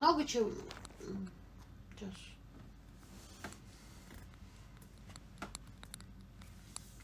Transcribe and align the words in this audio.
много 0.00 0.24
чем... 0.24 0.52
Сейчас. 1.96 2.14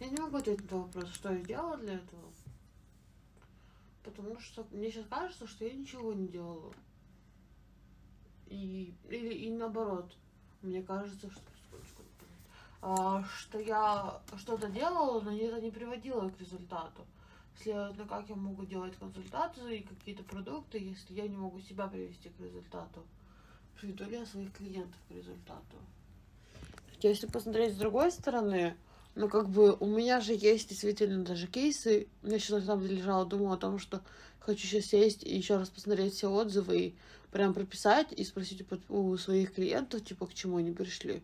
Я 0.01 0.09
не 0.09 0.17
могу 0.21 0.37
ответить 0.37 0.71
на 0.71 0.79
вопрос, 0.79 1.09
что 1.11 1.33
я 1.33 1.43
делала 1.43 1.77
для 1.77 1.95
этого. 1.95 2.23
Потому 4.03 4.39
что 4.41 4.67
мне 4.73 4.91
сейчас 4.91 5.07
кажется, 5.09 5.47
что 5.47 5.65
я 5.65 5.75
ничего 5.75 6.13
не 6.13 6.27
делала. 6.27 6.73
И, 8.49 8.95
или 9.09 9.35
и 9.35 9.51
наоборот. 9.51 10.17
Мне 10.61 10.83
кажется, 10.83 11.31
что, 11.31 11.41
а, 12.83 13.25
что 13.25 13.59
я 13.59 14.21
что-то 14.37 14.69
делала, 14.69 15.21
но 15.21 15.35
это 15.35 15.61
не 15.61 15.71
приводило 15.71 16.29
к 16.29 16.41
результату. 16.41 17.07
Следовательно, 17.61 18.07
как 18.07 18.29
я 18.29 18.35
могу 18.35 18.65
делать 18.65 18.97
консультации 18.97 19.79
и 19.79 19.83
какие-то 19.83 20.23
продукты, 20.25 20.79
если 20.79 21.15
я 21.15 21.29
не 21.29 21.37
могу 21.37 21.61
себя 21.61 21.87
привести 21.87 22.29
к 22.29 22.41
результату? 22.41 23.05
Приведу 23.81 24.05
ли 24.05 24.19
я 24.19 24.27
своих 24.27 24.53
клиентов 24.53 24.99
к 25.09 25.13
результату? 25.13 25.77
Если 27.01 27.27
посмотреть 27.27 27.75
с 27.75 27.79
другой 27.79 28.11
стороны, 28.13 28.77
ну, 29.15 29.29
как 29.29 29.49
бы, 29.49 29.77
у 29.79 29.87
меня 29.87 30.21
же 30.21 30.33
есть 30.33 30.69
действительно 30.71 31.25
даже 31.25 31.47
кейсы. 31.47 32.09
Я 32.23 32.39
сейчас, 32.39 32.61
на 32.61 32.67
самом 32.67 32.83
деле, 32.83 32.97
лежала, 32.97 33.27
думала 33.27 33.55
о 33.55 33.59
том, 33.59 33.79
что 33.79 34.01
хочу 34.39 34.67
сейчас 34.67 34.87
сесть 34.87 35.23
и 35.23 35.37
еще 35.37 35.57
раз 35.57 35.69
посмотреть 35.69 36.15
все 36.15 36.31
отзывы 36.31 36.79
и 36.79 36.95
прям 37.31 37.55
прописать 37.55 38.13
и 38.13 38.25
спросить 38.25 38.65
у 38.89 39.17
своих 39.17 39.55
клиентов, 39.55 40.05
типа, 40.05 40.27
к 40.27 40.35
чему 40.35 40.57
они 40.57 40.71
пришли. 40.73 41.23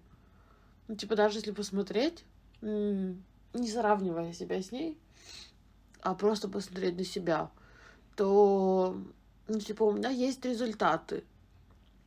Ну, 0.86 0.97
типа, 0.97 1.16
даже 1.16 1.38
если 1.38 1.52
посмотреть, 1.52 2.24
не 2.60 3.16
сравнивая 3.55 4.33
себя 4.33 4.62
с 4.62 4.70
ней, 4.72 4.98
а 6.02 6.14
просто 6.14 6.48
посмотреть 6.48 6.96
на 6.96 7.04
себя, 7.04 7.50
то, 8.16 8.96
ну, 9.46 9.58
типа, 9.60 9.84
у 9.84 9.92
меня 9.92 10.10
есть 10.10 10.44
результаты. 10.44 11.24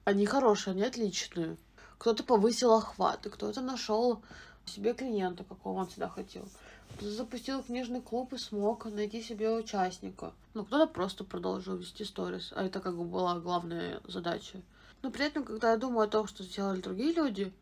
Они 0.03 0.25
хорошие, 0.25 0.71
они 0.73 0.83
отличные. 0.83 1.57
Кто-то 1.97 2.23
повысил 2.23 2.73
охваты, 2.73 3.29
кто-то 3.29 3.61
нашел 3.61 4.21
себе 4.65 4.93
клиента, 4.93 5.43
какого 5.43 5.79
он 5.79 5.87
всегда 5.87 6.09
хотел. 6.09 6.47
Кто-то 6.95 7.11
запустил 7.11 7.63
книжный 7.63 8.01
клуб 8.01 8.33
и 8.33 8.37
смог 8.37 8.85
найти 8.85 9.21
себе 9.21 9.49
участника. 9.51 10.33
Ну, 10.53 10.65
кто-то 10.65 10.91
просто 10.91 11.23
продолжил 11.23 11.75
вести 11.75 12.03
сторис, 12.03 12.51
а 12.55 12.63
это 12.63 12.79
как 12.79 12.97
бы 12.97 13.05
была 13.05 13.39
главная 13.39 14.01
задача. 14.05 14.61
Но 15.01 15.11
при 15.11 15.25
этом, 15.25 15.43
когда 15.43 15.71
я 15.71 15.77
думаю 15.77 16.07
о 16.07 16.11
том, 16.11 16.27
что 16.27 16.43
сделали 16.43 16.81
другие 16.81 17.13
люди, 17.13 17.53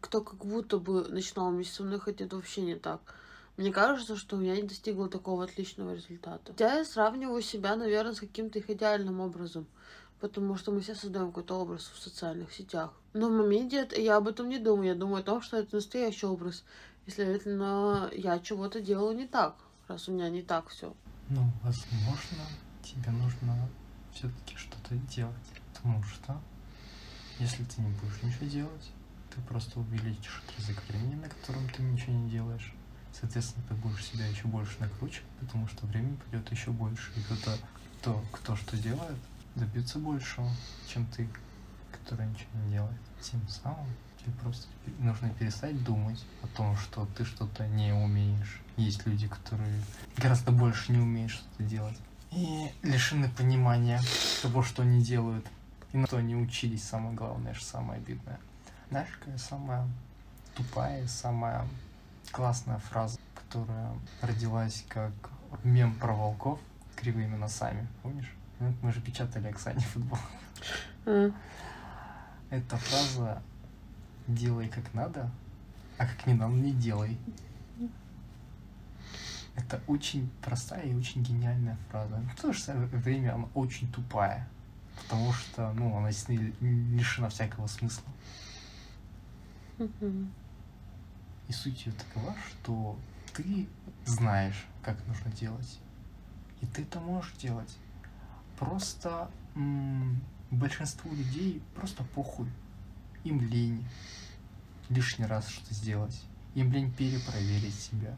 кто 0.00 0.20
как 0.20 0.44
будто 0.44 0.78
бы 0.78 1.08
начинал 1.08 1.50
вместе 1.50 1.74
со 1.74 1.82
мной, 1.82 1.98
хотя 1.98 2.24
это 2.24 2.36
вообще 2.36 2.62
не 2.62 2.76
так. 2.76 3.00
Мне 3.60 3.72
кажется, 3.72 4.16
что 4.16 4.40
я 4.40 4.56
не 4.56 4.62
достигла 4.62 5.08
такого 5.08 5.44
отличного 5.44 5.94
результата. 5.94 6.54
Я 6.58 6.82
сравниваю 6.84 7.42
себя, 7.42 7.76
наверное, 7.76 8.14
с 8.14 8.20
каким-то 8.20 8.58
их 8.58 8.70
идеальным 8.70 9.20
образом 9.20 9.66
потому 10.20 10.56
что 10.56 10.70
мы 10.70 10.80
все 10.80 10.94
создаем 10.94 11.28
какой-то 11.28 11.60
образ 11.60 11.90
в 11.94 11.98
социальных 11.98 12.52
сетях. 12.52 12.92
Но 13.14 13.28
в 13.28 13.32
моменте 13.32 13.88
я 13.96 14.16
об 14.16 14.28
этом 14.28 14.48
не 14.48 14.58
думаю. 14.58 14.88
Я 14.88 14.94
думаю 14.94 15.20
о 15.20 15.24
том, 15.24 15.40
что 15.40 15.56
это 15.56 15.76
настоящий 15.76 16.26
образ. 16.26 16.62
И, 17.06 17.10
следовательно, 17.10 18.10
я 18.12 18.38
чего-то 18.38 18.80
делаю 18.80 19.16
не 19.16 19.26
так, 19.26 19.56
раз 19.88 20.08
у 20.08 20.12
меня 20.12 20.28
не 20.28 20.42
так 20.42 20.68
все. 20.68 20.94
Ну, 21.30 21.50
возможно, 21.62 22.44
тебе 22.82 23.10
нужно 23.10 23.68
все-таки 24.12 24.56
что-то 24.56 24.94
делать. 25.10 25.34
Потому 25.72 26.02
что 26.02 26.38
если 27.38 27.64
ты 27.64 27.80
не 27.80 27.90
будешь 27.92 28.22
ничего 28.22 28.46
делать, 28.46 28.90
ты 29.34 29.40
просто 29.42 29.80
увеличишь 29.80 30.42
отрезок 30.46 30.82
времени, 30.88 31.14
на 31.14 31.28
котором 31.30 31.66
ты 31.70 31.82
ничего 31.82 32.12
не 32.12 32.30
делаешь. 32.30 32.74
Соответственно, 33.18 33.64
ты 33.68 33.74
будешь 33.74 34.04
себя 34.04 34.26
еще 34.26 34.46
больше 34.46 34.78
накручивать, 34.80 35.28
потому 35.40 35.66
что 35.68 35.86
времени 35.86 36.16
пойдет 36.16 36.50
еще 36.50 36.70
больше. 36.70 37.10
И 37.16 37.20
кто-то, 37.22 37.56
кто, 38.00 38.24
кто 38.32 38.56
что 38.56 38.76
делает, 38.76 39.18
добиться 39.54 39.98
большего, 39.98 40.50
чем 40.88 41.06
ты, 41.06 41.28
который 41.90 42.26
ничего 42.26 42.48
не 42.64 42.72
делает. 42.72 43.00
Тем 43.20 43.46
самым 43.48 43.86
тебе 44.18 44.32
просто 44.42 44.66
нужно 44.98 45.30
перестать 45.30 45.82
думать 45.84 46.24
о 46.42 46.46
том, 46.48 46.76
что 46.76 47.06
ты 47.16 47.24
что-то 47.24 47.66
не 47.66 47.92
умеешь. 47.92 48.60
Есть 48.76 49.06
люди, 49.06 49.28
которые 49.28 49.82
гораздо 50.16 50.52
больше 50.52 50.92
не 50.92 50.98
умеют 50.98 51.32
что-то 51.32 51.62
делать. 51.64 51.96
И 52.30 52.70
лишены 52.82 53.28
понимания 53.28 54.00
того, 54.42 54.62
что 54.62 54.82
они 54.82 55.02
делают. 55.02 55.46
И 55.92 55.96
на 55.96 56.06
что 56.06 56.18
они 56.18 56.36
учились, 56.36 56.84
самое 56.84 57.14
главное, 57.14 57.54
что 57.54 57.64
самое 57.64 58.00
обидное. 58.00 58.38
Знаешь, 58.90 59.08
какая 59.18 59.38
самая 59.38 59.88
тупая, 60.54 61.06
самая 61.08 61.66
классная 62.30 62.78
фраза, 62.78 63.18
которая 63.34 63.92
родилась 64.22 64.84
как 64.88 65.12
мем 65.64 65.94
про 65.94 66.12
волков 66.12 66.60
кривыми 66.96 67.36
носами, 67.36 67.86
помнишь? 68.02 68.32
Ну, 68.58 68.74
мы 68.82 68.92
же 68.92 69.00
печатали 69.00 69.48
Оксане 69.48 69.80
футбол. 69.80 70.18
Mm. 71.06 71.34
Эта 72.50 72.76
фраза 72.76 73.42
«делай 74.26 74.68
как 74.68 74.92
надо, 74.92 75.30
а 75.98 76.06
как 76.06 76.26
не 76.26 76.34
надо 76.34 76.52
не 76.54 76.72
делай». 76.72 77.16
Это 79.56 79.80
очень 79.86 80.30
простая 80.42 80.84
и 80.84 80.94
очень 80.94 81.22
гениальная 81.22 81.76
фраза. 81.90 82.22
В 82.36 82.40
то 82.40 82.52
же 82.52 82.60
самое 82.60 82.86
время 82.86 83.34
она 83.34 83.48
очень 83.54 83.90
тупая, 83.90 84.48
потому 85.02 85.32
что, 85.32 85.72
ну, 85.72 85.96
она 85.96 86.10
лишена 86.60 87.28
всякого 87.28 87.66
смысла. 87.66 88.04
И 91.50 91.52
суть 91.52 91.84
ее 91.84 91.92
такова, 91.94 92.32
что 92.48 92.96
ты 93.34 93.66
знаешь, 94.04 94.68
как 94.84 95.04
нужно 95.08 95.32
делать. 95.32 95.80
И 96.60 96.66
ты 96.66 96.82
это 96.82 97.00
можешь 97.00 97.32
делать. 97.42 97.76
Просто 98.56 99.28
м- 99.56 100.20
большинству 100.52 101.12
людей 101.12 101.60
просто 101.74 102.04
похуй. 102.14 102.46
Им 103.24 103.40
лень 103.40 103.84
лишний 104.90 105.24
раз 105.26 105.48
что-то 105.48 105.74
сделать. 105.74 106.22
Им 106.54 106.70
лень 106.70 106.92
перепроверить 106.92 107.74
себя. 107.74 108.14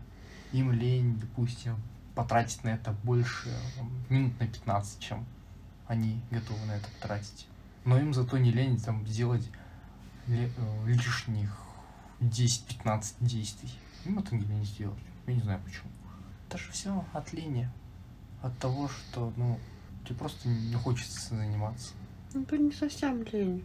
Им 0.53 0.71
лень, 0.71 1.19
допустим, 1.19 1.77
потратить 2.15 2.63
на 2.65 2.69
это 2.69 2.93
больше 3.03 3.49
минут 4.11 4.39
на 4.41 4.47
15, 4.47 5.01
чем 5.01 5.25
они 5.87 6.21
готовы 6.31 6.63
на 6.67 6.73
это 6.73 6.89
тратить. 7.01 7.47
Но 7.87 7.99
им 7.99 8.13
зато 8.13 8.37
не 8.37 8.53
лень 8.53 8.79
там 8.79 9.07
сделать 9.07 9.49
э, 10.27 10.51
лишних 10.85 11.62
10-15 12.23 13.15
действий. 13.21 13.71
Им 14.05 14.19
это 14.19 14.35
не 14.35 14.65
сделать. 14.65 14.99
Я 15.27 15.35
не 15.35 15.41
знаю 15.41 15.61
почему. 15.65 15.91
Это 16.49 16.59
же 16.59 16.71
все 16.73 17.05
от 17.13 17.33
лени. 17.33 17.69
От 18.43 18.59
того, 18.59 18.89
что, 18.89 19.33
ну, 19.37 19.59
Тебе 20.05 20.17
просто 20.17 20.49
не 20.49 20.75
хочется 20.75 21.35
заниматься. 21.35 21.93
Ну, 22.35 22.43
это 22.43 22.59
не 22.59 22.73
совсем 22.73 23.23
лень. 23.25 23.65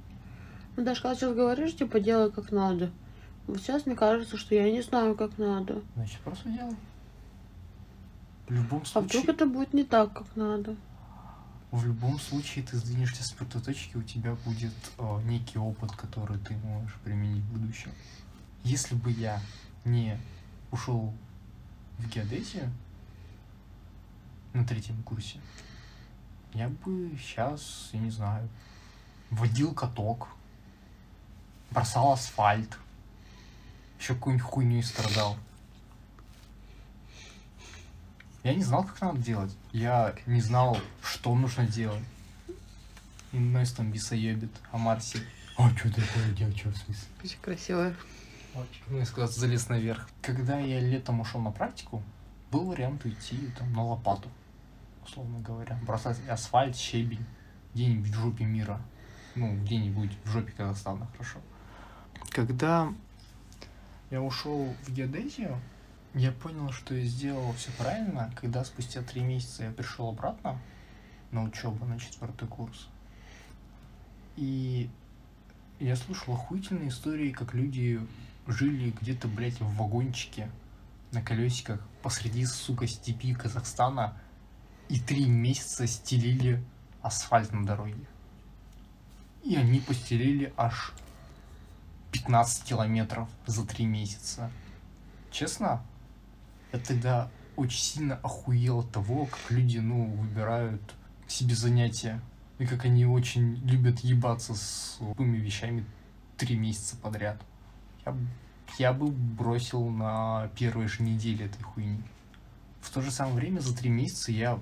Ну, 0.75 0.83
даже 0.83 1.01
когда 1.01 1.15
сейчас 1.15 1.35
говоришь, 1.35 1.75
типа, 1.75 1.99
делай 1.99 2.31
как 2.31 2.51
надо. 2.51 2.91
Вот 3.47 3.57
сейчас 3.59 3.85
мне 3.85 3.95
кажется, 3.95 4.37
что 4.37 4.53
я 4.53 4.71
не 4.71 4.81
знаю, 4.81 5.15
как 5.15 5.37
надо. 5.37 5.81
Значит, 5.95 6.19
просто 6.19 6.49
делай. 6.49 6.75
В 8.47 8.51
любом 8.51 8.85
случае... 8.85 9.19
А 9.19 9.21
вдруг 9.21 9.35
это 9.35 9.45
будет 9.45 9.73
не 9.73 9.83
так, 9.83 10.13
как 10.13 10.35
надо? 10.35 10.75
В 11.71 11.85
любом 11.85 12.19
случае 12.19 12.63
ты 12.65 12.77
сдвинешься 12.77 13.23
с 13.23 13.39
мертвой 13.39 13.61
точки, 13.61 13.97
у 13.97 14.03
тебя 14.03 14.35
будет 14.45 14.73
э, 14.97 15.21
некий 15.25 15.57
опыт, 15.57 15.91
который 15.91 16.37
ты 16.39 16.55
можешь 16.57 16.95
применить 17.03 17.43
в 17.43 17.53
будущем. 17.53 17.91
Если 18.63 18.95
бы 18.95 19.11
я 19.11 19.41
не 19.85 20.17
ушел 20.71 21.13
в 21.97 22.07
геодезию 22.09 22.71
на 24.53 24.65
третьем 24.65 25.01
курсе, 25.03 25.39
я 26.53 26.69
бы 26.69 27.17
сейчас, 27.19 27.89
я 27.93 27.99
не 27.99 28.11
знаю, 28.11 28.47
водил 29.29 29.73
каток, 29.73 30.29
бросал 31.71 32.13
асфальт, 32.13 32.77
еще 33.99 34.15
какую-нибудь 34.15 34.47
хуйню 34.47 34.81
страдал. 34.83 35.37
Я 38.43 38.53
не 38.53 38.63
знал, 38.63 38.85
как 38.85 39.01
надо 39.01 39.19
делать. 39.19 39.53
Я 39.73 40.15
не 40.25 40.39
знал, 40.39 40.79
что 41.03 41.35
нужно 41.35 41.67
делать. 41.67 42.03
И 43.33 43.37
Нойс 43.37 43.73
там 43.73 43.91
бесоебит, 43.91 44.51
а 44.71 44.77
Марси... 44.77 45.19
А 45.57 45.69
что 45.75 45.89
такое 45.89 46.31
делать, 46.31 46.57
что 46.57 46.69
в 46.69 46.77
смысле? 46.77 47.07
Очень 47.23 47.39
красивая. 47.41 47.95
Ну, 48.87 48.97
я 48.97 49.05
сказал, 49.05 49.29
залез 49.29 49.69
наверх. 49.69 50.09
Когда 50.21 50.59
я 50.59 50.79
летом 50.79 51.19
ушел 51.19 51.41
на 51.41 51.51
практику, 51.51 52.01
был 52.51 52.65
вариант 52.65 53.05
уйти 53.05 53.51
там 53.57 53.71
на 53.73 53.83
лопату 53.83 54.29
условно 55.07 55.39
говоря. 55.39 55.79
Бросать 55.83 56.17
асфальт, 56.27 56.75
щебень 56.75 57.25
где-нибудь 57.73 58.09
в 58.09 58.15
жопе 58.15 58.45
мира. 58.45 58.81
Ну, 59.35 59.55
где-нибудь 59.61 60.11
в 60.23 60.29
жопе 60.29 60.51
Казахстана, 60.51 61.07
хорошо. 61.13 61.39
Когда 62.29 62.91
я 64.09 64.21
ушел 64.21 64.73
в 64.83 64.91
геодезию, 64.91 65.59
я 66.13 66.31
понял, 66.31 66.71
что 66.71 66.95
я 66.95 67.05
сделал 67.05 67.53
все 67.53 67.71
правильно, 67.77 68.33
когда 68.35 68.65
спустя 68.65 69.03
три 69.03 69.21
месяца 69.21 69.65
я 69.65 69.71
пришел 69.71 70.09
обратно 70.09 70.59
на 71.31 71.43
учебу, 71.43 71.85
на 71.85 71.99
четвертый 71.99 72.47
курс. 72.47 72.87
И 74.35 74.89
я 75.79 75.95
слушал 75.95 76.33
охуительные 76.33 76.89
истории, 76.89 77.31
как 77.31 77.53
люди 77.53 77.99
жили 78.47 78.93
где-то, 79.01 79.27
блядь, 79.27 79.59
в 79.59 79.75
вагончике 79.75 80.49
на 81.11 81.21
колесиках 81.21 81.81
посреди, 82.01 82.45
сука, 82.45 82.87
степи 82.87 83.33
Казахстана 83.33 84.17
и 84.89 84.99
три 84.99 85.25
месяца 85.25 85.87
стелили 85.87 86.63
асфальт 87.01 87.51
на 87.51 87.65
дороге. 87.65 88.05
И 89.43 89.55
они 89.55 89.79
постелили 89.79 90.53
аж 90.57 90.93
15 92.11 92.63
километров 92.63 93.29
за 93.45 93.65
три 93.65 93.85
месяца. 93.85 94.51
Честно, 95.31 95.83
я 96.73 96.79
тогда 96.79 97.29
очень 97.55 97.79
сильно 97.79 98.15
охуел 98.15 98.79
от 98.79 98.91
того, 98.91 99.25
как 99.25 99.39
люди, 99.49 99.77
ну, 99.79 100.05
выбирают 100.05 100.81
себе 101.27 101.55
занятия. 101.55 102.21
И 102.59 102.65
как 102.65 102.85
они 102.85 103.05
очень 103.05 103.55
любят 103.65 103.99
ебаться 103.99 104.55
с 104.55 104.97
любыми 104.99 105.37
вещами 105.37 105.85
три 106.37 106.55
месяца 106.55 106.95
подряд. 106.97 107.41
Я, 108.07 108.15
я 108.79 108.93
бы 108.93 109.07
бросил 109.11 109.89
на 109.89 110.49
первой 110.55 110.87
же 110.87 111.03
неделе 111.03 111.45
этой 111.45 111.61
хуйни. 111.61 112.01
В 112.81 112.89
то 112.89 113.01
же 113.01 113.11
самое 113.11 113.35
время 113.35 113.59
за 113.59 113.75
три 113.75 113.89
месяца 113.89 114.31
я 114.31 114.59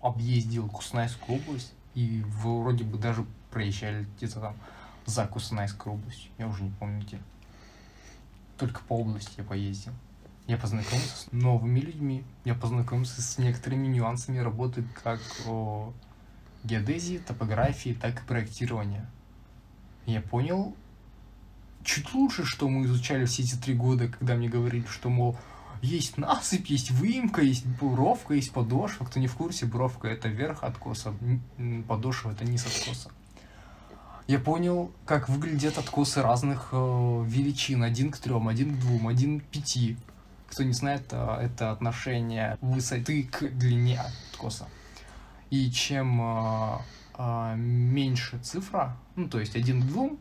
объездил 0.00 0.68
Кустанайскую 0.68 1.38
область 1.40 1.72
и 1.94 2.22
вроде 2.26 2.84
бы 2.84 2.98
даже 2.98 3.26
проезжали 3.50 4.06
где-то 4.16 4.40
там 4.40 4.56
за 5.06 5.26
Кустанайской 5.26 5.92
областью. 5.92 6.30
Я 6.38 6.48
уже 6.48 6.62
не 6.62 6.70
помню 6.70 7.02
где. 7.02 7.18
Только 8.56 8.80
по 8.82 8.94
области 8.94 9.32
я 9.36 9.44
поездил. 9.44 9.92
Я 10.46 10.56
познакомился 10.56 11.16
с 11.16 11.28
новыми 11.32 11.80
людьми. 11.80 12.24
Я 12.44 12.54
познакомился 12.54 13.20
с 13.20 13.36
некоторыми 13.38 13.86
нюансами 13.86 14.38
работы 14.38 14.82
как 15.02 15.20
о, 15.46 15.92
геодезии, 16.64 17.18
топографии, 17.18 17.96
так 18.00 18.22
и 18.22 18.26
проектирования. 18.26 19.06
Я 20.06 20.22
понял 20.22 20.74
чуть 21.84 22.12
лучше, 22.14 22.44
что 22.44 22.68
мы 22.68 22.86
изучали 22.86 23.24
все 23.24 23.42
эти 23.42 23.56
три 23.56 23.74
года, 23.74 24.08
когда 24.08 24.34
мне 24.34 24.48
говорили, 24.48 24.86
что, 24.86 25.08
мол, 25.08 25.36
есть 25.82 26.18
насыпь, 26.18 26.66
есть 26.66 26.90
выемка, 26.90 27.42
есть 27.42 27.64
буровка, 27.64 28.34
есть 28.34 28.52
подошва. 28.52 29.04
Кто 29.04 29.20
не 29.20 29.26
в 29.26 29.34
курсе, 29.34 29.66
буровка 29.66 30.08
это 30.08 30.28
верх 30.28 30.64
откоса, 30.64 31.14
подошва 31.86 32.32
это 32.32 32.44
низ 32.44 32.66
откоса. 32.66 33.10
Я 34.26 34.38
понял, 34.38 34.92
как 35.06 35.28
выглядят 35.28 35.78
откосы 35.78 36.20
разных 36.20 36.68
э, 36.72 37.24
величин. 37.26 37.82
Один 37.82 38.10
к 38.10 38.18
трем, 38.18 38.48
один 38.48 38.76
к 38.76 38.78
двум, 38.78 39.08
один 39.08 39.40
к 39.40 39.44
пяти. 39.44 39.96
Кто 40.48 40.64
не 40.64 40.74
знает, 40.74 41.06
э, 41.12 41.38
это 41.40 41.70
отношение 41.70 42.58
высоты 42.60 43.22
к 43.22 43.48
длине 43.48 44.02
откоса. 44.30 44.68
И 45.48 45.70
чем 45.70 46.20
э, 46.20 46.78
э, 47.16 47.54
меньше 47.56 48.38
цифра, 48.40 48.98
ну 49.16 49.30
то 49.30 49.40
есть 49.40 49.56
один 49.56 49.80
к 49.80 49.86
двум, 49.86 50.18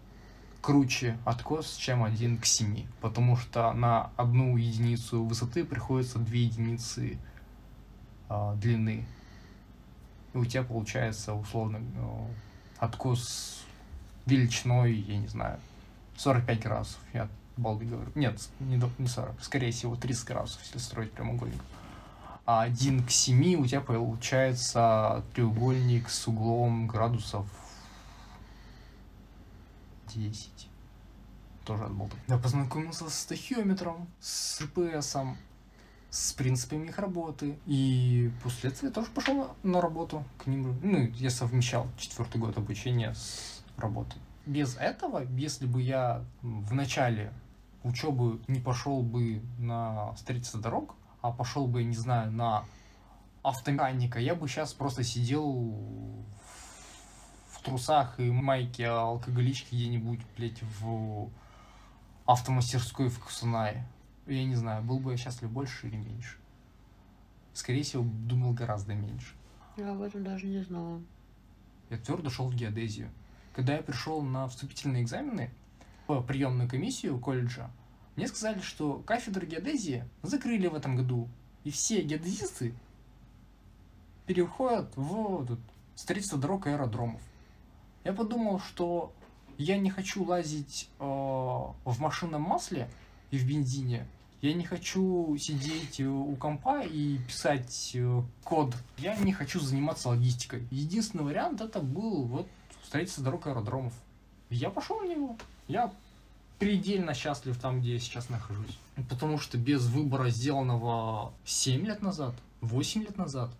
круче 0.67 1.17
откос, 1.23 1.77
чем 1.77 2.03
один 2.03 2.37
к 2.37 2.45
семи. 2.45 2.87
Потому 2.99 3.37
что 3.37 3.71
на 3.71 4.11
одну 4.17 4.57
единицу 4.57 5.23
высоты 5.23 5.63
приходится 5.63 6.19
две 6.19 6.43
единицы 6.43 7.17
э, 8.27 8.53
длины. 8.57 9.05
И 10.33 10.37
у 10.37 10.43
тебя 10.43 10.63
получается 10.63 11.33
условно 11.35 11.77
э, 11.77 12.25
откос 12.79 13.63
величиной, 14.25 14.95
я 14.95 15.17
не 15.17 15.27
знаю, 15.27 15.57
45 16.17 16.59
градусов. 16.59 16.99
Я 17.13 17.29
балды 17.55 17.85
говорю. 17.85 18.11
Нет, 18.15 18.37
не, 18.59 18.77
не 18.97 19.07
40, 19.07 19.41
скорее 19.41 19.71
всего 19.71 19.95
30 19.95 20.27
градусов, 20.27 20.61
если 20.63 20.79
строить 20.79 21.13
прямоугольник. 21.13 21.61
А 22.45 22.63
1 22.63 23.05
к 23.05 23.09
7 23.09 23.55
у 23.61 23.65
тебя 23.65 23.79
получается 23.79 25.23
треугольник 25.33 26.09
с 26.09 26.27
углом 26.27 26.87
градусов 26.87 27.47
10. 30.15 30.69
Тоже 31.65 31.83
от 31.83 31.91
болта. 31.91 32.15
Я 32.27 32.37
познакомился 32.37 33.09
с 33.09 33.25
тахиометром, 33.25 34.07
с 34.19 34.61
РПСом, 34.61 35.37
с 36.09 36.33
принципами 36.33 36.87
их 36.87 36.97
работы. 36.97 37.57
И 37.65 38.31
после 38.43 38.69
этого 38.69 38.87
я 38.87 38.91
тоже 38.91 39.09
пошел 39.11 39.55
на, 39.63 39.81
работу 39.81 40.23
к 40.37 40.47
ним. 40.47 40.79
Ну, 40.81 41.11
я 41.15 41.29
совмещал 41.29 41.87
четвертый 41.97 42.39
год 42.39 42.57
обучения 42.57 43.13
с 43.13 43.63
работой. 43.77 44.19
Без 44.45 44.77
этого, 44.77 45.23
если 45.35 45.65
бы 45.65 45.81
я 45.81 46.23
в 46.41 46.73
начале 46.73 47.33
учебы 47.83 48.39
не 48.47 48.59
пошел 48.59 49.03
бы 49.03 49.41
на 49.59 50.15
строительство 50.15 50.61
дорог, 50.61 50.95
а 51.21 51.31
пошел 51.31 51.67
бы, 51.67 51.83
не 51.83 51.95
знаю, 51.95 52.31
на 52.31 52.63
автомеханика, 53.43 54.19
я 54.19 54.35
бы 54.35 54.47
сейчас 54.47 54.73
просто 54.73 55.03
сидел 55.03 56.25
трусах 57.67 58.19
и 58.19 58.31
майке 58.31 58.87
алкоголички 58.87 59.75
где-нибудь, 59.75 60.21
блядь, 60.37 60.61
в 60.79 61.29
автомастерской 62.25 63.09
в 63.09 63.19
Кусунае. 63.19 63.85
Я 64.25 64.45
не 64.45 64.55
знаю, 64.55 64.83
был 64.83 64.99
бы 64.99 65.11
я 65.11 65.17
счастлив 65.17 65.51
больше 65.51 65.87
или 65.87 65.97
меньше. 65.97 66.37
Скорее 67.53 67.83
всего, 67.83 68.03
думал 68.03 68.53
гораздо 68.53 68.93
меньше. 68.93 69.33
Я 69.75 69.91
об 69.91 70.01
этом 70.01 70.23
даже 70.23 70.45
не 70.47 70.63
знала. 70.63 71.01
Я 71.89 71.97
твердо 71.97 72.29
шел 72.29 72.47
в 72.47 72.55
геодезию. 72.55 73.09
Когда 73.53 73.75
я 73.75 73.81
пришел 73.81 74.21
на 74.21 74.47
вступительные 74.47 75.03
экзамены 75.03 75.49
в 76.07 76.21
приемную 76.21 76.69
комиссию 76.69 77.19
колледжа, 77.19 77.69
мне 78.15 78.27
сказали, 78.27 78.61
что 78.61 78.99
кафедру 79.05 79.45
геодезии 79.45 80.05
закрыли 80.23 80.67
в 80.67 80.75
этом 80.75 80.95
году, 80.95 81.27
и 81.63 81.71
все 81.71 82.01
геодезисты 82.01 82.73
переходят 84.25 84.91
в 84.95 85.57
строительство 85.95 86.39
дорог 86.39 86.67
и 86.67 86.69
аэродромов. 86.69 87.21
Я 88.07 88.13
подумал, 88.13 88.61
что 88.61 89.11
я 89.57 89.77
не 89.77 89.89
хочу 89.89 90.23
лазить 90.23 90.87
э, 90.97 91.03
в 91.03 91.99
машинном 91.99 92.41
масле 92.41 92.89
и 93.31 93.37
в 93.37 93.45
бензине. 93.45 94.07
Я 94.41 94.53
не 94.53 94.63
хочу 94.63 95.35
сидеть 95.37 95.99
э, 95.99 96.05
у 96.05 96.33
компа 96.37 96.83
и 96.83 97.17
писать 97.27 97.91
э, 97.95 98.21
код. 98.45 98.73
Я 98.97 99.17
не 99.17 99.33
хочу 99.33 99.59
заниматься 99.59 100.07
логистикой. 100.07 100.65
Единственный 100.71 101.25
вариант 101.25 101.59
это 101.59 101.81
был 101.81 102.23
вот 102.23 102.47
строительство 102.85 103.25
дорог 103.25 103.45
аэродромов. 103.45 103.93
Я 104.49 104.69
пошел 104.69 105.01
на 105.01 105.09
него. 105.09 105.35
Я 105.67 105.93
предельно 106.59 107.13
счастлив 107.13 107.59
там, 107.59 107.81
где 107.81 107.95
я 107.95 107.99
сейчас 107.99 108.29
нахожусь. 108.29 108.79
Потому 109.09 109.37
что 109.37 109.57
без 109.57 109.85
выбора, 109.85 110.29
сделанного 110.29 111.33
7 111.43 111.85
лет 111.85 112.01
назад, 112.01 112.35
8 112.61 113.01
лет 113.01 113.17
назад, 113.17 113.51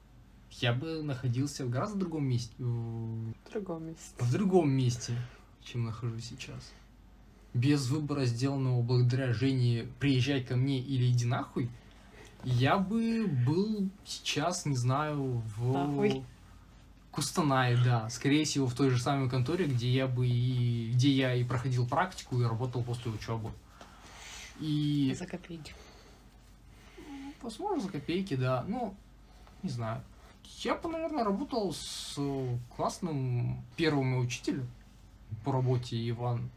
я 0.52 0.74
бы 0.74 1.04
находился 1.04 1.66
в 1.66 1.70
гораздо 1.70 1.98
другом 1.98 2.26
месте. 2.26 2.54
В 2.58 3.34
другом 3.52 3.88
месте. 3.88 4.14
в 4.18 4.32
другом 4.32 4.70
месте, 4.70 5.14
чем 5.64 5.86
нахожусь 5.86 6.26
сейчас. 6.26 6.72
Без 7.54 7.88
выбора, 7.90 8.26
сделанного 8.26 8.82
благодаря 8.82 9.34
Жене 9.34 9.88
«приезжай 10.00 10.44
ко 10.44 10.56
мне» 10.56 10.80
или 10.80 11.10
«иди 11.12 11.26
нахуй», 11.26 11.70
я 12.44 12.78
бы 12.78 13.28
был 13.28 13.90
сейчас, 14.06 14.66
не 14.66 14.76
знаю, 14.76 15.42
в 15.58 15.74
Нахуй. 15.74 16.24
Кустанае, 17.12 17.78
да. 17.84 18.10
Скорее 18.10 18.46
всего, 18.46 18.68
в 18.68 18.76
той 18.76 18.90
же 18.90 19.00
самой 19.00 19.30
конторе, 19.30 19.66
где 19.66 19.90
я 19.90 20.08
бы 20.08 20.28
и 20.28 20.92
где 20.94 21.12
я 21.12 21.34
и 21.34 21.44
проходил 21.44 21.88
практику 21.88 22.40
и 22.40 22.44
работал 22.44 22.84
после 22.84 23.12
учебы. 23.12 23.52
И 24.60 25.16
За 25.18 25.26
копейки. 25.26 25.74
Возможно, 27.42 27.82
за 27.82 27.90
копейки, 27.90 28.36
да. 28.36 28.64
Ну, 28.68 28.96
не 29.64 29.70
знаю. 29.70 30.04
Я 30.56 30.76
бы, 30.76 30.90
наверное, 30.90 31.24
работал 31.24 31.74
с 31.74 32.16
э, 32.18 32.58
классным 32.76 33.64
первым 33.76 34.08
мой 34.12 34.26
учитель 34.26 34.64
по 35.44 35.52
работе 35.52 36.10
Иван. 36.10 36.50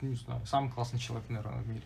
Не 0.00 0.14
знаю, 0.14 0.44
самый 0.46 0.70
классный 0.70 0.98
человек, 0.98 1.28
наверное, 1.28 1.62
в 1.62 1.68
мире. 1.68 1.82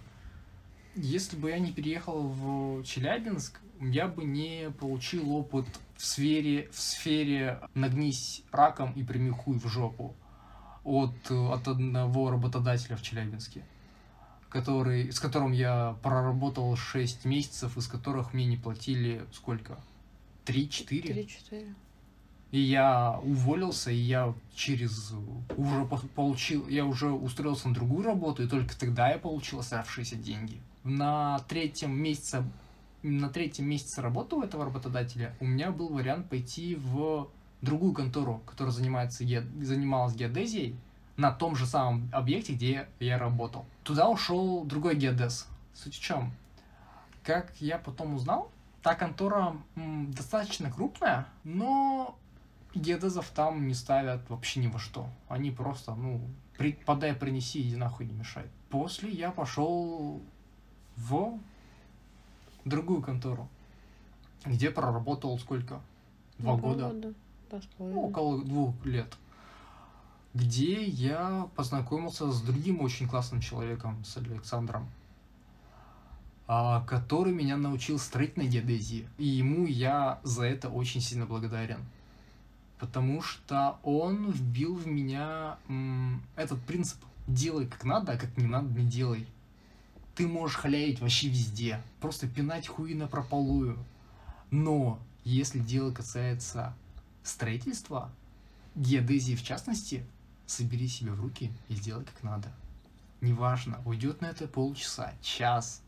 Если 0.95 1.37
бы 1.37 1.50
я 1.50 1.59
не 1.59 1.73
переехал 1.73 2.23
в 2.28 2.83
Челябинск, 2.85 3.61
я 3.81 4.09
бы 4.09 4.25
не 4.25 4.71
получил 4.71 5.35
опыт 5.35 5.66
в 5.97 6.04
сфере, 6.04 6.69
в 6.73 6.78
сфере 6.78 7.61
нагнись 7.75 8.42
раком 8.50 8.92
и 8.92 9.02
прими 9.02 9.31
хуй 9.31 9.59
в 9.59 9.66
жопу 9.69 10.14
от, 10.85 11.31
э, 11.31 11.35
от 11.35 11.69
одного 11.69 12.31
работодателя 12.31 12.97
в 12.97 13.02
Челябинске 13.02 13.64
который, 14.52 15.11
с 15.11 15.19
которым 15.19 15.52
я 15.52 15.97
проработал 16.02 16.76
6 16.76 17.25
месяцев, 17.25 17.78
из 17.78 17.87
которых 17.87 18.35
мне 18.35 18.45
не 18.45 18.59
платили 18.59 19.25
сколько? 19.33 19.78
3-4? 20.47 21.13
Три-четыре. 21.13 21.75
И 22.51 22.61
я 22.61 23.19
уволился, 23.23 23.91
и 23.91 23.97
я 23.97 24.35
через 24.55 25.13
уже 25.57 25.85
по- 25.87 25.97
получил, 26.15 26.69
я 26.69 26.85
уже 26.85 27.11
устроился 27.11 27.69
на 27.69 27.75
другую 27.75 28.05
работу, 28.05 28.43
и 28.43 28.47
только 28.47 28.79
тогда 28.79 29.11
я 29.11 29.19
получил 29.19 29.61
оставшиеся 29.61 30.17
деньги. 30.17 30.61
На 30.85 31.39
третьем 31.49 31.97
месяце, 31.97 32.45
на 33.03 33.31
третьем 33.31 33.67
месяце 33.69 34.03
работы 34.03 34.37
у 34.37 34.43
этого 34.43 34.67
работодателя 34.67 35.35
у 35.41 35.47
меня 35.47 35.71
был 35.71 35.89
вариант 35.89 36.29
пойти 36.29 36.75
в 36.75 37.29
другую 37.63 37.95
контору, 37.95 38.43
которая 38.45 38.73
занимается 38.73 39.25
ге- 39.25 39.47
занималась 39.63 40.15
геодезией 40.15 40.77
на 41.17 41.31
том 41.31 41.57
же 41.57 41.65
самом 41.67 42.11
объекте, 42.13 42.53
где 42.53 42.87
я 43.01 43.17
работал. 43.19 43.65
Туда 43.83 44.09
ушел 44.11 44.65
другой 44.65 44.97
геодез. 44.97 45.47
Суть 45.75 45.95
в 45.95 46.01
чем? 46.01 46.33
Как 47.23 47.53
я 47.61 47.79
потом 47.79 48.15
узнал, 48.15 48.51
та 48.83 48.95
контора 48.95 49.57
м, 49.77 50.11
достаточно 50.12 50.71
крупная, 50.71 51.27
но 51.45 52.17
геодезов 52.75 53.29
там 53.31 53.67
не 53.69 53.75
ставят 53.75 54.29
вообще 54.31 54.61
ни 54.61 54.67
во 54.67 54.79
что. 54.79 55.07
Они 55.29 55.51
просто, 55.51 55.95
ну, 55.95 56.21
при, 56.59 56.73
подай, 56.73 57.15
принеси, 57.15 57.61
иди 57.62 57.77
нахуй, 57.77 58.07
не 58.07 58.12
мешай. 58.12 58.45
После 58.71 59.11
я 59.11 59.31
пошел 59.31 60.21
в 60.97 61.39
другую 62.65 63.03
контору, 63.03 63.49
где 64.45 64.71
проработал 64.71 65.39
сколько? 65.39 65.81
Два 66.39 66.57
года. 66.57 66.91
Два 67.51 67.61
с 67.61 67.65
Ну, 67.65 67.69
половиной. 67.79 68.05
около 68.05 68.45
двух 68.45 68.85
лет. 68.87 69.17
где 70.35 70.83
я 70.87 71.49
познакомился 71.57 72.33
с 72.33 72.41
другим 72.41 72.81
очень 72.81 73.07
классным 73.07 73.43
человеком, 73.43 74.03
с 74.03 74.17
Александром, 74.17 74.89
который 76.47 77.33
меня 77.33 77.57
научил 77.57 77.99
строительной 77.99 78.49
геодезии. 78.49 79.09
И 79.19 79.27
ему 79.27 79.67
я 79.67 80.21
за 80.23 80.45
это 80.45 80.69
очень 80.69 81.01
сильно 81.01 81.27
благодарен. 81.27 81.81
Потому 82.79 83.23
что 83.23 83.79
он 83.83 84.31
вбил 84.31 84.75
в 84.75 84.87
меня 84.87 85.57
этот 86.37 86.61
принцип 86.63 86.99
«делай 87.27 87.67
как 87.67 87.85
надо, 87.85 88.13
а 88.13 88.17
как 88.17 88.37
не 88.37 88.47
надо 88.47 88.69
не 88.79 88.87
делай». 88.87 89.27
Ты 90.15 90.27
можешь 90.27 90.57
халявить 90.57 91.01
вообще 91.01 91.29
везде, 91.29 91.81
просто 92.01 92.29
пинать 92.29 92.69
хуи 92.69 92.93
на 92.93 93.07
прополую. 93.07 93.79
Но 94.51 94.99
если 95.25 95.59
дело 95.59 95.91
касается 95.91 96.75
строительства, 97.23 98.11
геодезии 98.75 99.37
в 99.37 99.43
частности, 99.43 100.05
собери 100.47 100.89
себя 100.89 101.13
в 101.13 101.21
руки 101.21 101.51
и 101.69 101.75
сделай 101.75 102.05
как 102.05 102.23
надо. 102.23 102.53
Неважно, 103.23 103.81
уйдет 103.87 104.21
на 104.21 104.27
это 104.27 104.47
полчаса, 104.49 105.15
час, 105.23 105.81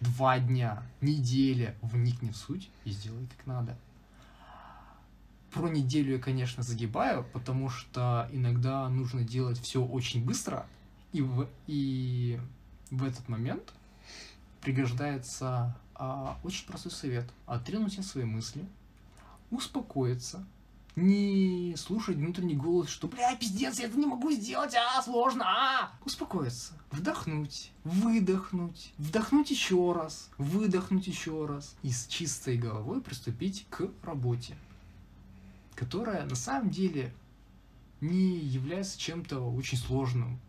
два 0.00 0.38
дня, 0.38 0.82
неделя, 1.00 1.74
вникни 1.82 2.30
в 2.30 2.36
суть 2.36 2.70
и 2.84 2.90
сделай 2.90 3.26
как 3.36 3.46
надо. 3.46 3.76
Про 5.52 5.68
неделю 5.68 6.14
я, 6.14 6.18
конечно, 6.18 6.62
загибаю, 6.62 7.24
потому 7.32 7.68
что 7.68 8.28
иногда 8.32 8.88
нужно 8.88 9.24
делать 9.24 9.60
все 9.60 9.84
очень 9.84 10.24
быстро, 10.24 10.66
и 11.12 11.22
в, 11.22 11.48
и 11.66 12.38
в 12.90 13.04
этот 13.04 13.28
момент 13.28 13.72
пригождается 14.60 15.76
а, 15.94 16.38
очень 16.44 16.66
простой 16.66 16.92
совет. 16.92 17.28
Отринуть 17.46 17.92
все 17.92 18.02
свои 18.02 18.24
мысли, 18.24 18.64
успокоиться, 19.50 20.44
не 21.00 21.74
слушать 21.76 22.16
внутренний 22.16 22.54
голос, 22.54 22.88
что, 22.88 23.08
бля, 23.08 23.34
пиздец, 23.36 23.78
я 23.78 23.86
это 23.86 23.98
не 23.98 24.06
могу 24.06 24.30
сделать, 24.30 24.74
а, 24.74 25.02
сложно, 25.02 25.44
а. 25.46 25.92
Успокоиться, 26.04 26.74
вдохнуть, 26.90 27.72
выдохнуть, 27.84 28.92
вдохнуть 28.98 29.50
еще 29.50 29.92
раз, 29.92 30.30
выдохнуть 30.38 31.06
еще 31.06 31.46
раз. 31.46 31.74
И 31.82 31.90
с 31.90 32.06
чистой 32.06 32.56
головой 32.56 33.00
приступить 33.00 33.66
к 33.70 33.88
работе, 34.02 34.56
которая 35.74 36.26
на 36.26 36.36
самом 36.36 36.70
деле 36.70 37.12
не 38.00 38.38
является 38.38 38.98
чем-то 38.98 39.40
очень 39.40 39.78
сложным. 39.78 40.40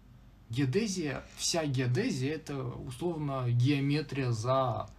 Геодезия, 0.50 1.24
вся 1.38 1.65
геодезия 1.65 2.36
это 2.36 2.62
условно 2.63 3.50
геометрия 3.50 4.31
за 4.31 4.89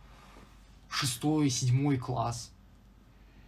шестой, 0.89 1.51
седьмой 1.51 1.99
класс. 1.99 2.51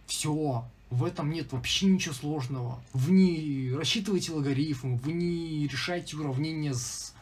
Все, 0.05 0.65
в 0.89 1.03
этом 1.03 1.31
нет 1.31 1.51
вообще 1.51 1.87
ничего 1.87 2.13
сложного. 2.13 2.81
Вы 2.93 3.11
не 3.11 3.71
рассчитываете 3.75 4.31
логарифмы, 4.31 4.97
вы 4.97 5.13
не 5.13 5.67
решаете 5.67 6.17
уравнения 6.17 6.73
с 6.73 7.13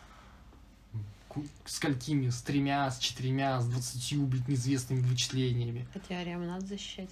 сколькими, 1.66 2.30
с 2.30 2.42
тремя, 2.42 2.92
с 2.92 3.00
четырьмя, 3.00 3.60
с 3.62 3.68
двадцатью, 3.68 4.26
блядь, 4.26 4.48
неизвестными 4.48 5.02
вычислениями. 5.02 5.88
А 5.96 6.00
теорему 6.00 6.46
надо 6.46 6.66
защищать? 6.66 7.10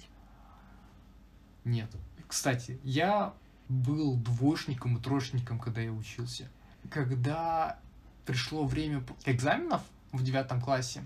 Нет. 1.64 1.90
Кстати, 2.28 2.78
я 2.84 3.34
был 3.68 4.16
двоечником 4.16 4.96
и 4.96 5.00
троечником, 5.00 5.58
когда 5.58 5.80
я 5.80 5.92
учился. 5.92 6.48
Когда 6.90 7.78
пришло 8.26 8.64
время 8.64 9.02
экзаменов 9.24 9.82
в 10.12 10.22
девятом 10.22 10.60
классе, 10.60 11.04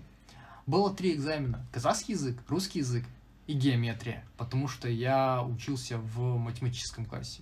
было 0.65 0.93
три 0.93 1.13
экзамена. 1.13 1.65
Казахский 1.71 2.13
язык, 2.13 2.37
русский 2.47 2.79
язык 2.79 3.05
и 3.47 3.53
геометрия, 3.53 4.25
потому 4.37 4.67
что 4.67 4.89
я 4.89 5.41
учился 5.41 5.97
в 5.97 6.37
математическом 6.37 7.05
классе, 7.05 7.41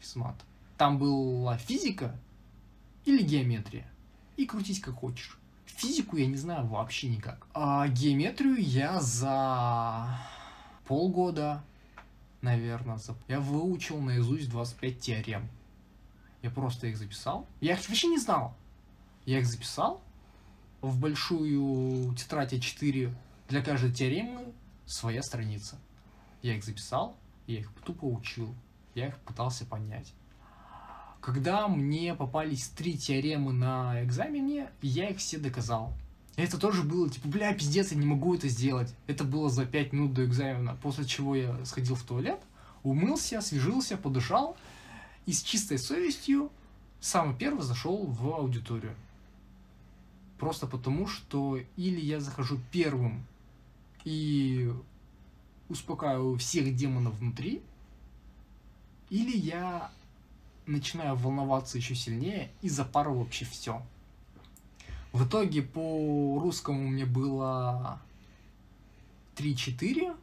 физмат. 0.00 0.34
Там 0.76 0.98
была 0.98 1.56
физика 1.56 2.18
или 3.04 3.22
геометрия, 3.22 3.88
и 4.36 4.46
крутись 4.46 4.80
как 4.80 4.96
хочешь. 4.96 5.38
Физику 5.64 6.16
я 6.16 6.26
не 6.26 6.36
знаю 6.36 6.66
вообще 6.66 7.08
никак. 7.08 7.46
А 7.54 7.86
геометрию 7.86 8.56
я 8.60 9.00
за 9.00 10.18
полгода, 10.86 11.62
наверное, 12.42 12.96
за... 12.96 13.14
я 13.28 13.38
выучил 13.38 14.00
наизусть 14.00 14.50
25 14.50 14.98
теорем. 14.98 15.48
Я 16.42 16.50
просто 16.50 16.88
их 16.88 16.96
записал. 16.96 17.46
Я 17.60 17.74
их 17.74 17.88
вообще 17.88 18.08
не 18.08 18.18
знал. 18.18 18.56
Я 19.24 19.38
их 19.38 19.46
записал 19.46 20.00
в 20.80 20.98
большую 20.98 22.14
тетрадь 22.14 22.54
А4 22.54 23.12
для 23.48 23.62
каждой 23.62 23.92
теоремы 23.92 24.52
своя 24.88 25.22
страница. 25.22 25.78
Я 26.42 26.56
их 26.56 26.64
записал, 26.64 27.16
я 27.46 27.60
их 27.60 27.70
тупо 27.84 28.06
учил, 28.06 28.54
я 28.94 29.08
их 29.08 29.18
пытался 29.18 29.64
понять. 29.64 30.12
Когда 31.20 31.68
мне 31.68 32.14
попались 32.14 32.68
три 32.68 32.96
теоремы 32.96 33.52
на 33.52 34.02
экзамене, 34.02 34.70
я 34.82 35.10
их 35.10 35.18
все 35.18 35.38
доказал. 35.38 35.92
Это 36.36 36.58
тоже 36.58 36.84
было 36.84 37.10
типа, 37.10 37.28
бля, 37.28 37.52
пиздец, 37.52 37.90
я 37.90 37.98
не 37.98 38.06
могу 38.06 38.34
это 38.34 38.48
сделать. 38.48 38.94
Это 39.08 39.24
было 39.24 39.50
за 39.50 39.66
пять 39.66 39.92
минут 39.92 40.14
до 40.14 40.24
экзамена, 40.24 40.76
после 40.80 41.04
чего 41.04 41.34
я 41.34 41.64
сходил 41.64 41.96
в 41.96 42.02
туалет, 42.02 42.40
умылся, 42.82 43.38
освежился, 43.38 43.96
подышал 43.96 44.56
и 45.26 45.32
с 45.32 45.42
чистой 45.42 45.78
совестью 45.78 46.50
самый 47.00 47.36
первый 47.36 47.62
зашел 47.62 48.06
в 48.06 48.28
аудиторию. 48.32 48.94
Просто 50.38 50.68
потому, 50.68 51.08
что 51.08 51.58
или 51.76 52.00
я 52.00 52.20
захожу 52.20 52.60
первым 52.70 53.26
и 54.04 54.72
успокаиваю 55.68 56.38
всех 56.38 56.74
демонов 56.74 57.14
внутри, 57.18 57.62
или 59.10 59.36
я 59.36 59.90
начинаю 60.66 61.16
волноваться 61.16 61.78
еще 61.78 61.94
сильнее 61.94 62.50
и 62.62 62.68
запарываю 62.68 63.20
вообще 63.20 63.44
все. 63.44 63.82
В 65.12 65.26
итоге 65.26 65.62
по 65.62 66.38
русскому 66.40 66.86
мне 66.88 67.06
было 67.06 68.00
3-4, 69.36 70.14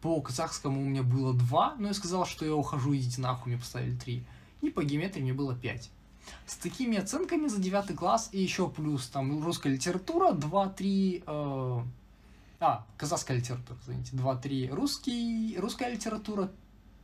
по 0.00 0.20
казахскому 0.20 0.80
у 0.80 0.84
меня 0.84 1.02
было 1.02 1.34
2, 1.34 1.76
но 1.78 1.88
я 1.88 1.94
сказал, 1.94 2.24
что 2.24 2.44
я 2.44 2.54
ухожу, 2.54 2.94
идите 2.96 3.20
нахуй, 3.20 3.52
мне 3.52 3.60
поставили 3.60 3.96
3. 3.96 4.24
И 4.62 4.70
по 4.70 4.82
геометрии 4.82 5.22
мне 5.22 5.34
было 5.34 5.54
5. 5.54 5.90
С 6.46 6.56
такими 6.56 6.96
оценками 6.98 7.48
за 7.48 7.58
9 7.60 7.96
класс 7.96 8.28
и 8.32 8.40
еще 8.40 8.68
плюс 8.68 9.08
там 9.08 9.42
русская 9.42 9.72
литература 9.72 10.32
2-3 10.32 11.22
э, 11.26 11.82
а, 12.60 12.84
казахская 12.96 13.36
литература, 13.36 13.78
извините. 13.82 14.16
Два-три. 14.16 14.68
Русский, 14.70 15.56
русская 15.58 15.90
литература. 15.90 16.50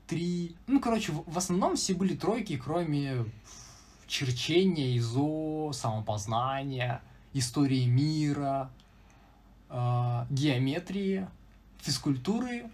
Три. 0.07 0.57
Ну, 0.67 0.81
короче, 0.81 1.13
в, 1.13 1.25
в 1.31 1.39
основном 1.39 1.77
все 1.77 1.95
были 1.95 2.15
тройки, 2.15 2.57
кроме 2.57 3.25
черчения, 4.07 4.97
ИЗО, 4.99 5.73
самопознания, 5.73 7.03
истории 7.33 7.87
мира, 7.87 8.71
э, 9.71 10.27
геометрии, 10.31 11.29
физкультуры. 11.79 12.71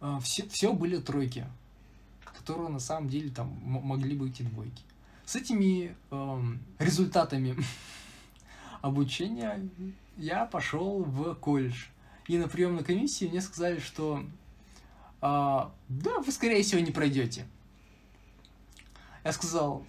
Э, 0.00 0.18
все, 0.22 0.48
все 0.48 0.72
были 0.72 0.98
тройки, 0.98 1.46
которые 2.24 2.68
на 2.68 2.80
самом 2.80 3.08
деле 3.08 3.30
там 3.30 3.48
могли 3.64 4.16
быть 4.16 4.40
и 4.40 4.44
двойки. 4.44 4.82
С 5.24 5.36
этими 5.36 5.96
э, 6.10 6.42
результатами 6.78 7.56
обучения 8.82 9.68
я 10.18 10.44
пошел 10.44 11.02
в 11.02 11.34
колледж. 11.36 11.86
И 12.28 12.36
на 12.38 12.48
приемной 12.48 12.84
комиссии 12.84 13.24
мне 13.24 13.40
сказали, 13.40 13.80
что 13.80 14.24
а, 15.20 15.72
да, 15.88 16.18
вы, 16.18 16.32
скорее 16.32 16.62
всего, 16.62 16.80
не 16.80 16.90
пройдете. 16.90 17.46
Я 19.24 19.32
сказал, 19.32 19.86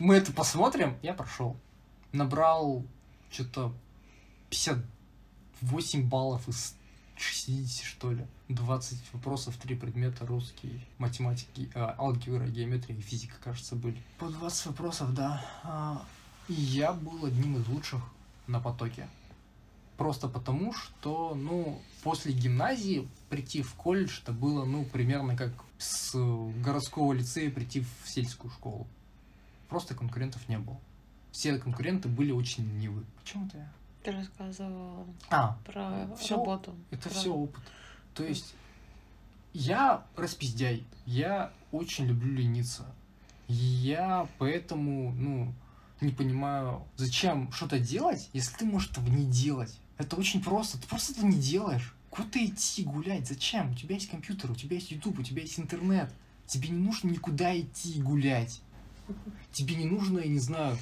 мы 0.00 0.16
это 0.16 0.32
посмотрим. 0.32 0.96
Я 1.02 1.14
прошел. 1.14 1.56
Набрал 2.12 2.84
что-то 3.30 3.72
58 4.50 6.08
баллов 6.08 6.48
из 6.48 6.74
60, 7.16 7.84
что 7.84 8.12
ли. 8.12 8.26
20 8.48 8.98
вопросов, 9.12 9.56
3 9.56 9.76
предмета, 9.76 10.26
русский, 10.26 10.84
математики, 10.98 11.70
э, 11.74 11.94
алгебра, 11.98 12.46
геометрия 12.46 12.96
и 12.96 13.00
физика, 13.00 13.36
кажется, 13.42 13.74
были. 13.74 14.02
По 14.18 14.28
20 14.28 14.66
вопросов, 14.66 15.14
да. 15.14 16.04
И 16.48 16.52
я 16.52 16.92
был 16.92 17.24
одним 17.24 17.56
из 17.56 17.66
лучших 17.68 18.02
на 18.46 18.60
потоке. 18.60 19.08
Просто 19.96 20.28
потому, 20.28 20.72
что, 20.72 21.34
ну, 21.34 21.80
после 22.02 22.32
гимназии 22.32 23.08
прийти 23.30 23.62
в 23.62 23.74
колледж 23.74 24.20
это 24.22 24.32
было, 24.32 24.64
ну, 24.64 24.84
примерно 24.84 25.36
как 25.36 25.52
с 25.78 26.14
городского 26.62 27.12
лицея 27.12 27.50
прийти 27.50 27.80
в 27.80 28.08
сельскую 28.08 28.50
школу. 28.50 28.86
Просто 29.68 29.94
конкурентов 29.94 30.48
не 30.48 30.58
было. 30.58 30.78
Все 31.30 31.56
конкуренты 31.58 32.08
были 32.08 32.32
очень 32.32 32.64
ленивы. 32.64 33.04
Почему 33.20 33.48
ты? 33.48 33.64
Ты 34.02 34.12
рассказывал 34.12 35.06
а, 35.30 35.56
про 35.64 36.14
все, 36.16 36.36
работу. 36.36 36.74
Это 36.90 37.08
про... 37.08 37.14
все 37.14 37.32
опыт. 37.32 37.62
То 38.14 38.24
есть 38.24 38.54
я 39.52 40.04
распиздяй, 40.16 40.84
я 41.06 41.52
очень 41.72 42.06
люблю 42.06 42.34
лениться. 42.34 42.84
Я 43.46 44.28
поэтому, 44.38 45.12
ну, 45.12 45.54
не 46.04 46.12
понимаю, 46.12 46.84
зачем 46.96 47.50
что-то 47.52 47.78
делать, 47.78 48.28
если 48.32 48.56
ты 48.56 48.64
можешь 48.64 48.90
этого 48.90 49.08
не 49.08 49.24
делать. 49.24 49.78
Это 49.98 50.16
очень 50.16 50.42
просто. 50.42 50.78
Ты 50.78 50.86
просто 50.86 51.12
этого 51.12 51.26
не 51.26 51.38
делаешь. 51.38 51.94
Куда 52.10 52.44
идти 52.44 52.84
гулять? 52.84 53.26
Зачем? 53.26 53.72
У 53.72 53.74
тебя 53.74 53.94
есть 53.94 54.08
компьютер, 54.08 54.50
у 54.50 54.54
тебя 54.54 54.76
есть 54.76 54.90
YouTube, 54.90 55.18
у 55.18 55.22
тебя 55.22 55.42
есть 55.42 55.58
интернет. 55.58 56.10
Тебе 56.46 56.68
не 56.68 56.78
нужно 56.78 57.08
никуда 57.08 57.58
идти 57.58 58.00
гулять. 58.00 58.60
Тебе 59.52 59.74
не 59.76 59.84
нужно, 59.84 60.20
я 60.20 60.28
не 60.28 60.38
знаю, 60.38 60.78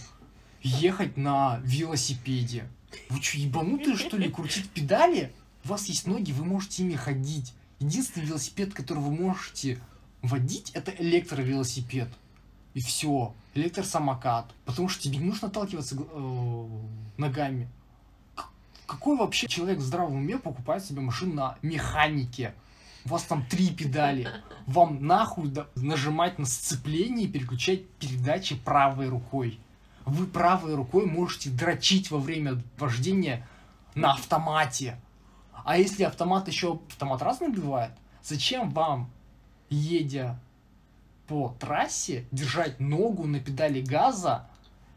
ехать 0.63 1.17
на 1.17 1.61
велосипеде. 1.65 2.69
Вы 3.09 3.23
что, 3.23 3.39
ебанутые, 3.39 3.97
что 3.97 4.17
ли, 4.17 4.31
крутить 4.31 4.69
педали? 4.71 5.33
У 5.65 5.69
вас 5.69 5.87
есть 5.87 6.07
ноги, 6.07 6.33
вы 6.33 6.45
можете 6.45 6.83
ими 6.83 6.95
ходить. 6.95 7.55
Единственный 7.81 8.27
велосипед, 8.27 8.75
который 8.75 8.99
вы 8.99 9.13
можете 9.13 9.81
водить, 10.21 10.71
это 10.75 10.93
электровелосипед. 10.93 12.09
И 12.75 12.81
все. 12.81 13.35
Электросамокат. 13.55 14.53
Потому 14.65 14.89
что 14.89 15.03
тебе 15.03 15.19
не 15.19 15.27
нужно 15.27 15.49
отталкиваться 15.49 15.97
э, 15.99 16.67
ногами. 17.17 17.69
Какой 18.87 19.17
вообще 19.17 19.47
человек 19.47 19.79
в 19.79 19.83
здравом 19.83 20.17
уме 20.17 20.39
покупает 20.39 20.85
себе 20.85 21.01
машину 21.01 21.35
на 21.35 21.59
механике? 21.63 22.55
У 23.05 23.11
вас 23.11 23.25
там 23.25 23.45
три 23.47 23.71
педали. 23.71 24.29
Вам 24.67 25.05
нахуй 25.07 25.49
да- 25.49 25.67
нажимать 25.75 26.39
на 26.39 26.47
сцепление 26.47 27.27
и 27.27 27.31
переключать 27.31 27.89
передачи 27.99 28.55
правой 28.55 29.09
рукой. 29.09 29.59
Вы 30.05 30.27
правой 30.27 30.75
рукой 30.75 31.07
можете 31.07 31.51
дрочить 31.51 32.11
во 32.11 32.19
время 32.19 32.61
вождения 32.79 33.47
на 33.95 34.13
автомате. 34.13 34.99
А 35.65 35.79
если 35.79 36.05
автомат 36.05 36.49
еще... 36.49 36.81
Автомат 36.89 37.23
разный 37.23 37.49
бывает. 37.49 37.93
Зачем 38.23 38.71
вам, 38.71 39.11
едя 39.69 40.39
по 41.33 41.57
трассе, 41.59 42.27
держать 42.31 42.79
ногу 42.79 43.27
на 43.27 43.41
педали 43.41 43.81
газа, 43.81 44.51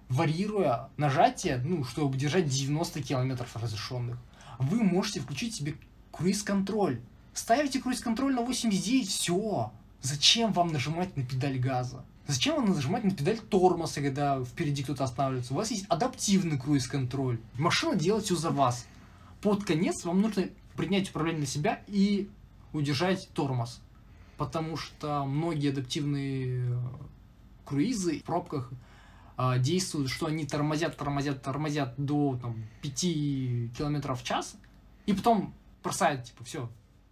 варьируя 0.10 0.90
нажатие, 0.98 1.62
ну, 1.64 1.86
чтобы 1.86 2.18
держать 2.18 2.50
90 2.50 3.02
километров 3.02 3.56
разрешенных? 3.56 4.18
Вы 4.60 4.84
можете 4.84 5.22
включить 5.22 5.56
себе 5.56 5.76
круиз-контроль. 6.12 7.00
Ставите 7.34 7.80
круиз-контроль 7.80 8.36
на 8.36 8.42
89, 8.42 9.08
все. 9.08 9.72
Зачем 10.02 10.52
вам 10.52 10.74
нажимать 10.74 11.16
на 11.16 11.26
педаль 11.26 11.58
газа? 11.58 12.04
Зачем 12.28 12.56
вам 12.58 12.66
нажимать 12.66 13.06
на 13.06 13.12
педаль 13.12 13.40
тормоза, 13.40 14.02
когда 14.02 14.44
впереди 14.44 14.84
кто-то 14.84 15.06
останавливается? 15.06 15.54
У 15.54 15.56
вас 15.56 15.72
есть 15.72 15.86
адаптивный 15.88 16.60
круиз-контроль. 16.60 17.40
Машина 17.54 17.96
делает 17.96 18.26
все 18.26 18.36
за 18.36 18.50
вас. 18.50 18.86
Под 19.40 19.64
конец 19.64 20.04
вам 20.04 20.22
нужно 20.22 20.50
принять 20.76 21.12
управление 21.12 21.42
на 21.42 21.48
себя 21.48 21.82
и 21.88 22.30
удержать 22.74 23.30
тормоз. 23.30 23.80
Потому 24.38 24.76
что 24.78 25.24
многие 25.26 25.70
адаптивные 25.70 26.66
э, 26.70 26.78
круизы 27.64 28.20
в 28.20 28.24
пробках 28.24 28.72
а, 29.38 29.58
действуют, 29.58 30.10
что 30.10 30.28
они 30.28 30.46
тормозят, 30.46 30.96
тормозят, 30.96 31.42
тормозят 31.42 31.94
до 31.98 32.38
там, 32.42 32.64
5 32.82 33.00
километров 33.78 34.22
в 34.22 34.24
час, 34.24 34.56
и 35.06 35.14
потом 35.14 35.54
бросают, 35.84 36.24
типа, 36.24 36.44
все, 36.46 36.70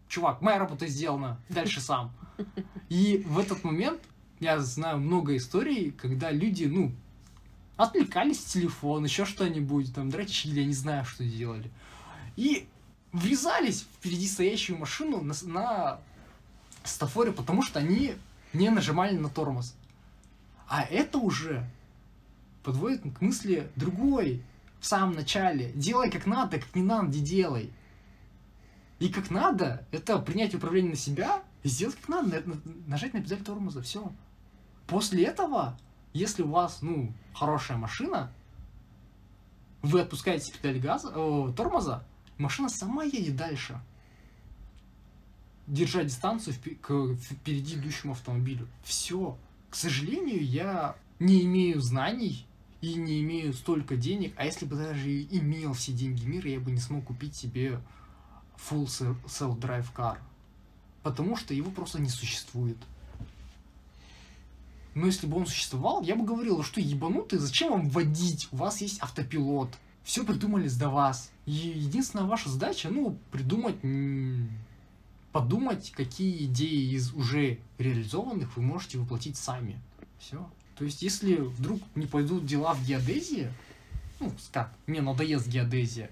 чувак, 0.08 0.42
моя 0.42 0.58
работа 0.58 0.88
сделана, 0.88 1.40
дальше 1.50 1.82
сам. 1.82 2.14
И 2.88 3.24
в 3.28 3.40
этот 3.40 3.64
момент 3.64 4.02
я 4.40 4.60
знаю 4.60 5.00
много 5.00 5.36
историй, 5.36 5.92
когда 5.92 6.32
люди, 6.32 6.66
ну, 6.66 6.94
отвлекались 7.76 8.40
с 8.40 8.54
телефона, 8.54 9.06
еще 9.06 9.26
что-нибудь, 9.26 9.94
там, 9.94 10.10
дрочили, 10.10 10.62
я 10.62 10.66
не 10.66 10.74
знаю, 10.74 11.04
что 11.04 11.26
делали. 11.26 11.70
И 12.38 12.68
врезались 13.12 13.82
впереди 13.82 14.28
стоящую 14.28 14.80
машину 14.80 15.22
на, 15.22 15.34
на 15.44 16.00
стафоре, 16.88 17.32
потому 17.32 17.62
что 17.64 17.80
они 17.80 18.16
не 18.54 18.70
нажимали 18.70 19.18
на 19.18 19.30
тормоз. 19.30 19.76
А 20.68 20.84
это 20.84 21.18
уже 21.18 21.70
подводит 22.64 23.02
к 23.02 23.22
мысли 23.22 23.70
другой 23.76 24.42
в 24.80 24.86
самом 24.86 25.16
начале. 25.16 25.72
Делай 25.74 26.10
как 26.10 26.26
надо, 26.26 26.60
как 26.60 26.76
не 26.76 26.84
надо, 26.84 27.20
делай. 27.20 27.72
И 29.00 29.10
как 29.10 29.30
надо, 29.32 29.86
это 29.92 30.18
принять 30.20 30.56
управление 30.56 30.92
на 30.92 30.98
себя 30.98 31.42
и 31.64 31.68
сделать 31.68 31.96
как 31.96 32.10
надо, 32.10 32.42
на- 32.42 32.54
на- 32.56 32.62
нажать 32.88 33.14
на 33.14 33.22
педаль 33.22 33.44
тормоза, 33.44 33.82
все. 33.82 34.12
После 34.88 35.24
этого, 35.24 35.78
если 36.14 36.44
у 36.44 36.50
вас, 36.50 36.82
ну, 36.82 37.14
хорошая 37.34 37.78
машина, 37.78 38.32
вы 39.82 40.02
отпускаете 40.02 40.54
педаль 40.54 40.80
газа, 40.80 41.12
э, 41.14 41.54
тормоза, 41.56 42.06
машина 42.38 42.70
сама 42.70 43.04
едет 43.04 43.36
дальше. 43.36 43.80
Держа 45.68 46.04
дистанцию 46.04 46.56
к 46.82 47.16
впереди 47.16 47.76
идущему 47.76 48.14
автомобилю. 48.14 48.68
Все. 48.84 49.38
К 49.70 49.76
сожалению, 49.76 50.46
я 50.46 50.96
не 51.20 51.44
имею 51.44 51.82
знаний 51.82 52.46
и 52.82 52.96
не 52.96 53.22
имею 53.22 53.54
столько 53.54 53.96
денег, 53.96 54.34
а 54.36 54.46
если 54.46 54.66
бы 54.66 54.76
даже 54.76 55.10
и 55.10 55.38
имел 55.38 55.74
все 55.74 55.94
деньги 55.94 56.26
мира, 56.26 56.50
я 56.50 56.60
бы 56.60 56.72
не 56.72 56.80
смог 56.80 57.06
купить 57.06 57.36
себе 57.36 57.80
full 58.58 58.86
se- 58.86 59.16
self-drive 59.26 59.88
car. 59.96 60.18
Потому 61.02 61.38
что 61.38 61.54
его 61.54 61.72
просто 61.72 62.02
не 62.02 62.10
существует. 62.10 62.78
Но 64.96 65.06
если 65.08 65.28
бы 65.28 65.38
он 65.38 65.48
существовал, 65.48 66.04
я 66.04 66.16
бы 66.16 66.26
говорил, 66.26 66.58
«Вы 66.58 66.64
что, 66.64 66.80
ебанутые, 66.80 67.40
зачем 67.40 67.72
вам 67.72 67.90
водить? 67.90 68.48
У 68.52 68.58
вас 68.58 68.82
есть 68.82 69.02
автопилот. 69.02 69.70
Все 70.04 70.24
придумали 70.24 70.68
за 70.68 70.90
вас. 70.90 71.32
И 71.46 71.52
единственная 71.52 72.26
ваша 72.26 72.50
задача, 72.50 72.90
ну, 72.90 73.18
придумать, 73.32 73.76
подумать, 75.34 75.92
какие 75.92 76.46
идеи 76.46 76.94
из 76.94 77.12
уже 77.14 77.60
реализованных 77.80 78.56
вы 78.56 78.64
можете 78.64 79.00
воплотить 79.00 79.36
сами. 79.36 79.82
Все. 80.20 80.50
То 80.78 80.86
есть, 80.86 81.02
если 81.02 81.36
вдруг 81.36 81.82
не 81.96 82.06
пойдут 82.06 82.46
дела 82.46 82.74
в 82.74 82.86
геодезии, 82.86 83.52
ну, 84.20 84.32
как, 84.52 84.74
мне 84.88 85.02
надоест 85.02 85.48
геодезия, 85.48 86.10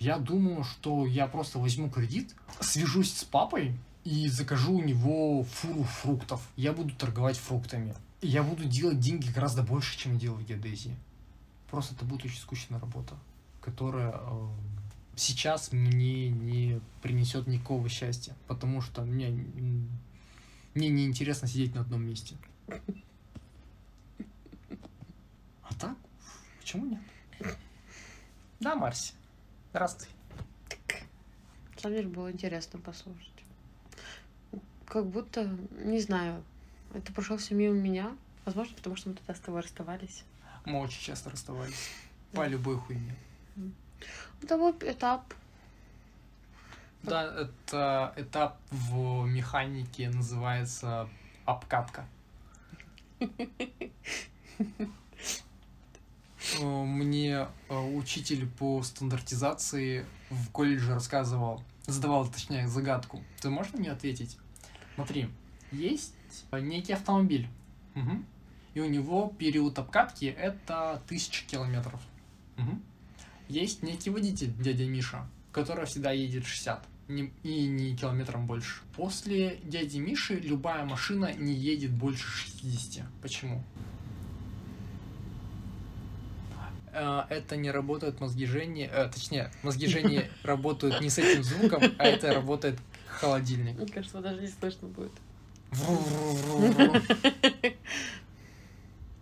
я 0.00 0.18
думаю, 0.18 0.64
что 0.64 1.06
я 1.06 1.28
просто 1.28 1.58
возьму 1.58 1.88
кредит, 1.88 2.34
свяжусь 2.60 3.12
с 3.14 3.24
папой 3.24 3.76
и 4.04 4.28
закажу 4.28 4.74
у 4.74 4.82
него 4.82 5.44
фуру 5.44 5.84
фруктов. 5.84 6.40
Я 6.56 6.72
буду 6.72 6.94
торговать 6.94 7.36
фруктами. 7.36 7.94
Я 8.20 8.42
буду 8.42 8.64
делать 8.64 9.00
деньги 9.00 9.30
гораздо 9.30 9.62
больше, 9.62 9.98
чем 9.98 10.18
делал 10.18 10.38
в 10.38 10.44
геодезии. 10.44 10.96
Просто 11.70 11.94
это 11.94 12.04
будет 12.04 12.24
очень 12.24 12.38
скучная 12.38 12.80
работа, 12.80 13.14
которая 13.60 14.12
э, 14.12 14.48
сейчас 15.16 15.72
мне 15.72 16.28
не 16.30 16.80
принесет 17.02 17.46
никакого 17.46 17.88
счастья, 17.88 18.34
потому 18.46 18.80
что 18.80 19.02
мне, 19.02 19.28
мне 20.74 20.88
неинтересно 20.88 21.48
сидеть 21.48 21.74
на 21.74 21.82
одном 21.82 22.04
месте. 22.04 22.36
А 25.62 25.74
так, 25.78 25.96
почему 26.60 26.86
нет? 26.86 27.00
Да, 28.60 28.76
Марси. 28.76 29.14
Здравствуй. 29.70 30.08
На 31.74 31.80
самом 31.80 31.96
деле 31.96 32.08
было 32.08 32.30
интересно 32.30 32.78
послушать. 32.78 33.28
Как 34.86 35.06
будто, 35.06 35.46
не 35.84 35.98
знаю, 35.98 36.44
это 36.94 37.12
прошло 37.12 37.36
все 37.38 37.54
мимо 37.54 37.74
меня. 37.74 38.16
Возможно, 38.44 38.76
потому 38.76 38.96
что 38.96 39.08
мы 39.08 39.14
тогда 39.16 39.34
с 39.34 39.40
тобой 39.40 39.62
расставались. 39.62 40.24
Мы 40.64 40.78
очень 40.78 41.00
часто 41.00 41.30
расставались. 41.30 41.90
По 42.32 42.46
любой 42.46 42.76
хуйне. 42.76 43.16
Был 44.48 44.70
этап. 44.80 45.34
Да, 47.02 47.24
это 47.24 48.12
этап 48.16 48.58
в 48.70 49.24
механике 49.26 50.08
называется 50.10 51.08
обкатка. 51.44 52.06
Э, 56.60 56.64
Мне 56.64 57.48
э, 57.68 57.78
учитель 57.78 58.46
по 58.48 58.82
стандартизации 58.82 60.04
в 60.30 60.50
колледже 60.50 60.94
рассказывал, 60.94 61.62
задавал, 61.86 62.26
точнее, 62.28 62.68
загадку. 62.68 63.22
Ты 63.40 63.50
можешь 63.50 63.72
мне 63.74 63.90
ответить? 63.90 64.38
Смотри, 64.94 65.28
есть 65.70 66.14
некий 66.52 66.92
автомобиль, 66.92 67.48
Мгм. 67.94 68.26
и 68.74 68.80
у 68.80 68.88
него 68.88 69.32
период 69.38 69.78
обкатки 69.78 70.24
это 70.26 71.00
тысяча 71.06 71.46
километров. 71.46 72.00
Мгм. 72.56 72.82
Есть 73.52 73.82
некий 73.82 74.08
водитель, 74.08 74.50
дядя 74.58 74.86
Миша, 74.86 75.26
который 75.52 75.84
всегда 75.84 76.10
едет 76.10 76.46
60 76.46 76.86
не- 77.08 77.34
и 77.42 77.66
не 77.66 77.94
километром 77.94 78.46
больше. 78.46 78.80
После 78.96 79.58
дяди 79.62 79.98
Миши 79.98 80.36
любая 80.36 80.86
машина 80.86 81.34
не 81.34 81.52
едет 81.52 81.90
больше 81.90 82.26
60. 82.30 83.04
Почему? 83.20 83.62
Э, 86.94 87.24
Это 87.28 87.56
не 87.56 87.70
работает 87.70 88.20
мозги 88.20 88.46
Жени, 88.46 88.88
э, 88.90 89.10
точнее, 89.12 89.50
мозги 89.62 89.86
Жени 89.86 90.22
работают 90.44 91.02
не 91.02 91.10
с 91.10 91.18
этим 91.18 91.42
звуком, 91.42 91.82
а 91.98 92.04
это 92.06 92.32
работает 92.32 92.78
холодильник. 93.06 93.76
Мне 93.76 93.86
кажется, 93.86 94.22
даже 94.22 94.40
не 94.40 94.48
слышно 94.48 94.88
будет. 94.88 95.12
Вру-вру-вру-вру. 95.72 97.02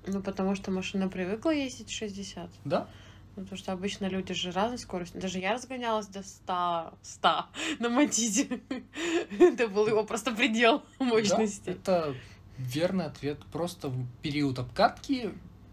Ну, 0.06 0.22
потому 0.22 0.54
что 0.54 0.70
машина 0.70 1.08
привыкла 1.08 1.50
ездить 1.50 1.90
60. 1.90 2.48
Да? 2.64 2.88
Ну, 3.36 3.42
потому 3.42 3.58
что 3.58 3.72
обычно 3.72 4.06
люди 4.06 4.34
же 4.34 4.50
разной 4.50 4.78
скоростью. 4.78 5.20
Даже 5.20 5.38
я 5.38 5.54
разгонялась 5.54 6.06
до 6.08 6.22
100, 6.22 6.94
100 7.02 7.46
на 7.78 7.88
Матизе. 7.88 8.60
Это 9.38 9.68
был 9.68 9.86
его 9.86 10.04
просто 10.04 10.32
предел 10.32 10.82
мощности. 10.98 11.70
это 11.70 12.14
верный 12.58 13.06
ответ. 13.06 13.38
Просто 13.52 13.88
в 13.88 14.06
период 14.22 14.58
обкатки 14.58 15.32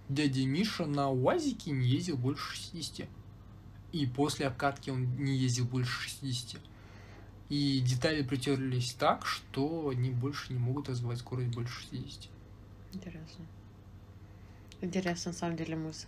дядя 0.09 0.45
Миша 0.45 0.85
на 0.85 1.09
УАЗике 1.09 1.71
не 1.71 1.87
ездил 1.87 2.17
больше 2.17 2.55
60. 2.55 3.07
И 3.91 4.05
после 4.05 4.47
обкатки 4.47 4.89
он 4.89 5.15
не 5.17 5.35
ездил 5.35 5.65
больше 5.65 6.01
60. 6.01 6.61
И 7.49 7.79
детали 7.79 8.23
притерлись 8.23 8.93
так, 8.93 9.25
что 9.25 9.89
они 9.89 10.11
больше 10.11 10.53
не 10.53 10.59
могут 10.59 10.89
развивать 10.89 11.19
скорость 11.19 11.49
больше 11.49 11.81
60. 11.89 12.29
Интересно. 12.93 13.45
Интересная, 14.81 15.33
на 15.33 15.39
самом 15.39 15.55
деле, 15.55 15.75
мысль. 15.75 16.07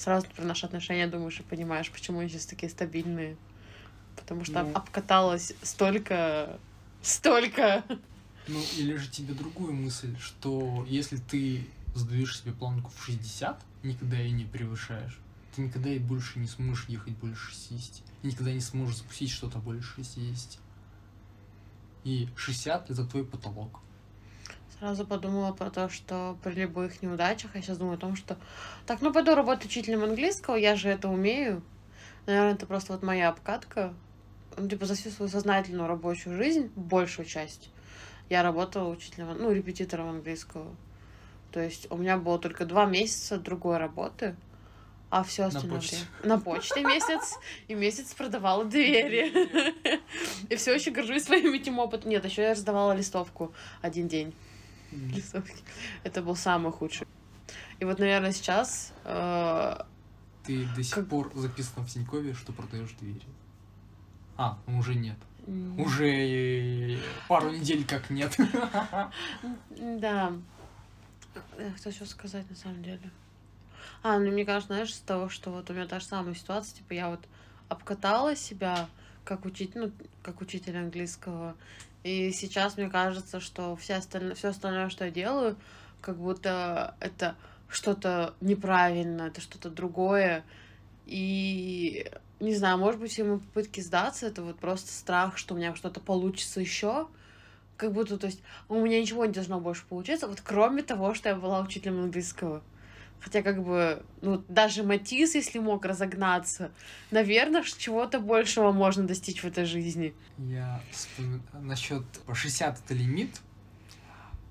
Сразу 0.00 0.26
про 0.34 0.44
наши 0.46 0.64
отношения 0.64 1.06
думаешь 1.06 1.38
и 1.40 1.42
понимаешь, 1.42 1.90
почему 1.90 2.20
они 2.20 2.30
сейчас 2.30 2.46
такие 2.46 2.70
стабильные. 2.70 3.36
Потому 4.16 4.46
что 4.46 4.62
Ну. 4.62 4.72
обкаталось 4.74 5.52
столько... 5.62 6.58
Столько! 7.02 7.84
Ну, 8.48 8.58
или 8.78 8.96
же 8.96 9.10
тебе 9.10 9.34
другую 9.34 9.74
мысль, 9.74 10.16
что 10.18 10.86
если 10.88 11.18
ты 11.18 11.68
сдаешь 11.94 12.40
себе 12.40 12.52
планку 12.52 12.90
в 12.90 13.04
60, 13.04 13.62
никогда 13.82 14.16
ее 14.16 14.30
не 14.30 14.44
превышаешь, 14.46 15.18
ты 15.54 15.60
никогда 15.60 15.90
и 15.90 15.98
больше 15.98 16.38
не 16.38 16.46
сможешь 16.46 16.86
ехать 16.88 17.14
больше 17.16 17.50
60. 17.50 18.02
И 18.22 18.26
никогда 18.28 18.52
не 18.52 18.60
сможешь 18.60 18.96
запустить 18.96 19.30
что-то 19.30 19.58
больше 19.58 19.96
60. 19.96 20.58
И 22.04 22.26
60 22.36 22.90
это 22.90 23.04
твой 23.04 23.26
потолок. 23.26 23.80
Сразу 24.80 25.06
подумала 25.06 25.52
про 25.52 25.68
то, 25.70 25.90
что 25.90 26.38
при 26.42 26.54
любых 26.54 27.02
неудачах 27.02 27.54
я 27.54 27.60
сейчас 27.60 27.76
думаю 27.76 27.96
о 27.96 28.00
том, 28.00 28.16
что 28.16 28.38
так, 28.86 29.02
ну 29.02 29.12
пойду 29.12 29.34
работать 29.34 29.66
учителем 29.66 30.02
английского, 30.02 30.56
я 30.56 30.74
же 30.74 30.88
это 30.88 31.08
умею. 31.10 31.62
Наверное, 32.24 32.54
это 32.54 32.64
просто 32.66 32.94
вот 32.94 33.02
моя 33.02 33.28
обкатка. 33.28 33.92
Ну, 34.56 34.66
типа, 34.68 34.86
за 34.86 34.94
всю 34.94 35.10
свою 35.10 35.30
сознательную 35.30 35.86
рабочую 35.86 36.34
жизнь, 36.36 36.72
большую 36.76 37.26
часть, 37.26 37.70
я 38.30 38.42
работала 38.42 38.88
учителем, 38.88 39.36
ну, 39.38 39.52
репетитором 39.52 40.08
английского. 40.08 40.74
То 41.52 41.60
есть 41.60 41.86
у 41.90 41.96
меня 41.98 42.16
было 42.16 42.38
только 42.38 42.64
два 42.64 42.86
месяца 42.86 43.38
другой 43.38 43.76
работы, 43.76 44.34
а 45.10 45.22
все 45.24 45.44
остальное 45.44 45.78
почте. 45.78 45.96
время- 45.96 46.36
На 46.36 46.40
почте 46.40 46.84
месяц, 46.84 47.34
и 47.68 47.74
месяц 47.74 48.14
продавала 48.14 48.64
двери. 48.64 49.30
И 50.48 50.56
все 50.56 50.74
еще 50.74 50.90
горжусь 50.90 51.24
своим 51.24 51.52
этим 51.52 51.78
опытом. 51.78 52.10
Нет, 52.10 52.24
еще 52.24 52.42
я 52.42 52.50
раздавала 52.52 52.92
листовку 52.92 53.52
один 53.82 54.08
день 54.08 54.34
М. 54.92 55.10
листовки. 55.10 55.62
Это 56.04 56.22
был 56.22 56.36
самый 56.36 56.72
худший. 56.72 57.06
И 57.78 57.84
вот, 57.84 57.98
наверное, 57.98 58.32
сейчас 58.32 58.92
э, 59.04 59.76
Ты 60.44 60.66
до 60.76 60.82
сих 60.82 60.94
Как- 60.94 61.08
пор 61.08 61.32
записан 61.34 61.84
в 61.84 61.88
Тинькове, 61.88 62.34
что 62.34 62.52
продаешь 62.52 62.92
двери. 63.00 63.22
А, 64.36 64.58
ну 64.66 64.78
уже 64.78 64.94
нет. 64.94 65.16
м, 65.46 65.78
Уже 65.80 66.98
пару 67.28 67.50
недель 67.50 67.84
как 67.86 68.10
нет. 68.10 68.36
Да. 69.78 70.32
Я 71.58 71.70
хотела 71.72 71.94
что 71.94 72.06
сказать 72.06 72.48
на 72.50 72.56
самом 72.56 72.82
деле. 72.82 73.10
А, 74.02 74.18
ну 74.18 74.30
мне 74.30 74.44
кажется, 74.44 74.74
знаешь, 74.74 74.94
с 74.94 74.98
того, 75.00 75.28
что 75.28 75.50
вот 75.50 75.70
у 75.70 75.74
меня 75.74 75.86
та 75.86 76.00
же 76.00 76.06
самая 76.06 76.34
ситуация, 76.34 76.76
типа 76.76 76.92
я 76.94 77.08
вот 77.10 77.20
обкатала 77.68 78.34
себя 78.34 78.88
как 79.24 79.44
учитель, 79.44 79.78
ну, 79.80 79.92
как 80.22 80.40
учитель 80.40 80.76
английского. 80.76 81.54
И 82.02 82.32
сейчас 82.32 82.76
мне 82.76 82.88
кажется, 82.88 83.40
что 83.40 83.76
все 83.76 83.94
остальное, 83.94 84.34
все 84.34 84.48
остальное, 84.48 84.88
что 84.88 85.04
я 85.04 85.10
делаю, 85.10 85.56
как 86.00 86.16
будто 86.16 86.94
это 87.00 87.36
что-то 87.68 88.34
неправильно, 88.40 89.22
это 89.22 89.40
что-то 89.40 89.70
другое. 89.70 90.44
И 91.06 92.10
не 92.40 92.54
знаю, 92.54 92.78
может 92.78 93.00
быть, 93.00 93.12
все 93.12 93.24
мои 93.24 93.38
попытки 93.38 93.80
сдаться, 93.80 94.26
это 94.26 94.42
вот 94.42 94.58
просто 94.58 94.90
страх, 94.92 95.36
что 95.36 95.54
у 95.54 95.58
меня 95.58 95.74
что-то 95.74 96.00
получится 96.00 96.60
еще. 96.60 97.08
Как 97.76 97.92
будто, 97.92 98.18
то 98.18 98.26
есть, 98.26 98.42
у 98.68 98.74
меня 98.74 99.00
ничего 99.00 99.24
не 99.24 99.32
должно 99.32 99.60
больше 99.60 99.84
получиться, 99.86 100.26
вот 100.26 100.40
кроме 100.42 100.82
того, 100.82 101.14
что 101.14 101.30
я 101.30 101.34
была 101.34 101.60
учителем 101.60 102.00
английского. 102.00 102.62
Хотя, 103.20 103.42
как 103.42 103.62
бы, 103.62 104.02
ну, 104.22 104.42
даже 104.48 104.82
Матис, 104.82 105.34
если 105.34 105.58
мог 105.58 105.84
разогнаться, 105.84 106.70
наверное, 107.10 107.62
чего-то 107.62 108.18
большего 108.18 108.72
можно 108.72 109.06
достичь 109.06 109.42
в 109.42 109.46
этой 109.46 109.66
жизни. 109.66 110.14
Я 110.38 110.80
вспоминаю 110.90 111.42
насчет 111.60 112.04
60 112.32 112.80
это 112.84 112.94
лимит. 112.94 113.40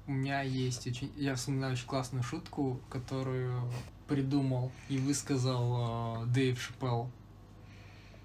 У 0.05 0.11
меня 0.11 0.41
есть 0.41 0.85
очень... 0.87 1.11
Я 1.15 1.35
вспоминаю 1.35 1.73
очень 1.73 1.87
классную 1.87 2.23
шутку, 2.23 2.79
которую 2.89 3.71
придумал 4.07 4.71
и 4.87 4.97
высказал 4.97 6.23
э, 6.23 6.25
Дэйв 6.27 6.61
Шапелл 6.61 7.11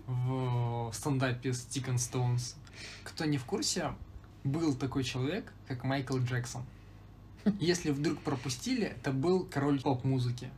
в 0.07 0.91
стендапе 0.93 1.51
Stick 1.51 1.87
and 1.89 1.97
Stones. 1.97 2.57
Кто 3.03 3.25
не 3.25 3.39
в 3.39 3.45
курсе, 3.45 3.93
был 4.45 4.75
такой 4.75 5.05
человек, 5.05 5.53
как 5.67 5.85
Майкл 5.85 6.19
Джексон. 6.19 6.65
Если 7.61 7.91
вдруг 7.91 8.19
пропустили, 8.21 8.87
это 8.87 9.13
был 9.13 9.45
король 9.45 9.81
поп-музыки. 9.81 10.51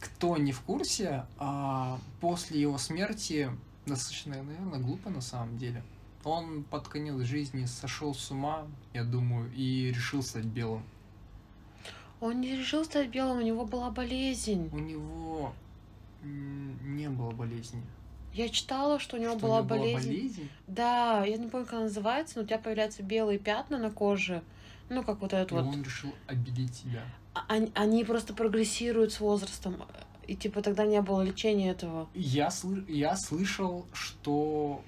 Кто 0.00 0.36
не 0.36 0.52
в 0.52 0.60
курсе, 0.60 1.24
а, 1.38 1.98
после 2.20 2.60
его 2.60 2.78
смерти, 2.78 3.50
достаточно, 3.86 4.42
наверное, 4.42 4.78
глупо 4.78 5.10
на 5.10 5.20
самом 5.20 5.58
деле, 5.58 5.82
он 6.22 6.62
под 6.64 6.86
конец 6.88 7.16
жизни 7.26 7.64
сошел 7.64 8.14
с 8.14 8.30
ума, 8.30 8.66
я 8.92 9.04
думаю, 9.04 9.50
и 9.54 9.90
решил 9.90 10.22
стать 10.22 10.44
белым. 10.44 10.82
Он 12.20 12.40
не 12.40 12.56
решил 12.56 12.84
стать 12.84 13.08
белым, 13.08 13.38
у 13.38 13.42
него 13.42 13.64
была 13.64 13.90
болезнь. 13.90 14.68
У 14.72 14.78
него 14.78 15.52
не 16.22 17.08
было 17.08 17.30
болезни. 17.30 17.82
Я 18.34 18.48
читала, 18.48 18.98
что 18.98 19.16
у 19.16 19.20
него 19.20 19.32
Что 19.32 19.40
была 19.40 19.60
у 19.60 19.64
него 19.64 19.68
болезнь. 19.68 20.08
болезнь? 20.08 20.48
Да, 20.66 21.24
я 21.24 21.36
не 21.38 21.48
помню, 21.48 21.64
как 21.66 21.74
она 21.74 21.82
называется, 21.84 22.36
но 22.36 22.42
у 22.44 22.46
тебя 22.46 22.58
появляются 22.58 23.02
белые 23.02 23.38
пятна 23.38 23.78
на 23.78 23.90
коже. 23.90 24.42
Ну, 24.88 25.02
как 25.02 25.20
вот 25.20 25.32
этот 25.32 25.52
И 25.52 25.54
вот. 25.54 25.64
он 25.66 25.82
решил 25.82 26.14
обелить 26.26 26.74
себя. 26.74 27.02
А- 27.34 27.44
Они, 27.48 27.70
они 27.74 28.04
просто 28.04 28.32
прогрессируют 28.34 29.12
с 29.12 29.20
возрастом. 29.20 29.76
И 30.26 30.34
типа 30.36 30.60
тогда 30.62 30.84
не 30.86 31.00
было 31.00 31.22
лечения 31.22 31.70
этого. 31.70 32.08
Я, 32.14 32.48
сл- 32.48 32.84
я 32.90 33.16
слышал, 33.16 33.86
что... 33.92 34.82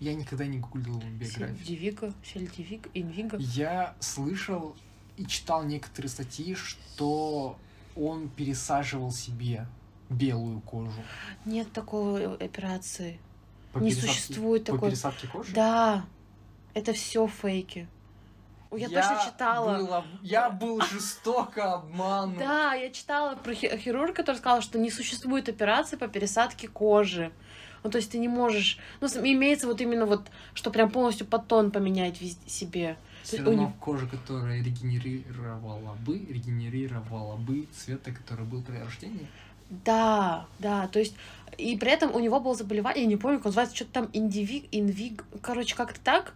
Я 0.00 0.14
никогда 0.14 0.46
не 0.46 0.58
гуглил 0.58 0.98
биографию. 0.98 1.56
Сельдивига, 1.58 2.12
сельдивиг, 2.24 2.88
инвига. 2.94 3.36
Я 3.38 3.96
слышал 3.98 4.76
и 5.16 5.26
читал 5.26 5.64
некоторые 5.64 6.08
статьи, 6.10 6.54
что 6.54 7.56
он 7.96 8.28
пересаживал 8.28 9.10
себе 9.10 9.66
белую 10.08 10.60
кожу. 10.60 11.02
Нет 11.44 11.72
такой 11.72 12.36
операции. 12.36 13.18
По 13.72 13.78
Не 13.80 13.90
пересадке- 13.90 14.00
существует 14.06 14.64
по 14.66 14.72
такой. 14.74 14.90
пересадке 14.90 15.26
кожи? 15.26 15.52
Да, 15.52 16.06
это 16.74 16.92
все 16.92 17.26
фейки. 17.26 17.88
Я, 18.70 18.88
точно 18.88 19.22
читала. 19.24 19.78
был 19.78 19.94
об- 19.94 20.04
я 20.22 20.50
был 20.50 20.80
жестоко 20.82 21.74
обманут. 21.74 22.38
Да, 22.38 22.74
я 22.74 22.90
читала 22.90 23.34
про 23.36 23.54
хи- 23.54 23.76
хирурга, 23.78 24.12
который 24.12 24.36
сказал, 24.36 24.60
что 24.60 24.78
не 24.78 24.90
существует 24.90 25.48
операции 25.48 25.96
по 25.96 26.06
пересадке 26.08 26.68
кожи. 26.68 27.32
Ну, 27.84 27.90
то 27.90 27.96
есть 27.98 28.10
ты 28.10 28.18
не 28.18 28.28
можешь... 28.28 28.78
Ну, 29.00 29.06
имеется 29.06 29.66
вот 29.68 29.80
именно 29.80 30.04
вот, 30.04 30.26
что 30.52 30.70
прям 30.70 30.90
полностью 30.90 31.26
подтон 31.26 31.70
поменять 31.70 32.20
вез- 32.20 32.36
себе. 32.46 32.96
Все 33.22 33.38
равно 33.38 33.52
него- 33.52 33.72
кожа, 33.80 34.06
которая 34.06 34.62
регенерировала 34.62 35.94
бы, 36.04 36.18
регенерировала 36.18 37.36
бы 37.36 37.66
цвета, 37.74 38.10
который 38.12 38.44
был 38.44 38.62
при 38.62 38.76
рождении. 38.78 39.26
Да, 39.70 40.46
да, 40.58 40.88
то 40.88 40.98
есть... 40.98 41.14
И 41.56 41.76
при 41.76 41.90
этом 41.90 42.14
у 42.14 42.18
него 42.20 42.38
было 42.38 42.54
заболевание, 42.54 43.02
я 43.04 43.08
не 43.08 43.16
помню, 43.16 43.38
как 43.38 43.46
называется, 43.46 43.74
что-то 43.74 43.92
там 43.94 44.08
индивиг, 44.12 44.66
инвиг, 44.70 45.24
короче, 45.42 45.74
как-то 45.74 45.98
так. 46.00 46.34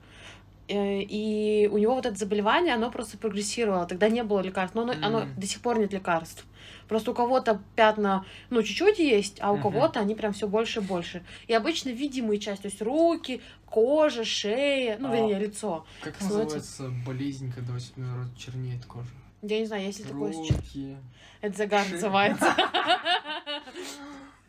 Э, 0.69 1.01
И 1.03 1.69
у 1.73 1.79
него 1.79 1.95
вот 1.95 2.07
это 2.07 2.17
заболевание, 2.17 2.75
оно 2.75 2.91
просто 2.91 3.19
прогрессировало. 3.19 3.87
Тогда 3.87 4.09
не 4.09 4.23
было 4.23 4.41
лекарств, 4.41 4.75
но 4.75 4.83
оно, 4.83 4.93
оно 5.07 5.21
М. 5.23 5.35
до 5.37 5.47
сих 5.47 5.61
пор 5.61 5.79
нет 5.79 5.93
лекарств. 5.93 6.47
Просто 6.89 7.11
у 7.11 7.15
кого-то 7.15 7.61
пятна, 7.77 8.25
ну, 8.51 8.63
чуть-чуть 8.63 8.99
есть, 8.99 9.39
а 9.41 9.51
у 9.51 9.55
Мгм. 9.55 9.63
кого-то 9.63 10.01
они 10.01 10.15
прям 10.15 10.33
все 10.33 10.47
больше 10.47 10.81
и 10.81 10.83
больше. 10.83 11.23
И 11.49 11.55
обычно 11.55 11.91
видимые 11.91 12.39
части, 12.39 12.63
то 12.63 12.69
есть 12.69 12.83
руки, 12.83 13.41
кожа, 13.67 14.25
шея, 14.25 14.97
ну, 14.99 15.11
А. 15.11 15.15
вернее, 15.17 15.39
лицо. 15.39 15.85
Как 16.03 16.15
Становится- 16.17 16.57
называется 16.57 17.05
болезнь, 17.07 17.53
когда 17.53 17.75
у 17.75 17.79
тебя 17.79 18.07
чернеет 18.39 18.85
кожа? 18.87 19.09
Я 19.43 19.59
не 19.59 19.67
знаю, 19.67 19.85
если 19.85 20.05
такое. 20.05 20.33
Руки. 20.33 20.97
Это 21.41 21.57
загар 21.59 21.83
шея. 21.85 21.95
называется. 21.95 22.47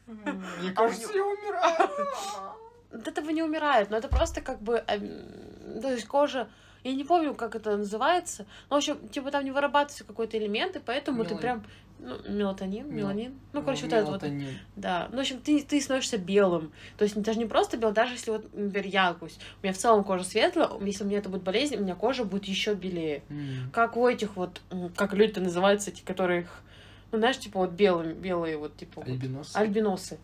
Мне 0.07 0.69
А 0.69 0.73
кажется, 0.73 1.11
я 1.13 1.25
умираю. 1.25 1.89
От 2.91 3.07
этого 3.07 3.29
не 3.31 3.41
умирает, 3.41 3.89
но 3.89 3.97
это 3.97 4.07
просто 4.07 4.41
как 4.41 4.61
бы, 4.61 4.83
эм, 4.87 5.25
то 5.81 5.91
есть 5.91 6.05
кожа, 6.05 6.49
я 6.83 6.93
не 6.93 7.03
помню, 7.03 7.33
как 7.33 7.55
это 7.55 7.77
называется, 7.77 8.45
но, 8.69 8.75
в 8.75 8.79
общем, 8.79 9.07
типа 9.07 9.31
там 9.31 9.45
не 9.45 9.51
вырабатывается 9.51 10.03
какой-то 10.03 10.37
элемент, 10.37 10.75
и 10.75 10.79
поэтому 10.79 11.23
ты 11.23 11.35
Меланин. 11.35 11.41
прям, 11.41 11.65
ну, 11.99 12.17
мелатонин, 12.33 12.87
Мел- 12.87 12.97
меланин, 12.97 13.39
ну, 13.53 13.63
короче, 13.63 13.83
вот 13.83 13.93
это 13.93 14.11
вот, 14.11 14.23
да, 14.75 15.07
ну, 15.11 15.17
в 15.17 15.21
общем, 15.21 15.39
ты, 15.39 15.61
ты 15.63 15.79
становишься 15.79 16.17
белым, 16.17 16.73
то 16.97 17.03
есть 17.05 17.19
даже 17.21 17.39
не 17.39 17.45
просто 17.45 17.77
белым, 17.77 17.93
даже 17.93 18.13
если 18.13 18.31
вот, 18.31 18.53
например, 18.53 18.87
я, 18.87 19.13
пусть, 19.13 19.39
у 19.61 19.65
меня 19.65 19.73
в 19.73 19.77
целом 19.77 20.03
кожа 20.03 20.25
светлая, 20.25 20.69
если 20.81 21.03
у 21.05 21.07
меня 21.07 21.19
это 21.19 21.29
будет 21.29 21.43
болезнь, 21.43 21.75
у 21.77 21.81
меня 21.81 21.95
кожа 21.95 22.25
будет 22.25 22.45
еще 22.45 22.73
белее, 22.73 23.23
М. 23.29 23.71
как 23.71 23.95
у 23.95 24.05
этих 24.07 24.35
вот, 24.35 24.61
как 24.97 25.13
люди-то 25.13 25.39
называются, 25.39 25.91
эти, 25.91 26.01
которых, 26.01 26.61
ну, 27.11 27.19
знаешь, 27.19 27.39
типа 27.39 27.59
вот 27.59 27.71
белые, 27.71 28.13
белые 28.13 28.57
вот, 28.57 28.75
типа 28.75 29.01
вот, 29.01 29.07
Альбинос. 29.07 29.55
альбиносы, 29.55 30.19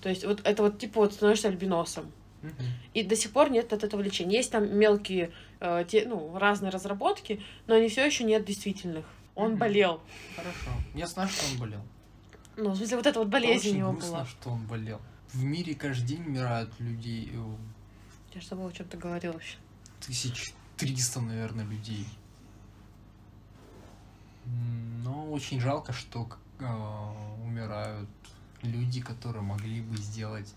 то 0.00 0.08
есть 0.08 0.24
вот 0.24 0.40
это 0.42 0.62
вот, 0.64 0.78
типа 0.78 1.02
вот 1.02 1.12
становишься 1.12 1.48
альбиносом. 1.48 2.10
И 2.94 3.02
до 3.02 3.16
сих 3.16 3.32
пор 3.32 3.50
нет 3.50 3.72
от 3.72 3.84
этого 3.84 4.00
лечения. 4.02 4.36
Есть 4.36 4.52
там 4.52 4.76
мелкие, 4.78 5.30
э, 5.60 5.84
те, 5.88 6.06
ну, 6.06 6.36
разные 6.38 6.70
разработки, 6.70 7.42
но 7.66 7.74
они 7.74 7.88
все 7.88 8.06
еще 8.06 8.24
нет 8.24 8.44
действительных. 8.44 9.04
Он 9.34 9.50
Мгм. 9.50 9.58
болел. 9.58 10.00
Хорошо. 10.36 10.70
Я 10.94 11.06
знаю, 11.06 11.28
что 11.28 11.44
он 11.52 11.58
болел. 11.58 11.80
Ну, 12.56 12.70
в 12.70 12.76
смысле, 12.76 12.96
вот 12.98 13.06
эта 13.06 13.18
вот 13.18 13.28
болезнь 13.28 13.68
Очень 13.68 13.74
у 13.74 13.78
него 13.78 13.92
грустно, 13.92 14.10
была. 14.12 14.26
что 14.26 14.50
он 14.50 14.66
болел. 14.66 15.00
В 15.32 15.42
мире 15.42 15.74
каждый 15.74 16.06
день 16.06 16.22
умирают 16.24 16.70
людей. 16.78 17.30
э, 17.34 17.56
Я 18.34 18.40
же 18.40 18.46
забыла, 18.46 18.68
о 18.68 18.72
чем 18.72 18.86
ты 18.86 18.96
говорил 18.96 19.32
вообще. 19.32 19.56
Тысяч 20.00 20.54
триста, 20.76 21.20
наверное, 21.20 21.64
людей. 21.64 22.06
Но 25.02 25.30
очень 25.32 25.60
жалко, 25.60 25.92
что 25.92 26.28
э, 26.60 26.64
умирают 27.44 28.08
люди, 28.62 29.00
которые 29.00 29.42
могли 29.42 29.80
бы 29.80 29.96
сделать 29.96 30.52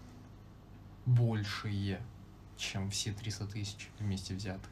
большее, 1.07 2.01
чем 2.57 2.91
все 2.91 3.13
300 3.13 3.47
тысяч 3.47 3.89
вместе 3.97 4.35
взятых. 4.35 4.69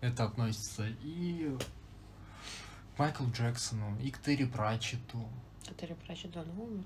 Это 0.00 0.24
относится 0.24 0.86
и 1.02 1.56
к 2.94 2.98
Майклу 2.98 3.30
Джексону, 3.30 3.98
и 4.00 4.10
к 4.10 4.20
Терри 4.22 4.46
Пратчету. 4.46 5.28
Который 5.68 5.96
прачет 5.96 6.30
давно 6.30 6.64
умер. 6.64 6.84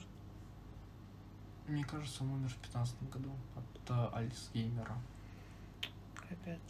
Мне 1.67 1.85
кажется, 1.85 2.23
он 2.23 2.31
умер 2.33 2.49
в 2.49 2.71
2015 2.71 3.11
году 3.11 3.31
от 3.57 3.91
э, 3.91 4.17
Альцгеймера. 4.17 4.97
Капец. 6.15 6.61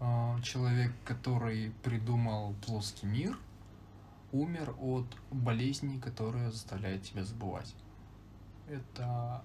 А, 0.00 0.40
Человек, 0.40 0.92
который 1.04 1.72
придумал 1.82 2.54
плоский 2.66 3.06
мир, 3.06 3.36
умер 4.32 4.74
от 4.80 5.06
болезни, 5.30 5.98
которая 5.98 6.50
заставляет 6.50 7.02
тебя 7.02 7.24
забывать. 7.24 7.74
Это 8.68 9.42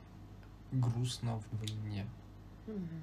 грустно 0.71 1.37
вдвойне. 1.37 2.05
Мгм. 2.67 3.01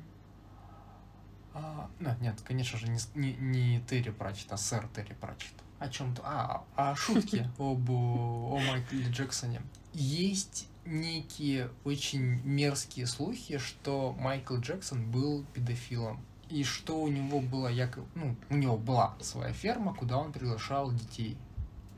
А, 1.54 1.88
ну, 2.00 2.10
нет, 2.20 2.40
конечно 2.44 2.78
же, 2.78 2.86
не, 2.88 2.98
не, 3.14 3.34
не 3.34 3.80
Терри 3.82 4.10
Пратчет, 4.10 4.52
а 4.52 4.56
сэр 4.56 4.86
Терри 4.94 5.14
Пратчет. 5.14 5.54
О 5.78 5.88
чем-то. 5.88 6.22
А, 6.24 6.64
о 6.74 6.94
шутке 6.94 7.50
об 7.58 7.90
о 7.90 8.58
Майкле 8.68 9.04
Джексоне. 9.10 9.62
Есть 9.92 10.68
некие 10.84 11.70
очень 11.84 12.40
мерзкие 12.44 13.06
слухи, 13.06 13.58
что 13.58 14.14
Майкл 14.20 14.56
Джексон 14.56 15.10
был 15.10 15.44
педофилом. 15.54 16.20
И 16.50 16.62
что 16.62 17.00
у 17.02 17.08
него 17.08 17.40
была 17.40 17.70
якобы, 17.70 18.06
ну, 18.14 18.36
у 18.50 18.56
него 18.56 18.76
была 18.76 19.16
своя 19.20 19.52
ферма, 19.52 19.92
куда 19.94 20.18
он 20.18 20.32
приглашал 20.32 20.92
детей. 20.92 21.36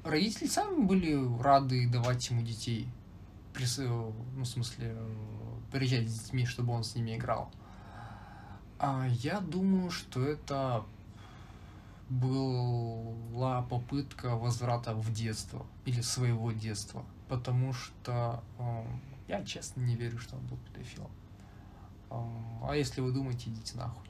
Родители 0.05 0.47
сами 0.47 0.85
были 0.85 1.19
рады 1.43 1.87
давать 1.91 2.31
ему 2.31 2.43
детей. 2.43 2.89
Прис- 3.53 3.83
э, 3.83 3.87
Ну, 4.37 4.45
в 4.45 4.47
смысле, 4.47 4.95
э, 4.97 5.38
приезжать 5.71 6.09
с 6.09 6.21
детьми, 6.21 6.47
чтобы 6.47 6.73
он 6.73 6.85
с 6.85 6.95
ними 6.95 7.17
играл. 7.17 7.51
А 8.79 9.07
я 9.09 9.41
думаю, 9.41 9.91
что 9.91 10.23
это 10.23 10.85
была 12.09 13.63
попытка 13.63 14.37
возврата 14.37 14.95
в 14.95 15.13
детство 15.13 15.67
или 15.85 16.01
своего 16.01 16.53
детства, 16.53 17.05
потому 17.29 17.73
что 17.73 18.43
э, 18.59 18.85
я 19.29 19.45
честно 19.45 19.83
не 19.83 19.95
верю, 19.95 20.19
что 20.19 20.37
он 20.37 20.47
был 20.47 20.57
педофилом. 20.59 21.11
А 22.11 22.25
а 22.63 22.77
если 22.77 23.01
вы 23.01 23.13
думаете, 23.13 23.51
идите 23.51 23.77
нахуй. 23.77 24.05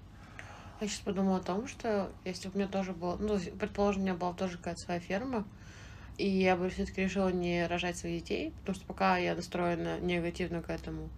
Я 0.80 0.86
сейчас 0.86 1.00
подумала 1.00 1.38
о 1.38 1.42
том, 1.42 1.66
что 1.66 2.12
если 2.24 2.48
бы 2.48 2.54
у 2.54 2.58
меня 2.58 2.68
тоже 2.68 2.92
было, 2.92 3.16
ну, 3.16 3.38
предположим, 3.58 4.02
у 4.02 4.04
меня 4.04 4.14
была 4.14 4.32
тоже 4.32 4.58
какая-то 4.58 4.80
своя 4.80 5.00
ферма, 5.00 5.44
и 6.18 6.28
я 6.28 6.56
бы 6.56 6.70
все-таки 6.70 7.02
решила 7.02 7.30
не 7.30 7.66
рожать 7.66 7.96
своих 7.96 8.22
детей, 8.22 8.52
потому 8.60 8.76
что 8.76 8.86
пока 8.86 9.18
я 9.18 9.34
настроена 9.34 9.98
негативно 9.98 10.62
к 10.62 10.70
этому, 10.70 11.08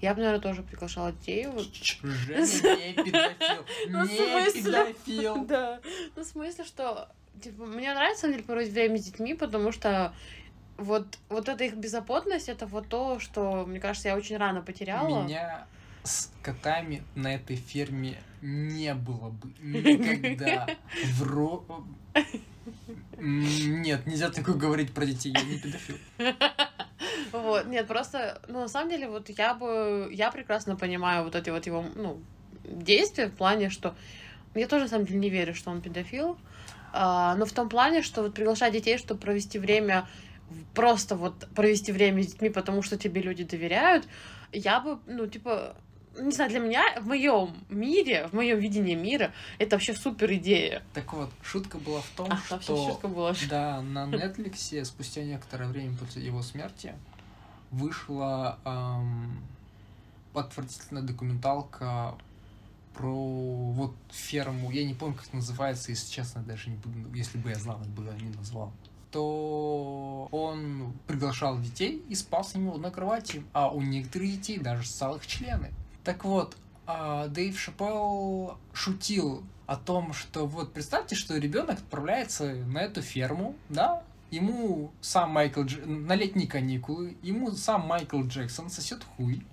я 0.00 0.14
бы, 0.14 0.20
наверное, 0.20 0.40
тоже 0.40 0.62
приглашала 0.62 1.12
детей. 1.12 1.46
Вот. 1.46 1.66
Женя 1.74 2.88
не 2.96 3.04
педофил, 3.04 3.64
Ну, 3.88 4.04
не 4.04 4.62
педофил. 4.62 5.44
Да. 5.46 5.80
Ну, 6.16 6.22
в 6.22 6.26
смысле, 6.26 6.64
что, 6.64 7.08
типа, 7.42 7.64
мне 7.66 7.92
нравится, 7.94 8.26
на 8.26 8.32
деле, 8.34 8.44
проводить 8.44 8.72
время 8.72 8.98
с 8.98 9.04
детьми, 9.04 9.34
потому 9.34 9.72
что 9.72 10.14
вот, 10.76 11.18
вот 11.28 11.48
эта 11.48 11.64
их 11.64 11.74
беззаботность, 11.74 12.48
это 12.48 12.66
вот 12.66 12.88
то, 12.88 13.20
что, 13.20 13.64
мне 13.66 13.80
кажется, 13.80 14.08
я 14.08 14.16
очень 14.16 14.36
рано 14.36 14.60
потеряла. 14.60 15.24
Меня 15.24 15.66
с 16.02 16.30
котами 16.42 17.02
на 17.14 17.34
этой 17.34 17.56
ферме 17.56 18.16
не 18.42 18.92
было 18.94 19.30
бы 19.30 19.52
никогда. 19.60 20.66
В 21.14 21.22
ро... 21.22 21.64
М, 23.16 23.82
Нет, 23.82 24.04
нельзя 24.06 24.30
такое 24.30 24.54
говорить 24.54 24.92
про 24.92 25.06
детей, 25.06 25.32
я 25.32 25.42
не 25.42 25.58
педофил. 25.58 25.96
Вот, 27.34 27.66
нет, 27.66 27.88
просто, 27.88 28.40
ну, 28.46 28.60
на 28.60 28.68
самом 28.68 28.90
деле, 28.90 29.08
вот 29.08 29.28
я 29.28 29.54
бы, 29.54 30.08
я 30.12 30.30
прекрасно 30.30 30.76
понимаю 30.76 31.24
вот 31.24 31.34
эти 31.34 31.50
вот 31.50 31.66
его, 31.66 31.84
ну, 31.96 32.20
действия 32.64 33.26
в 33.26 33.32
плане, 33.32 33.70
что 33.70 33.94
я 34.54 34.68
тоже, 34.68 34.84
на 34.84 34.88
самом 34.88 35.06
деле, 35.06 35.18
не 35.18 35.30
верю, 35.30 35.52
что 35.54 35.70
он 35.70 35.80
педофил, 35.80 36.38
а, 36.92 37.34
но 37.34 37.44
в 37.44 37.52
том 37.52 37.68
плане, 37.68 38.02
что 38.02 38.22
вот 38.22 38.34
приглашать 38.34 38.72
детей, 38.72 38.98
чтобы 38.98 39.20
провести 39.20 39.58
время, 39.58 40.06
просто 40.74 41.16
вот 41.16 41.48
провести 41.56 41.90
время 41.90 42.22
с 42.22 42.28
детьми, 42.28 42.50
потому 42.50 42.82
что 42.82 42.96
тебе 42.96 43.20
люди 43.20 43.42
доверяют, 43.42 44.06
я 44.52 44.78
бы, 44.78 45.00
ну, 45.06 45.26
типа, 45.26 45.74
не 46.16 46.30
знаю, 46.30 46.50
для 46.50 46.60
меня 46.60 46.84
в 47.00 47.08
моем 47.08 47.56
мире, 47.68 48.28
в 48.28 48.34
моем 48.34 48.60
видении 48.60 48.94
мира, 48.94 49.32
это 49.58 49.74
вообще 49.74 49.94
супер 49.94 50.32
идея. 50.34 50.82
Так 50.92 51.12
вот, 51.12 51.30
шутка 51.42 51.78
была 51.78 52.00
в 52.00 52.08
том, 52.16 52.28
А, 52.30 52.60
что 52.60 52.90
шутка 52.90 53.08
была. 53.08 53.34
да, 53.50 53.82
на 53.82 54.04
Netflix 54.06 54.84
спустя 54.84 55.24
некоторое 55.24 55.66
время 55.66 55.96
после 55.96 56.22
его 56.22 56.42
смерти 56.42 56.94
вышла 57.74 58.58
ам, 58.64 59.42
отвратительная 60.34 61.02
документалка 61.02 62.14
про 62.94 63.72
вот 63.72 63.94
ферму, 64.10 64.70
я 64.70 64.84
не 64.84 64.94
помню, 64.94 65.16
как 65.16 65.32
называется, 65.32 65.90
если 65.90 66.12
честно, 66.12 66.42
даже 66.42 66.70
не 66.70 66.76
буду, 66.76 67.12
если 67.14 67.38
бы 67.38 67.50
я 67.50 67.56
знал, 67.56 67.80
я 67.82 67.90
бы 67.90 68.02
не 68.22 68.34
назвал 68.36 68.72
то 69.14 70.26
он 70.32 70.92
приглашал 71.06 71.60
детей 71.60 72.04
и 72.08 72.16
спал 72.16 72.42
с 72.42 72.54
в 72.54 72.74
одной 72.74 72.90
кровати, 72.90 73.44
а 73.52 73.70
у 73.70 73.80
некоторых 73.80 74.32
детей 74.32 74.58
даже 74.58 74.88
ссал 74.88 75.14
их 75.14 75.26
члены. 75.28 75.72
Так 76.02 76.24
вот, 76.24 76.56
а, 76.84 77.28
Дэйв 77.28 77.56
Шапелл 77.56 78.58
шутил 78.72 79.44
о 79.68 79.76
том, 79.76 80.12
что 80.14 80.46
вот 80.46 80.72
представьте, 80.72 81.14
что 81.14 81.36
ребенок 81.36 81.78
отправляется 81.78 82.54
на 82.54 82.78
эту 82.78 83.02
ферму, 83.02 83.54
да, 83.68 84.02
ему 84.34 84.92
сам 85.00 85.30
Майкл 85.30 85.62
Дж... 85.62 85.78
на 85.84 86.14
летние 86.14 86.48
каникулы, 86.48 87.16
ему 87.22 87.52
сам 87.52 87.86
Майкл 87.86 88.22
Джексон 88.22 88.68
сосет 88.68 89.04
хуй. 89.04 89.44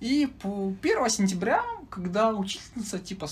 И 0.00 0.26
по 0.26 0.74
1 0.82 1.08
сентября, 1.08 1.62
когда 1.88 2.32
учительница 2.34 2.98
типа 2.98 3.28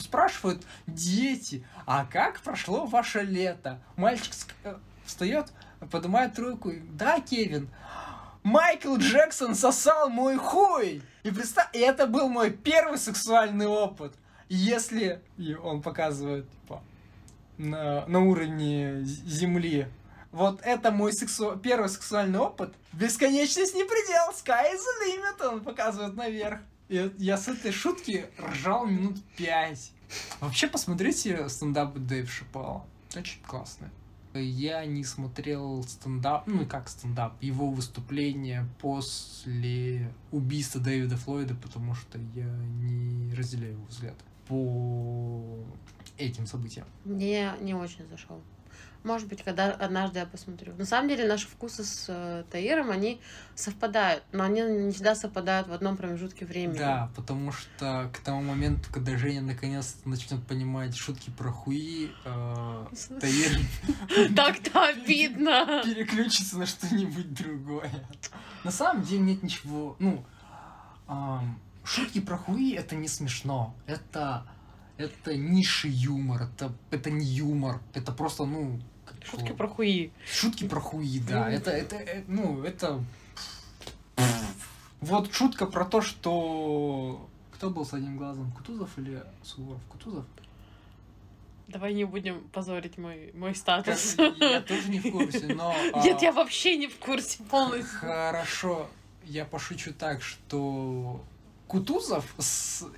спрашивает, 0.00 0.64
дети, 0.86 1.64
а 1.86 2.04
как 2.04 2.40
прошло 2.40 2.86
ваше 2.86 3.22
лето? 3.22 3.80
Мальчик 3.96 4.32
э, 4.62 4.76
встает, 5.04 5.52
поднимает 5.90 6.38
руку, 6.38 6.72
да, 6.92 7.20
Кевин, 7.20 7.68
Майкл 8.44 8.96
Джексон 8.96 9.54
сосал 9.54 10.10
мой 10.10 10.36
хуй! 10.36 11.02
И 11.24 11.30
представь, 11.30 11.70
и 11.72 11.78
это 11.78 12.06
был 12.06 12.28
мой 12.28 12.50
первый 12.50 12.98
сексуальный 12.98 13.66
опыт. 13.66 14.14
Если 14.48 15.22
и 15.38 15.54
он 15.54 15.82
показывает, 15.82 16.48
типа, 16.50 16.82
на, 17.56 18.06
на 18.06 18.20
уровне 18.20 19.00
земли, 19.02 19.88
вот 20.34 20.60
это 20.62 20.90
мой 20.90 21.12
сексу... 21.12 21.56
первый 21.62 21.88
сексуальный 21.88 22.40
опыт, 22.40 22.74
бесконечность 22.92 23.74
не 23.74 23.84
предел, 23.84 24.32
sky 24.32 24.74
is 24.74 24.80
the 24.80 25.06
limit, 25.06 25.46
он 25.46 25.60
показывает 25.62 26.16
наверх. 26.16 26.58
И 26.88 27.10
я 27.18 27.38
с 27.38 27.46
этой 27.46 27.70
шутки 27.70 28.26
ржал 28.38 28.84
минут 28.84 29.16
пять. 29.36 29.92
Вообще, 30.40 30.66
посмотрите 30.66 31.48
стендап 31.48 31.96
Дэйв 31.96 32.30
Шапала. 32.30 32.84
Очень 33.16 33.42
классно. 33.42 33.90
Я 34.34 34.84
не 34.84 35.04
смотрел 35.04 35.84
стендап, 35.84 36.48
ну 36.48 36.66
как 36.66 36.88
стендап, 36.88 37.40
его 37.40 37.70
выступление 37.70 38.66
после 38.80 40.12
убийства 40.32 40.80
Дэвида 40.80 41.16
Флойда, 41.16 41.54
потому 41.54 41.94
что 41.94 42.18
я 42.34 42.50
не 42.80 43.32
разделяю 43.34 43.74
его 43.74 43.84
взгляд 43.84 44.16
по 44.48 45.56
этим 46.18 46.48
событиям. 46.48 46.86
Мне 47.04 47.52
не 47.60 47.74
очень 47.74 48.08
зашел. 48.08 48.42
Может 49.04 49.28
быть, 49.28 49.42
когда 49.42 49.70
однажды 49.70 50.18
я 50.18 50.26
посмотрю. 50.26 50.74
На 50.76 50.86
самом 50.86 51.08
деле 51.08 51.28
наши 51.28 51.46
вкусы 51.46 51.84
с 51.84 52.06
э, 52.08 52.44
Таиром, 52.50 52.90
они 52.90 53.20
совпадают, 53.54 54.24
но 54.32 54.44
они 54.44 54.62
не 54.62 54.92
всегда 54.92 55.14
совпадают 55.14 55.68
в 55.68 55.72
одном 55.72 55.96
промежутке 55.96 56.46
времени. 56.46 56.78
Да, 56.78 57.10
потому 57.14 57.52
что 57.52 58.10
к 58.14 58.18
тому 58.18 58.42
моменту, 58.42 58.88
когда 58.92 59.16
Женя 59.16 59.42
наконец 59.42 59.96
начнет 60.06 60.44
понимать 60.46 60.96
шутки 60.96 61.30
про 61.30 61.52
хуи, 61.52 62.10
э, 62.24 62.86
Таир 63.20 63.58
Так-то 64.34 64.88
обидно. 64.88 65.82
переключится 65.84 66.58
на 66.58 66.66
что-нибудь 66.66 67.34
другое. 67.34 67.90
На 68.64 68.70
самом 68.70 69.02
деле 69.02 69.20
нет 69.20 69.42
ничего, 69.42 69.96
ну, 69.98 70.24
шутки 71.84 72.20
про 72.20 72.38
хуи 72.38 72.72
это 72.72 72.96
не 72.96 73.08
смешно, 73.08 73.74
это 73.86 74.46
это 74.96 75.36
низший 75.36 75.90
юмор, 75.90 76.42
это 76.44 76.72
это 76.90 77.10
не 77.10 77.26
юмор, 77.26 77.80
это 77.92 78.12
просто 78.12 78.44
ну 78.44 78.80
Шутки 79.24 79.52
про 79.52 79.68
хуи. 79.68 80.10
шутки 80.30 80.66
про 80.68 80.80
хуи, 80.80 81.18
да, 81.20 81.40
Мгм. 81.46 81.48
это 81.50 81.70
это 81.70 81.96
э, 81.96 82.24
ну 82.28 82.62
это 82.62 83.00
вот 85.00 85.32
шутка 85.32 85.66
про 85.66 85.84
то, 85.84 86.00
что 86.00 87.28
кто 87.52 87.70
был 87.70 87.84
с 87.84 87.92
одним 87.94 88.16
глазом, 88.16 88.50
Кутузов 88.52 88.90
или 88.98 89.22
Суворов? 89.42 89.80
Кутузов? 89.88 90.24
Давай 91.68 91.94
не 91.94 92.04
будем 92.04 92.40
позорить 92.52 92.98
мой, 92.98 93.30
мой 93.34 93.50
Как- 93.54 93.56
статус. 93.58 94.16
Я 94.38 94.60
тоже 94.60 94.88
не 94.90 95.00
в 95.00 95.10
курсе, 95.10 95.46
но 95.54 95.74
Нет, 96.04 96.18
а, 96.20 96.24
я 96.24 96.32
вообще 96.32 96.76
не 96.76 96.88
в 96.88 96.98
курсе 96.98 97.42
полностью. 97.44 97.98
Хорошо, 98.00 98.86
я 99.24 99.44
пошучу 99.46 99.94
так, 99.94 100.20
что 100.22 101.22
Кутузов 101.66 102.34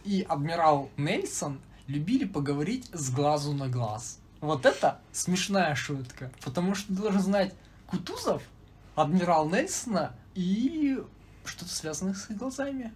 и 0.04 0.26
адмирал 0.28 0.90
Нельсон 0.96 1.60
любили 1.86 2.24
поговорить 2.24 2.90
с 2.92 3.10
глазу 3.10 3.52
на 3.52 3.68
глаз. 3.68 4.18
Вот 4.40 4.66
это 4.66 5.00
смешная 5.12 5.74
шутка. 5.74 6.30
Потому 6.44 6.74
что 6.74 6.88
ты 6.88 6.94
должен 6.94 7.20
знать 7.20 7.54
Кутузов, 7.86 8.42
адмирал 8.94 9.48
Нельсона 9.48 10.12
и 10.34 10.98
что-то 11.44 11.70
связанное 11.70 12.14
с 12.14 12.30
их 12.30 12.36
глазами. 12.36 12.92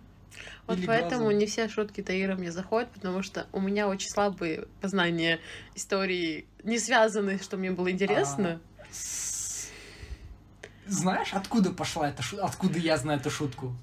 Вот 0.66 0.78
Или 0.78 0.86
поэтому 0.86 1.22
глазом. 1.24 1.38
не 1.38 1.46
все 1.46 1.68
шутки 1.68 2.02
Таира 2.02 2.34
мне 2.36 2.52
заходят, 2.52 2.90
потому 2.90 3.22
что 3.22 3.46
у 3.52 3.60
меня 3.60 3.88
очень 3.88 4.08
слабые 4.08 4.66
познания 4.80 5.40
истории, 5.74 6.46
не 6.62 6.78
связанные, 6.78 7.38
что 7.38 7.56
мне 7.56 7.70
было 7.72 7.90
интересно. 7.90 8.60
С- 8.92 9.68
Знаешь, 10.86 11.32
откуда 11.32 11.72
пошла 11.72 12.08
эта 12.08 12.22
шутка? 12.22 12.46
Откуда 12.46 12.78
я 12.78 12.96
знаю 12.96 13.18
эту 13.20 13.30
шутку? 13.30 13.74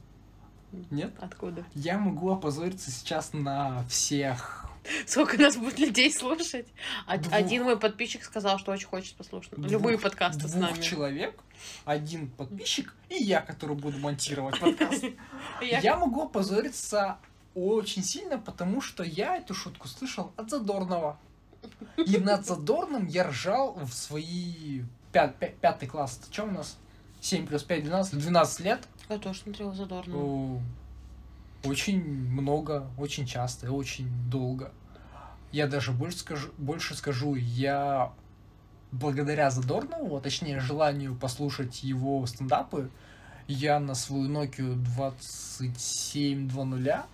Нет? 0.90 1.14
Откуда? 1.20 1.64
Я 1.74 1.98
могу 1.98 2.32
опозориться 2.32 2.92
сейчас 2.92 3.34
на 3.34 3.84
всех. 3.88 4.66
Сколько 5.06 5.38
нас 5.38 5.56
будет 5.58 5.80
людей 5.80 6.12
слушать? 6.12 6.68
Од- 7.08 7.22
Двух. 7.22 7.34
Один 7.34 7.64
мой 7.64 7.78
подписчик 7.80 8.24
сказал, 8.24 8.60
что 8.60 8.72
очень 8.72 8.88
хочет 8.88 9.16
послушать 9.16 9.52
любые 9.58 9.98
двух- 9.98 10.02
подкасты 10.04 10.48
с 10.48 10.52
двух 10.52 10.72
нами. 10.72 10.82
человек, 10.82 11.40
один 11.86 12.30
подписчик 12.30 12.94
и 13.10 13.16
я, 13.16 13.42
который 13.42 13.76
буду 13.76 13.98
монтировать 14.00 14.60
подкаст. 14.60 15.04
Я- 15.62 15.98
могу 15.98 16.24
опозориться 16.26 17.18
очень 17.56 18.04
сильно, 18.04 18.38
потому 18.38 18.82
что 18.82 19.04
я 19.04 19.38
эту 19.38 19.54
шутку 19.54 19.88
слышал 19.88 20.32
от 20.38 20.50
Задорнова. 20.50 21.20
И 21.98 22.18
над 22.18 22.46
Задорным 22.46 23.08
я 23.08 23.24
ржал 23.28 23.74
в 23.84 23.92
свои 23.94 24.82
пя- 25.12 25.34
пя- 25.40 25.56
пятый 25.60 25.88
класс. 25.88 26.20
Что 26.32 26.44
у 26.44 26.52
нас? 26.52 26.78
7 27.20 27.48
плюс 27.48 27.64
5, 27.64 27.84
12, 27.84 28.20
12 28.20 28.60
лет. 28.60 28.82
Я 29.10 29.18
тоже 29.18 29.40
смотрела 29.40 29.74
задорно. 29.74 30.62
Очень 31.68 32.04
много, 32.04 32.90
очень 32.98 33.26
часто 33.26 33.68
и 33.68 33.70
очень 33.70 34.10
долго. 34.30 34.72
Я 35.52 35.68
даже 35.68 35.92
больше 35.92 36.20
скажу, 36.20 36.50
больше 36.58 36.96
скажу, 36.96 37.36
я 37.36 38.14
благодаря 38.92 39.50
Задорнову, 39.50 40.18
а 40.18 40.22
точнее 40.22 40.60
желанию 40.60 41.16
послушать 41.16 41.84
его 41.84 42.26
стендапы, 42.26 42.90
я 43.48 43.80
на 43.80 43.96
свою 43.96 44.30
Nokia 44.30 44.76
2720 44.76 47.06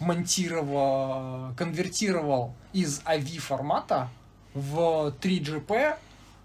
монтировал, 0.00 1.54
конвертировал 1.54 2.54
из 2.72 3.00
AV 3.00 3.38
формата 3.38 4.08
в 4.54 5.14
3GP 5.20 5.96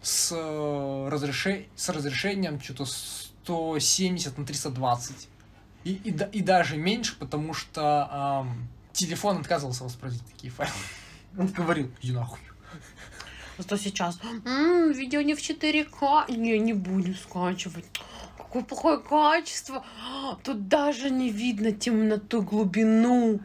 с, 0.01 0.31
разреше- 0.31 1.67
с 1.75 1.89
разрешением 1.89 2.59
что-то 2.61 2.85
170 2.85 4.37
на 4.37 4.45
320. 4.45 5.27
И, 5.87 6.09
и, 6.09 6.37
и 6.39 6.41
даже 6.41 6.75
меньше, 6.77 7.15
потому 7.17 7.53
что 7.53 8.07
ам, 8.11 8.67
телефон 8.93 9.37
отказывался 9.39 9.83
воспроизводить 9.83 10.27
такие 10.33 10.51
файлы. 10.51 10.73
Он 11.37 11.47
говорил, 11.47 11.91
иди 12.01 12.11
нахуй. 12.11 12.39
Зато 13.57 13.77
сейчас, 13.77 14.19
«М, 14.45 14.91
видео 14.91 15.21
не 15.21 15.33
в 15.33 15.39
4К, 15.39 16.29
не, 16.35 16.59
не 16.59 16.73
будем 16.73 17.15
скачивать. 17.15 17.85
Какое 18.37 18.63
плохое 18.63 18.99
качество. 18.99 19.83
Тут 20.43 20.67
даже 20.67 21.09
не 21.09 21.29
видно 21.31 21.71
темноту, 21.71 22.41
глубину. 22.41 23.39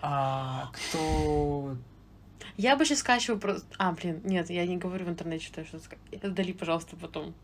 А 0.00 0.70
кто... 0.72 1.76
Я 2.56 2.76
бы 2.76 2.84
сейчас 2.84 2.98
скачиваю 3.00 3.40
просто... 3.40 3.66
А, 3.78 3.92
блин, 3.92 4.20
нет, 4.24 4.50
я 4.50 4.66
не 4.66 4.76
говорю 4.76 5.06
в 5.06 5.08
интернете, 5.08 5.44
что 5.46 5.60
я 5.60 5.66
что-то 5.66 5.84
ска- 5.84 6.26
Удали, 6.26 6.52
пожалуйста, 6.52 6.96
потом. 6.96 7.34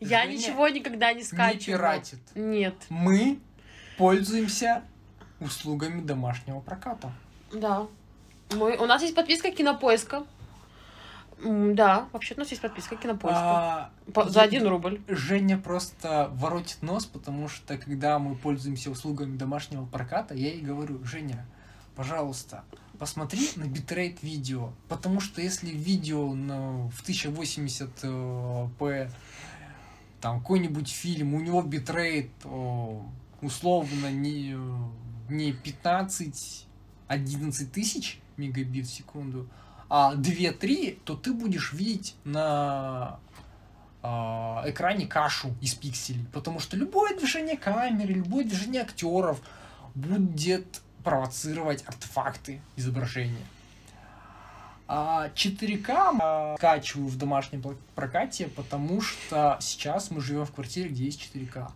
Я 0.00 0.22
Женя 0.22 0.36
ничего 0.36 0.68
никогда 0.68 1.12
не 1.12 1.18
не 1.20 1.24
скачиваю. 1.24 1.78
пиратит. 1.78 2.20
Нет. 2.36 2.74
Мы 2.88 3.40
пользуемся 4.00 4.82
услугами 5.40 6.00
домашнего 6.00 6.60
проката. 6.60 7.12
Да. 7.52 7.86
Мы... 8.56 8.76
У 8.78 8.86
нас 8.86 9.02
есть 9.02 9.14
подписка 9.14 9.50
Кинопоиска. 9.50 10.24
М, 11.44 11.74
Да, 11.74 12.06
вообще 12.12 12.34
у 12.34 12.38
нас 12.38 12.48
есть 12.48 12.62
подписка 12.62 12.96
Кинопоиска. 12.96 13.40
А, 13.42 13.90
По- 14.14 14.28
За 14.28 14.40
один 14.40 14.66
рубль. 14.66 15.02
Женя 15.06 15.58
просто 15.58 16.30
воротит 16.32 16.80
нос, 16.82 17.04
потому 17.04 17.48
что 17.48 17.76
когда 17.76 18.18
мы 18.18 18.34
пользуемся 18.36 18.90
услугами 18.90 19.36
домашнего 19.36 19.84
проката, 19.84 20.34
я 20.34 20.48
ей 20.48 20.62
говорю, 20.62 21.04
Женя, 21.04 21.44
пожалуйста, 21.94 22.64
посмотри 22.98 23.50
на 23.56 23.64
битрейт 23.64 24.22
видео, 24.22 24.72
потому 24.88 25.20
что 25.20 25.42
если 25.42 25.68
видео 25.70 26.34
на, 26.34 26.88
в 26.88 27.02
1080p, 27.06 29.10
там 30.22 30.40
какой-нибудь 30.40 30.88
фильм, 30.90 31.34
у 31.34 31.40
него 31.40 31.60
битрейт 31.62 32.30
о, 32.44 33.02
условно 33.42 34.10
не, 34.10 34.56
не 35.28 35.52
15, 35.52 36.66
11 37.08 37.72
тысяч 37.72 38.20
мегабит 38.36 38.86
в 38.86 38.92
секунду, 38.92 39.48
а 39.88 40.14
2-3, 40.14 41.00
то 41.04 41.16
ты 41.16 41.32
будешь 41.32 41.72
видеть 41.72 42.14
на 42.24 43.18
а, 44.02 44.62
экране 44.66 45.06
кашу 45.06 45.54
из 45.60 45.74
пикселей. 45.74 46.26
Потому 46.32 46.60
что 46.60 46.76
любое 46.76 47.16
движение 47.16 47.56
камеры, 47.56 48.14
любое 48.14 48.44
движение 48.44 48.82
актеров 48.82 49.40
будет 49.94 50.80
провоцировать 51.04 51.84
артефакты 51.86 52.60
изображения. 52.76 53.44
А 54.86 55.28
4К 55.34 56.16
а, 56.20 56.56
скачиваю 56.56 57.08
в 57.08 57.16
домашнем 57.16 57.62
прокате, 57.94 58.48
потому 58.48 59.00
что 59.00 59.56
сейчас 59.60 60.10
мы 60.10 60.20
живем 60.20 60.44
в 60.46 60.52
квартире, 60.52 60.88
где 60.88 61.04
есть 61.04 61.30
4К. 61.34 61.70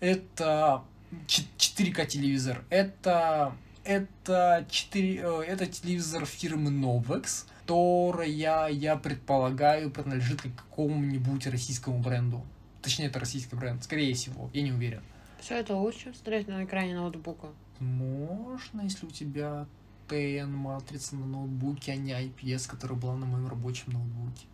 Это 0.00 0.82
4К 1.26 2.06
телевизор. 2.06 2.64
Это 2.70 3.54
это 3.84 4.64
4, 4.70 5.16
э, 5.16 5.42
это 5.46 5.66
телевизор 5.66 6.24
фирмы 6.24 6.70
Novex, 6.70 7.46
которая, 7.62 8.28
я 8.28 8.96
предполагаю, 8.96 9.90
принадлежит 9.90 10.42
к 10.42 10.54
какому-нибудь 10.54 11.46
российскому 11.46 11.98
бренду. 11.98 12.44
Точнее, 12.80 13.06
это 13.06 13.20
российский 13.20 13.56
бренд, 13.56 13.82
скорее 13.82 14.14
всего, 14.14 14.50
я 14.52 14.62
не 14.62 14.72
уверен. 14.72 15.02
Все 15.40 15.56
это 15.56 15.74
лучше 15.74 16.12
смотреть 16.14 16.48
на 16.48 16.64
экране 16.64 16.94
ноутбука. 16.94 17.48
Можно, 17.80 18.82
если 18.82 19.06
у 19.06 19.10
тебя 19.10 19.66
TN 20.08 20.46
матрица 20.46 21.16
на 21.16 21.26
ноутбуке, 21.26 21.92
а 21.92 21.96
не 21.96 22.12
IPS, 22.12 22.68
которая 22.68 22.98
была 22.98 23.16
на 23.16 23.26
моем 23.26 23.48
рабочем 23.48 23.92
ноутбуке. 23.92 24.46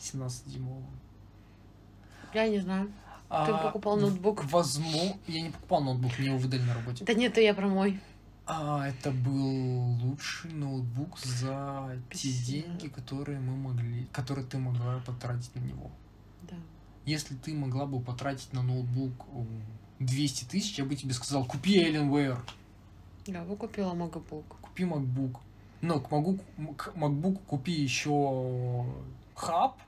17-дюймовом. 0.00 0.84
Я 2.34 2.48
не 2.48 2.58
знаю. 2.58 2.92
Ты 3.28 3.52
покупал 3.52 3.96
ноутбук? 3.98 4.44
Возможно, 4.50 5.16
я 5.26 5.42
не 5.42 5.50
покупал 5.50 5.82
ноутбук, 5.82 6.18
мне 6.18 6.28
его 6.28 6.38
выдали 6.38 6.62
на 6.62 6.74
работе. 6.74 7.04
Да 7.04 7.12
нет, 7.14 7.32
это 7.32 7.40
я 7.42 7.52
про 7.54 7.66
мой. 7.68 8.00
А, 8.46 8.88
это 8.88 9.10
был 9.10 9.98
лучший 10.02 10.50
ноутбук 10.52 11.18
за 11.18 12.00
те 12.10 12.32
деньги, 12.32 12.88
которые 12.88 13.38
мы 13.40 13.54
могли, 13.56 14.06
которые 14.12 14.46
ты 14.46 14.56
могла 14.56 15.00
потратить 15.04 15.54
на 15.54 15.60
него. 15.60 15.90
Да. 16.48 16.56
Если 17.04 17.34
ты 17.34 17.52
могла 17.52 17.84
бы 17.84 18.00
потратить 18.00 18.50
на 18.54 18.62
ноутбук 18.62 19.12
о, 19.34 19.44
200 19.98 20.44
тысяч, 20.46 20.78
я 20.78 20.86
бы 20.86 20.96
тебе 20.96 21.12
сказал, 21.12 21.44
купи 21.44 21.84
Alienware, 21.84 22.38
Я 23.26 23.42
бы 23.42 23.56
купила 23.56 23.92
MacBook. 23.92 24.44
купи 24.62 24.84
MacBook. 24.84 25.36
Но 25.82 26.00
к 26.00 26.10
MacBook, 26.10 26.40
к 26.76 26.94
MacBook 26.96 27.38
купи 27.46 27.72
еще 27.72 28.86
хаб, 29.34 29.78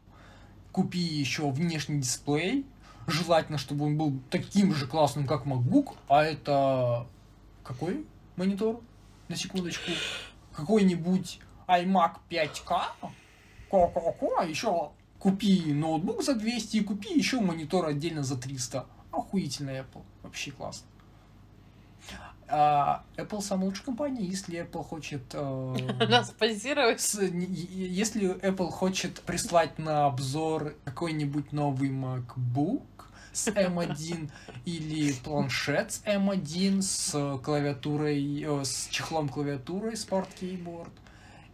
купи 0.73 0.99
еще 0.99 1.51
внешний 1.51 2.01
дисплей. 2.01 2.67
Желательно, 3.11 3.59
чтобы 3.59 3.87
он 3.87 3.97
был 3.97 4.19
таким 4.31 4.75
же 4.75 4.87
классным, 4.87 5.27
как 5.27 5.45
MacBook. 5.47 5.97
А 6.09 6.23
это 6.25 7.07
какой 7.65 8.07
монитор? 8.37 8.81
На 9.29 9.37
секундочку. 9.37 9.91
Какой-нибудь 10.53 11.41
iMac 11.69 12.17
5K. 12.31 12.81
Ко-ко-ко. 13.71 14.43
Еще 14.45 14.91
купи 15.19 15.73
ноутбук 15.73 16.23
за 16.23 16.35
200 16.35 16.77
и 16.79 16.81
купи 16.81 17.13
еще 17.17 17.41
монитор 17.41 17.87
отдельно 17.87 18.23
за 18.23 18.37
300. 18.37 18.87
Охуительный 19.13 19.81
Apple. 19.81 20.03
Вообще 20.23 20.51
классно. 20.51 20.87
А, 22.53 23.05
Apple 23.17 23.41
самая 23.43 23.67
лучшая 23.67 23.85
компания, 23.85 24.25
если 24.25 24.61
Apple 24.61 24.83
хочет... 24.83 25.23
э, 25.35 25.77
Нас 26.09 26.31
спонсирует. 26.31 27.01
с- 27.01 27.21
не- 27.31 27.47
е- 27.47 27.89
если 27.95 28.35
Apple 28.41 28.71
хочет 28.71 29.21
прислать 29.21 29.79
на 29.79 30.07
обзор 30.07 30.75
какой-нибудь 30.85 31.53
новый 31.53 31.91
MacBook 31.91 32.83
с 33.33 33.49
M1 33.49 34.31
или 34.65 35.13
планшет 35.13 35.93
с 35.93 36.03
M1 36.05 36.83
с 36.83 37.39
клавиатурой, 37.43 38.43
э, 38.43 38.65
с 38.65 38.89
чехлом 38.91 39.29
клавиатуры 39.29 39.93
Smart 39.93 40.29
Keyboard 40.41 40.91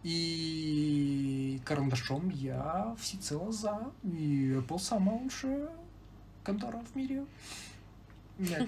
и 0.03 1.61
карандашом, 1.65 2.29
я 2.29 2.95
всецело 2.99 3.51
за. 3.51 3.91
И 4.03 4.53
Apple 4.57 4.79
самая 4.79 5.17
лучшая 5.19 5.69
контора 6.43 6.81
в 6.91 6.95
мире. 6.95 7.25
У 8.39 8.43
меня 8.43 8.67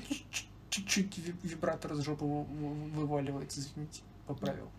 чуть-чуть 0.70 1.18
ви- 1.18 1.36
вибратор 1.43 1.93
из 1.93 2.01
жопы 2.01 2.26
вы- 2.26 2.43
вы- 2.43 2.89
вываливается, 2.91 3.60
извините, 3.62 4.01
поправил. 4.28 4.70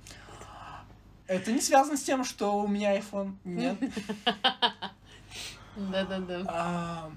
Это 1.26 1.53
не 1.53 1.61
связано 1.61 1.97
с 1.97 2.03
тем, 2.03 2.24
что 2.24 2.61
у 2.61 2.66
меня 2.68 2.99
iPhone. 2.99 3.35
Нет. 3.45 3.78
Да-да-да. 5.76 7.11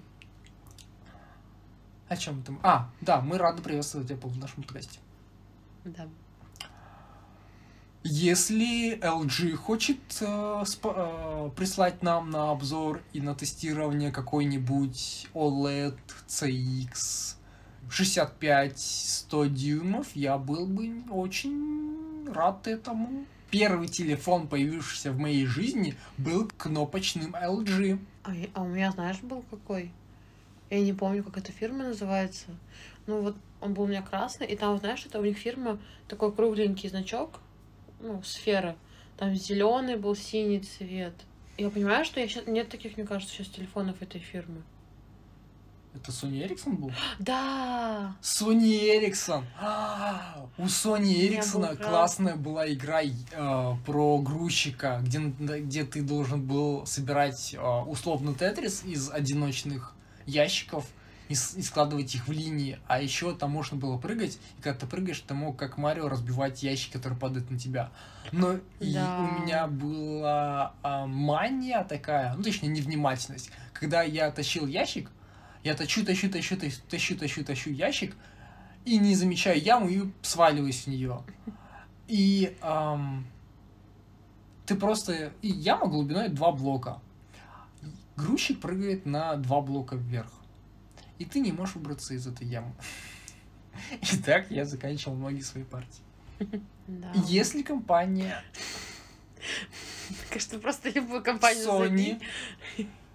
О 2.07 2.17
чем 2.17 2.43
там? 2.43 2.59
А, 2.63 2.89
да, 3.01 3.21
мы 3.21 3.37
рады 3.37 3.61
приветствовать 3.61 4.09
Apple 4.11 4.29
в 4.29 4.37
нашем 4.37 4.63
подкасте. 4.63 4.99
Да. 5.85 6.07
Если 8.05 8.99
LG 8.99 9.55
хочет 9.55 9.99
э, 10.19 10.63
э, 10.83 11.49
прислать 11.55 12.03
нам 12.03 12.31
на 12.31 12.51
обзор 12.51 13.01
и 13.13 13.21
на 13.21 13.33
тестирование 13.33 14.11
какой-нибудь 14.11 15.29
OLED 15.33 15.97
CX 16.27 17.35
65-100 17.89 19.47
дюймов, 19.47 20.07
я 20.15 20.37
был 20.37 20.65
бы 20.65 21.03
очень 21.11 22.27
рад 22.29 22.67
этому. 22.67 23.25
Первый 23.49 23.87
телефон, 23.87 24.49
появившийся 24.49 25.13
в 25.13 25.17
моей 25.17 25.45
жизни, 25.45 25.95
был 26.17 26.51
кнопочным 26.57 27.33
LG. 27.33 27.99
А, 28.23 28.31
а 28.53 28.63
у 28.63 28.67
меня, 28.67 28.91
знаешь, 28.91 29.21
был 29.21 29.43
какой? 29.49 29.91
Я 30.69 30.79
не 30.79 30.93
помню, 30.93 31.23
как 31.23 31.37
эта 31.37 31.51
фирма 31.51 31.83
называется. 31.83 32.47
Ну 33.05 33.21
вот 33.21 33.35
он 33.61 33.73
был 33.73 33.83
у 33.83 33.87
меня 33.87 34.01
красный, 34.01 34.47
и 34.47 34.55
там, 34.55 34.77
знаешь, 34.77 35.05
это 35.05 35.19
у 35.19 35.23
них 35.23 35.37
фирма 35.37 35.79
такой 36.07 36.33
кругленький 36.33 36.89
значок, 36.89 37.39
ну, 37.99 38.21
сфера. 38.23 38.75
Там 39.17 39.35
зеленый 39.35 39.95
был, 39.95 40.15
синий 40.15 40.59
цвет. 40.59 41.13
Я 41.57 41.69
понимаю, 41.69 42.03
что 42.03 42.19
я 42.19 42.27
щас... 42.27 42.47
нет 42.47 42.69
таких, 42.69 42.97
мне 42.97 43.05
кажется, 43.05 43.33
сейчас 43.33 43.47
телефонов 43.47 44.01
этой 44.01 44.19
фирмы. 44.19 44.63
Это 45.95 46.11
Sony 46.11 46.43
Ericsson 46.43 46.75
был? 46.75 46.91
Да, 47.19 48.15
Sony 48.21 48.99
Ericsson. 48.99 49.43
А, 49.59 50.47
У 50.57 50.63
Sony 50.63 51.29
Ericsson 51.29 51.69
был 51.69 51.77
классная 51.77 52.35
была 52.35 52.67
игра 52.71 53.03
э, 53.03 53.75
про 53.85 54.17
грузчика, 54.17 55.01
где, 55.03 55.19
где 55.19 55.83
ты 55.83 56.01
должен 56.01 56.41
был 56.41 56.85
собирать 56.87 57.53
э, 57.53 57.59
условно 57.59 58.33
тетрис 58.33 58.83
из 58.83 59.11
одиночных 59.11 59.93
ящиков 60.25 60.85
и, 61.29 61.33
и 61.33 61.61
складывать 61.61 62.13
их 62.15 62.27
в 62.27 62.31
линии. 62.31 62.79
А 62.87 63.01
еще 63.01 63.33
там 63.35 63.51
можно 63.51 63.77
было 63.77 63.97
прыгать, 63.97 64.39
и 64.57 64.61
когда 64.61 64.79
ты 64.79 64.85
прыгаешь, 64.85 65.19
ты 65.19 65.33
мог 65.33 65.57
как 65.57 65.77
Марио 65.77 66.09
разбивать 66.09 66.63
ящики, 66.63 66.93
которые 66.93 67.17
падают 67.19 67.49
на 67.49 67.57
тебя. 67.57 67.91
Но 68.31 68.55
и 68.79 68.93
Да. 68.93 69.19
у 69.19 69.41
меня 69.41 69.67
была 69.67 70.73
а, 70.83 71.05
мания 71.05 71.83
такая, 71.83 72.33
ну 72.35 72.43
точнее 72.43 72.69
невнимательность, 72.69 73.51
когда 73.73 74.01
я 74.03 74.31
тащил 74.31 74.67
ящик, 74.67 75.09
я 75.63 75.75
тащу, 75.75 76.05
тащу, 76.05 76.29
тащу, 76.29 76.57
тащу, 76.57 76.81
тащу, 76.89 77.17
тащу, 77.17 77.43
тащу 77.45 77.69
ящик, 77.69 78.15
и 78.85 78.97
не 78.97 79.15
замечаю 79.15 79.61
яму 79.61 79.87
и 79.87 80.11
сваливаюсь 80.21 80.83
в 80.83 80.87
нее. 80.87 81.21
И 82.09 82.57
ам, 82.61 83.25
ты 84.65 84.75
просто... 84.75 85.31
И 85.41 85.47
яма 85.47 85.87
глубиной 85.87 86.27
два 86.27 86.51
блока. 86.51 86.99
Грузчик 88.15 88.59
прыгает 88.59 89.05
на 89.05 89.35
два 89.35 89.61
блока 89.61 89.95
вверх. 89.95 90.31
И 91.19 91.25
ты 91.25 91.39
не 91.39 91.51
можешь 91.51 91.75
выбраться 91.75 92.13
из 92.13 92.27
этой 92.27 92.47
ямы. 92.47 92.73
И 94.11 94.17
так 94.17 94.51
я 94.51 94.65
заканчивал 94.65 95.15
многие 95.15 95.41
свои 95.41 95.63
партии. 95.63 96.03
да. 96.87 97.11
Если 97.27 97.63
компания 97.63 98.43
Кажется, 100.29 100.59
просто 100.59 100.89
любую 100.89 101.23
компанию 101.23 101.65
Sony, 101.67 102.21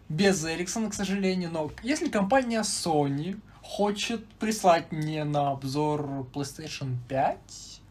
без 0.09 0.44
Ericsson, 0.44 0.90
к 0.90 0.94
сожалению, 0.94 1.51
но 1.51 1.70
если 1.82 2.09
компания 2.09 2.61
Sony 2.61 3.40
хочет 3.62 4.26
прислать 4.34 4.90
мне 4.92 5.24
на 5.24 5.51
обзор 5.51 6.26
PlayStation 6.32 6.96
5, 7.09 7.82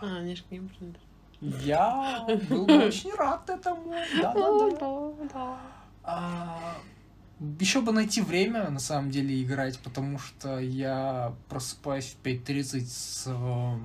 А, 0.00 0.16
они 0.16 0.34
ж 0.36 0.42
к 0.42 0.50
ним 0.50 0.70
я 1.40 2.24
был 2.48 2.66
бы 2.66 2.86
очень 2.86 3.12
рад 3.14 3.50
этому. 3.50 3.94
Да-да-да. 4.20 5.58
А, 6.04 6.76
еще 7.60 7.80
бы 7.80 7.92
найти 7.92 8.20
время, 8.20 8.70
на 8.70 8.80
самом 8.80 9.10
деле, 9.10 9.42
играть, 9.42 9.78
потому 9.80 10.18
что 10.18 10.58
я 10.58 11.34
просыпаюсь 11.48 12.16
в 12.20 12.26
5.30 12.26 12.80
с 12.80 13.24
э, 13.26 13.78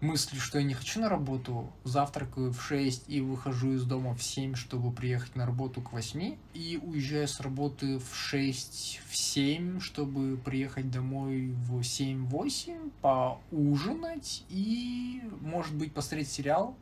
мыслью, 0.00 0.40
что 0.40 0.58
я 0.58 0.64
не 0.64 0.74
хочу 0.74 1.00
на 1.00 1.08
работу, 1.08 1.72
завтракаю 1.84 2.52
в 2.52 2.62
6 2.62 3.04
и 3.08 3.20
выхожу 3.20 3.72
из 3.72 3.84
дома 3.84 4.14
в 4.14 4.22
7, 4.22 4.54
чтобы 4.54 4.92
приехать 4.92 5.36
на 5.36 5.46
работу 5.46 5.80
к 5.80 5.92
8, 5.92 6.36
и 6.54 6.80
уезжаю 6.82 7.28
с 7.28 7.40
работы 7.40 7.98
в 7.98 8.14
6, 8.14 9.00
в 9.08 9.16
7, 9.16 9.80
чтобы 9.80 10.36
приехать 10.36 10.90
домой 10.90 11.48
в 11.50 11.80
7-8, 11.80 12.90
поужинать 13.00 14.44
и, 14.48 15.22
может 15.40 15.74
быть, 15.74 15.92
посмотреть 15.92 16.30
сериал 16.30 16.76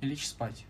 и 0.00 0.06
лечь 0.06 0.26
спать 0.26 0.64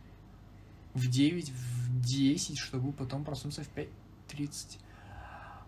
в 0.98 1.08
9, 1.08 1.50
в 1.50 2.00
10, 2.02 2.58
чтобы 2.58 2.92
потом 2.92 3.24
проснуться 3.24 3.62
в 3.64 3.68
5.30. 3.76 4.78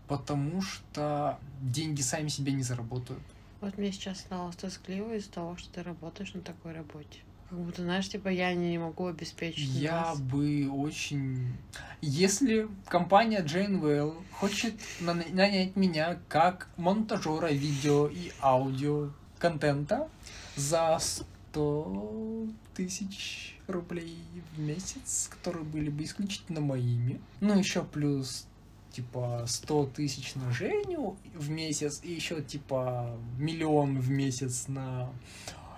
Потому 0.08 0.60
что 0.60 1.38
деньги 1.60 2.00
сами 2.00 2.28
себя 2.28 2.52
не 2.52 2.62
заработают. 2.62 3.22
Вот 3.60 3.78
мне 3.78 3.92
сейчас 3.92 4.20
стало 4.20 4.52
тоскливо 4.52 5.14
из-за 5.14 5.30
того, 5.30 5.56
что 5.56 5.70
ты 5.70 5.82
работаешь 5.82 6.34
на 6.34 6.40
такой 6.40 6.72
работе. 6.72 7.20
Как 7.48 7.58
будто, 7.58 7.82
знаешь, 7.82 8.08
типа 8.08 8.28
я 8.28 8.54
не 8.54 8.78
могу 8.78 9.06
обеспечить 9.06 9.68
Я 9.70 10.02
нас. 10.02 10.20
бы 10.20 10.68
очень... 10.70 11.52
Если 12.00 12.68
компания 12.86 13.42
Janewell 13.44 14.14
хочет 14.32 14.74
на- 15.00 15.14
нанять 15.14 15.74
меня 15.76 16.18
как 16.28 16.68
монтажера 16.76 17.48
видео 17.52 18.06
и 18.08 18.32
аудио 18.40 19.10
контента 19.38 20.08
за 20.56 20.98
100 21.00 22.46
тысяч 22.74 23.58
рублей 23.70 24.18
в 24.54 24.60
месяц, 24.60 25.28
которые 25.30 25.64
были 25.64 25.90
бы 25.90 26.04
исключительно 26.04 26.60
моими, 26.60 27.20
ну 27.40 27.58
еще 27.58 27.82
плюс 27.82 28.46
типа 28.92 29.44
100 29.46 29.86
тысяч 29.86 30.34
на 30.34 30.50
Женю 30.50 31.16
в 31.34 31.50
месяц 31.50 32.00
и 32.02 32.12
еще 32.12 32.42
типа 32.42 33.16
миллион 33.38 33.98
в 33.98 34.10
месяц 34.10 34.66
на 34.68 35.10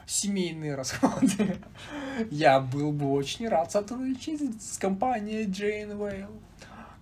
семейные 0.06 0.74
расходы. 0.74 1.56
Я 2.30 2.60
был 2.60 2.92
бы 2.92 3.10
очень 3.12 3.48
рад 3.48 3.70
сотрудничать 3.72 4.62
с 4.62 4.78
компанией 4.78 5.44
Джейнвейл. 5.44 6.30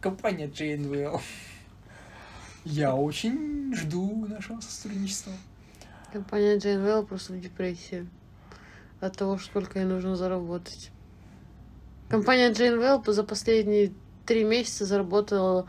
Компания 0.00 0.46
Джейнвейл. 0.46 1.20
Я 2.64 2.94
очень 2.94 3.74
жду 3.74 4.26
нашего 4.26 4.60
сотрудничества. 4.60 5.32
Компания 6.12 6.56
JNL 6.56 7.06
просто 7.06 7.32
в 7.32 7.40
депрессии 7.40 8.06
от 9.00 9.16
того, 9.16 9.38
сколько 9.38 9.78
ей 9.78 9.84
нужно 9.86 10.16
заработать. 10.16 10.90
Компания 12.08 12.50
JNL 12.50 13.10
за 13.10 13.24
последние 13.24 13.92
три 14.26 14.44
месяца 14.44 14.84
заработала... 14.84 15.68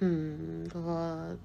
хм, 0.00 0.64
два- 0.72 1.36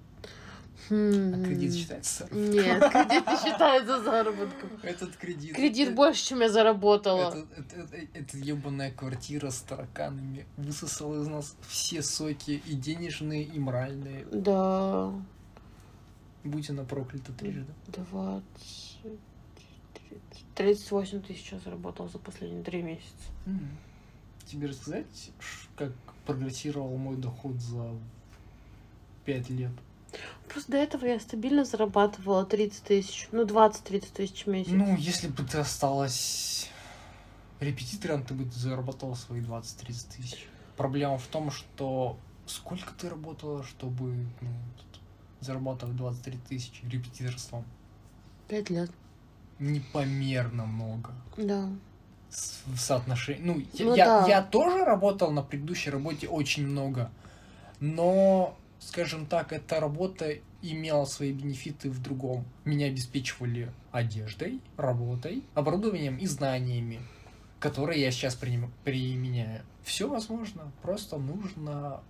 хм, 0.90 1.34
А 1.34 1.46
кредит 1.46 1.74
считается? 1.74 2.28
Нет, 2.32 2.80
кредит 2.92 3.28
не 3.28 3.38
считается 3.38 4.02
заработком. 4.04 4.70
Этот 4.84 5.16
кредит. 5.18 5.56
Кредит 5.56 5.90
э, 5.90 5.94
больше, 5.94 6.24
чем 6.24 6.42
я 6.42 6.50
заработала. 6.50 7.36
Это, 7.58 7.98
это 8.14 8.38
ебаная 8.38 8.92
квартира 8.92 9.50
с 9.50 9.62
тараканами 9.62 10.46
высосала 10.56 11.22
из 11.22 11.28
нас 11.28 11.56
все 11.68 12.02
соки 12.02 12.62
и 12.66 12.74
денежные, 12.74 13.44
и 13.44 13.60
моральные. 13.60 14.26
Да, 14.32 15.12
Будь 16.44 16.70
она 16.70 16.84
проклята 16.84 17.34
трижды. 17.34 17.66
20... 17.88 18.44
38 20.56 21.22
тысяч 21.22 21.52
я 21.52 21.60
заработала 21.60 22.10
за 22.10 22.20
последние 22.20 22.64
три 22.64 22.82
месяца. 22.82 23.12
Тебе 24.46 24.68
рассказать, 24.68 25.32
как 25.76 25.92
прогрессировал 26.26 26.96
мой 26.98 27.18
доход 27.18 27.60
за 27.60 27.92
пять 29.26 29.50
лет? 29.50 29.72
Просто 30.48 30.72
до 30.72 30.78
этого 30.78 31.06
я 31.06 31.20
стабильно 31.20 31.66
зарабатывала 31.66 32.46
30 32.46 32.84
тысяч. 32.84 33.28
Ну, 33.32 33.46
20-30 33.46 34.06
тысяч 34.14 34.46
в 34.46 34.48
месяц. 34.48 34.72
Ну, 34.72 34.96
если 34.96 35.28
бы 35.28 35.44
ты 35.44 35.58
осталась 35.58 36.70
репетитором, 37.60 38.24
ты 38.24 38.34
бы 38.34 38.50
заработала 38.52 39.16
свои 39.16 39.42
20-30 39.42 40.16
тысяч. 40.16 40.48
Проблема 40.78 41.18
в 41.18 41.28
том, 41.28 41.52
что 41.52 42.18
сколько 42.46 42.94
ты 42.94 43.10
работала, 43.10 43.64
чтобы 43.64 44.14
ну, 44.42 44.50
зарабатывать 45.42 45.96
23 45.98 46.38
тысячи 46.48 46.86
репетиторством? 46.86 47.66
Пять 48.48 48.70
лет. 48.70 48.90
Непомерно 49.60 50.66
много. 50.66 51.12
Да. 51.38 51.70
с- 52.30 52.62
в 52.66 52.78
соотношении. 52.78 53.42
Ну, 53.42 53.60
я, 53.74 53.86
Ну 53.86 53.96
я, 53.96 54.06
да. 54.06 54.28
я 54.28 54.42
тоже 54.44 54.84
работал 54.84 55.32
на 55.32 55.42
предыдущей 55.42 55.90
работе 55.92 56.28
очень 56.28 56.68
много, 56.68 57.10
но, 57.80 58.58
скажем 58.80 59.26
так, 59.26 59.54
эта 59.54 59.80
работа 59.80 60.34
имела 60.62 61.06
свои 61.06 61.32
бенефиты 61.32 61.90
в 61.90 62.02
другом. 62.02 62.44
Меня 62.66 62.88
обеспечивали 62.88 63.72
одеждой, 63.92 64.60
работой, 64.76 65.44
оборудованием 65.54 66.18
и 66.18 66.26
знаниями, 66.28 67.00
которые 67.60 68.02
я 68.02 68.12
сейчас 68.12 68.36
приним- 68.36 68.72
применяю. 68.84 69.62
Все 69.84 70.08
возможно, 70.10 70.72
просто 70.82 71.18
нужно 71.18 72.02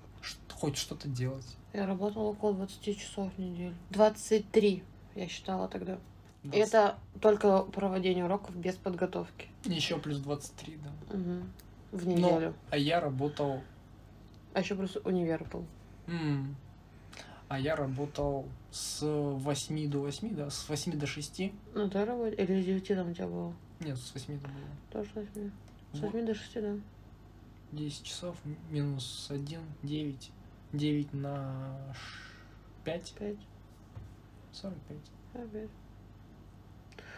хоть 0.52 0.78
что-то 0.78 1.08
делать. 1.08 1.46
Я 1.74 1.86
работала 1.86 2.24
около 2.24 2.54
20 2.56 2.96
часов 2.98 3.32
в 3.36 3.40
неделю. 3.40 3.76
23 3.92 4.84
я 5.16 5.28
считала 5.28 5.68
тогда. 5.68 6.00
И 6.48 6.58
20. 6.58 6.68
это 6.74 6.98
только 7.22 7.62
проводение 7.64 8.26
уроков 8.26 8.56
без 8.56 8.76
подготовки. 8.76 9.48
Еще 9.66 9.98
плюс 10.00 10.18
23, 10.20 10.78
да. 10.78 11.16
Мгм. 11.18 11.52
В 11.92 12.06
Но- 12.06 12.12
неделю. 12.14 12.54
А 12.70 12.78
я 12.78 13.00
работал 13.00 13.62
А 14.54 14.60
еще 14.60 14.76
просто 14.76 15.00
универ 15.02 15.44
был. 15.52 15.66
М. 16.08 16.56
А 17.50 17.60
я 17.60 17.76
работал 17.76 18.46
с 18.72 19.02
8 19.06 19.90
до 19.90 20.00
8, 20.00 20.36
да, 20.36 20.50
с 20.50 20.68
8 20.68 20.98
до 20.98 21.08
6. 21.08 21.54
Ну, 21.74 21.90
ты 21.90 22.04
работал? 22.04 22.34
Или 22.34 22.62
с 22.62 22.66
9 22.66 22.96
там 22.96 23.10
у 23.12 23.14
тебя 23.14 23.28
было? 23.28 23.54
Нет, 23.80 23.98
с 23.98 24.14
8 24.14 24.36
это 24.36 24.48
было. 24.48 24.68
Тоже 24.92 25.10
с 25.12 25.16
8. 25.16 25.52
С 25.94 26.00
Вот. 26.00 26.12
8 26.14 26.26
до 26.26 26.34
6, 26.36 26.54
да. 26.62 26.76
10 27.72 28.04
часов 28.04 28.36
минус 28.70 29.28
1, 29.30 29.62
9. 29.84 30.32
9 30.74 31.14
на 31.14 31.78
5, 32.84 33.14
5. 33.18 33.38
45. 34.52 34.98
Опять. 35.34 35.52
45 35.52 35.70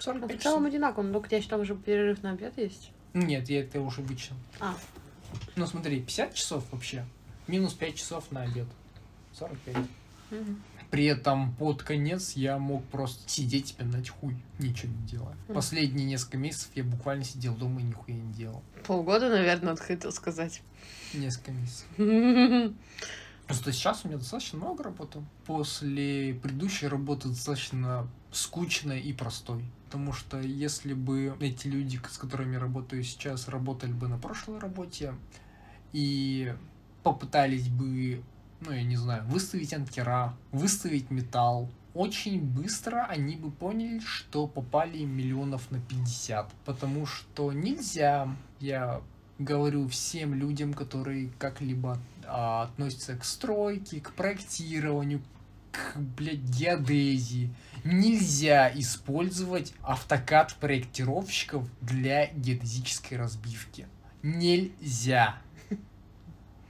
Ну, 0.06 0.28
в 0.28 0.38
целом 0.42 0.66
одинаково, 0.66 1.04
но 1.04 1.14
только 1.14 1.26
у 1.26 1.30
тебя 1.30 1.38
еще 1.38 1.50
там 1.50 1.66
же 1.66 1.76
перерыв 1.76 2.24
на 2.24 2.32
обед 2.32 2.58
есть. 2.58 2.92
Нет, 3.14 3.50
я 3.50 3.62
это 3.62 3.82
уже 3.82 4.02
вычел. 4.02 4.36
А, 4.60 4.76
Ну 5.56 5.66
смотри, 5.68 6.00
50 6.02 6.34
часов 6.34 6.64
вообще. 6.72 7.06
Минус 7.48 7.74
5 7.74 7.96
часов 7.96 8.32
на 8.32 8.44
обед. 8.44 8.68
45. 9.34 9.76
мгм. 10.32 10.62
При 10.92 11.06
этом 11.06 11.54
под 11.56 11.84
конец 11.84 12.32
я 12.32 12.58
мог 12.58 12.84
просто 12.86 13.22
сидеть 13.30 13.72
и 13.72 13.74
пинать 13.76 14.10
хуй, 14.10 14.36
ничего 14.58 14.92
не 14.92 15.08
делая. 15.08 15.36
Мгм. 15.48 15.54
Последние 15.56 16.06
несколько 16.08 16.38
месяцев 16.38 16.70
я 16.76 16.84
буквально 16.84 17.24
сидел 17.24 17.56
дома 17.56 17.80
и 17.82 17.84
нихуя 17.84 18.16
не 18.18 18.34
делал. 18.34 18.64
полгода, 18.86 19.30
наверное, 19.30 19.72
вот 19.72 19.80
хотел 19.80 20.12
сказать. 20.12 20.62
Несколько 21.14 21.52
месяцев. 21.52 21.86
Просто 23.48 23.72
сейчас 23.72 24.06
у 24.06 24.08
меня 24.08 24.18
достаточно 24.18 24.60
много 24.60 24.84
работы. 24.84 25.24
После 25.46 26.36
предыдущей 26.36 26.88
работы 26.88 27.30
достаточно 27.30 28.08
скучной 28.32 29.02
и 29.02 29.14
простой. 29.14 29.64
Потому 29.86 30.14
что 30.14 30.40
если 30.40 30.94
бы 30.94 31.36
эти 31.40 31.68
люди, 31.68 32.00
с 32.10 32.18
которыми 32.18 32.54
я 32.54 32.60
работаю 32.60 33.04
сейчас, 33.04 33.48
работали 33.48 33.92
бы 33.92 34.08
на 34.08 34.18
прошлой 34.18 34.60
работе 34.60 35.14
и 35.94 36.54
попытались 37.02 37.70
бы, 37.70 38.22
ну 38.62 38.72
я 38.72 38.84
не 38.84 38.98
знаю, 38.98 39.26
выставить 39.26 39.74
анкера, 39.74 40.36
выставить 40.52 41.10
металл, 41.10 41.70
очень 41.96 42.40
быстро 42.42 43.06
они 43.06 43.36
бы 43.36 43.50
поняли, 43.50 44.00
что 44.00 44.48
попали 44.48 45.04
миллионов 45.04 45.72
на 45.72 45.80
50. 45.80 46.52
Потому 46.66 47.06
что 47.06 47.52
нельзя, 47.52 48.28
я 48.60 49.02
говорю 49.40 49.88
всем 49.88 50.34
людям, 50.34 50.74
которые 50.74 51.32
как-либо 51.40 51.98
а, 52.28 52.64
относятся 52.64 53.16
к 53.16 53.26
стройке, 53.26 54.02
к 54.02 54.14
проектированию, 54.14 55.22
к, 55.72 55.98
блядь, 55.98 56.42
геодезии. 56.42 57.54
Нельзя 57.84 58.72
использовать 58.76 59.74
автокад 59.82 60.56
проектировщиков 60.56 61.68
для 61.82 62.28
геодезической 62.28 63.18
разбивки. 63.18 63.88
Нельзя. 64.22 65.38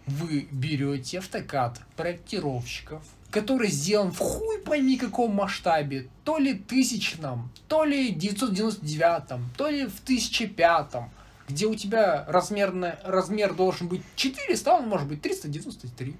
Вы 0.05 0.47
берете 0.51 1.20
автокад 1.20 1.82
проектировщиков, 1.95 3.03
который 3.30 3.70
сделан 3.70 4.12
в 4.12 4.18
хуй 4.18 4.60
пойми 4.60 4.97
каком 4.97 5.36
масштабе, 5.36 6.10
то 6.24 6.38
ли 6.38 6.53
тысячном, 6.55 7.51
то 7.68 7.84
ли 7.84 8.12
999, 8.12 9.55
то 9.55 9.70
ли 9.70 9.86
в 9.86 10.01
1005, 10.03 10.93
где 11.47 11.66
у 11.68 11.76
тебя 11.76 12.26
размерно, 12.28 12.99
размер 13.03 13.53
должен 13.53 13.88
быть 13.88 14.01
400, 14.16 14.72
а 14.72 14.80
он 14.80 14.88
может 14.88 15.07
быть 15.07 15.22
393. 15.22 16.16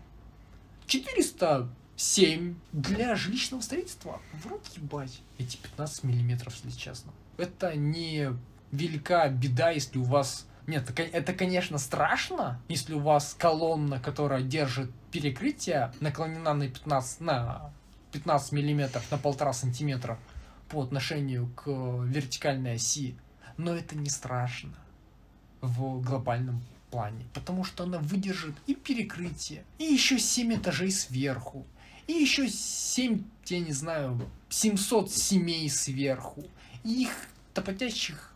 407 2.00 2.56
для 2.72 3.16
жилищного 3.16 3.62
строительства. 3.62 4.22
В 4.32 4.48
рот 4.48 4.66
ебать. 4.78 5.22
Эти 5.38 5.58
15 5.58 6.06
миллиметров, 6.06 6.56
если 6.64 6.80
честно. 6.80 7.12
Это 7.38 7.76
не 7.76 8.30
велика 8.72 9.28
беда, 9.28 9.72
если 9.72 10.00
у 10.00 10.04
вас... 10.04 10.48
Нет, 10.66 10.98
это, 10.98 11.34
конечно, 11.34 11.78
страшно, 11.78 12.62
если 12.70 12.94
у 12.94 13.00
вас 13.00 13.36
колонна, 13.38 14.00
которая 14.00 14.44
держит 14.44 14.92
перекрытие, 15.12 15.92
наклонена 16.00 16.54
на 16.54 16.70
15, 16.70 17.22
на 17.22 17.74
15 18.14 18.52
миллиметров, 18.54 19.12
на 19.12 19.18
полтора 19.18 19.52
сантиметра 19.52 20.18
по 20.70 20.82
отношению 20.82 21.48
к 21.48 21.68
вертикальной 21.68 22.76
оси. 22.76 23.16
Но 23.58 23.76
это 23.76 23.98
не 23.98 24.10
страшно 24.10 24.76
в 25.60 26.02
глобальном 26.02 26.64
плане, 26.92 27.26
потому 27.34 27.66
что 27.66 27.84
она 27.84 27.98
выдержит 27.98 28.56
и 28.68 28.76
перекрытие, 28.76 29.66
и 29.80 29.84
еще 29.84 30.18
7 30.18 30.56
этажей 30.56 30.92
сверху, 30.92 31.66
и 32.10 32.14
еще 32.14 32.50
7, 32.50 33.22
я 33.46 33.60
не 33.60 33.72
знаю, 33.72 34.20
700 34.50 35.12
семей 35.12 35.70
сверху, 35.70 36.44
и 36.84 37.04
их 37.04 37.12
топотящих 37.54 38.34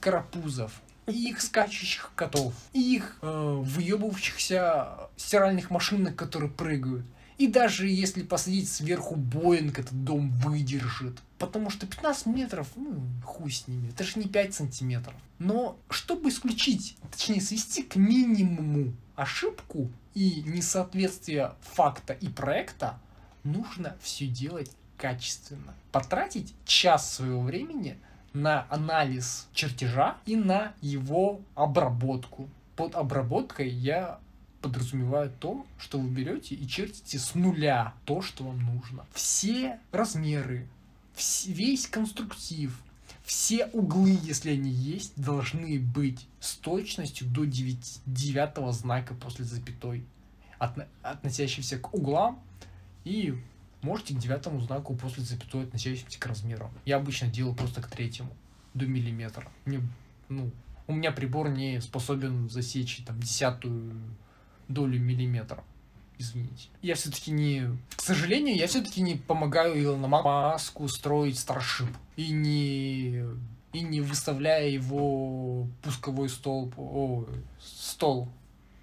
карапузов, 0.00 0.82
и 1.06 1.28
их 1.28 1.40
скачущих 1.40 2.10
котов, 2.16 2.52
и 2.72 2.96
их 2.96 3.18
э, 3.22 3.62
выебывающихся 3.64 5.08
стиральных 5.16 5.70
машинок, 5.70 6.16
которые 6.16 6.50
прыгают. 6.50 7.06
И 7.38 7.46
даже 7.46 7.86
если 7.86 8.24
посадить 8.24 8.68
сверху 8.68 9.14
Боинг, 9.14 9.78
этот 9.78 10.02
дом 10.02 10.30
выдержит. 10.30 11.20
Потому 11.38 11.70
что 11.70 11.86
15 11.86 12.26
метров, 12.26 12.66
ну, 12.74 13.04
хуй 13.24 13.52
с 13.52 13.68
ними. 13.68 13.90
Это 13.90 14.02
же 14.02 14.18
не 14.18 14.26
5 14.26 14.54
сантиметров. 14.54 15.14
Но 15.38 15.78
чтобы 15.90 16.28
исключить, 16.28 16.96
точнее 17.12 17.40
свести 17.40 17.84
к 17.84 17.94
минимуму 17.94 18.94
ошибку 19.14 19.92
и 20.14 20.42
несоответствие 20.42 21.54
факта 21.60 22.14
и 22.14 22.28
проекта, 22.28 22.98
нужно 23.44 23.96
все 24.00 24.26
делать 24.26 24.70
качественно. 24.96 25.74
Потратить 25.90 26.54
час 26.64 27.14
своего 27.14 27.42
времени 27.42 27.98
на 28.32 28.66
анализ 28.70 29.48
чертежа 29.52 30.16
и 30.26 30.36
на 30.36 30.74
его 30.80 31.40
обработку. 31.54 32.48
Под 32.76 32.94
обработкой 32.94 33.68
я 33.68 34.20
подразумеваю 34.62 35.30
то, 35.40 35.66
что 35.78 35.98
вы 35.98 36.08
берете 36.08 36.54
и 36.54 36.66
чертите 36.66 37.18
с 37.18 37.34
нуля 37.34 37.94
то, 38.04 38.22
что 38.22 38.44
вам 38.44 38.60
нужно. 38.60 39.04
Все 39.12 39.78
размеры, 39.90 40.68
весь 41.46 41.86
конструктив, 41.88 42.80
все 43.24 43.66
углы, 43.66 44.18
если 44.22 44.50
они 44.50 44.70
есть, 44.70 45.12
должны 45.16 45.78
быть 45.78 46.26
с 46.40 46.54
точностью 46.54 47.26
до 47.26 47.44
9, 47.44 48.00
девятого 48.06 48.72
знака 48.72 49.14
после 49.14 49.44
запятой, 49.44 50.04
отно- 50.58 50.88
относящийся 51.02 51.78
к 51.78 51.92
углам 51.92 52.40
и 53.04 53.34
можете 53.82 54.14
к 54.14 54.18
девятому 54.18 54.60
знаку 54.60 54.94
после 54.94 55.22
запятой, 55.22 55.64
относящимся 55.64 56.18
к 56.18 56.26
размерам. 56.26 56.70
Я 56.84 56.96
обычно 56.96 57.28
делаю 57.28 57.54
просто 57.54 57.82
к 57.82 57.88
третьему, 57.88 58.32
до 58.74 58.86
миллиметра. 58.86 59.48
Мне, 59.64 59.80
ну, 60.28 60.50
у 60.86 60.94
меня 60.94 61.12
прибор 61.12 61.48
не 61.48 61.80
способен 61.80 62.48
засечь 62.48 63.02
там 63.06 63.20
десятую 63.20 63.94
долю 64.68 65.00
миллиметра. 65.00 65.64
Извините. 66.18 66.68
Я 66.82 66.94
все-таки 66.94 67.32
не... 67.32 67.76
К 67.96 68.00
сожалению, 68.00 68.56
я 68.56 68.66
все-таки 68.66 69.00
не 69.00 69.16
помогаю 69.16 69.82
Илону 69.82 70.06
Маску 70.08 70.86
строить 70.88 71.38
Старшип. 71.38 71.88
И 72.16 72.30
не... 72.30 73.24
И 73.72 73.80
не 73.80 74.00
выставляя 74.00 74.68
его 74.68 75.66
пусковой 75.82 76.28
столб... 76.28 76.74
О, 76.78 77.26
стол. 77.58 78.28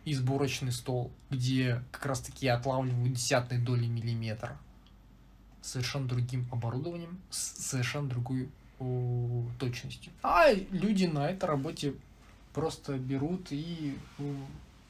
И 0.09 0.13
сборочный 0.15 0.71
стол. 0.71 1.11
Где 1.29 1.83
как 1.91 2.07
раз 2.07 2.21
таки 2.21 2.47
я 2.47 2.55
отлавливаю 2.55 3.09
десятые 3.09 3.61
доли 3.61 3.85
миллиметра. 3.85 4.57
Совершенно 5.61 6.07
другим 6.07 6.47
оборудованием. 6.51 7.19
С 7.29 7.67
совершенно 7.67 8.09
другой 8.09 8.49
точностью. 9.59 10.11
А 10.23 10.51
люди 10.71 11.05
на 11.05 11.29
этой 11.29 11.45
работе 11.45 11.93
просто 12.53 12.97
берут 12.97 13.51
и 13.51 13.97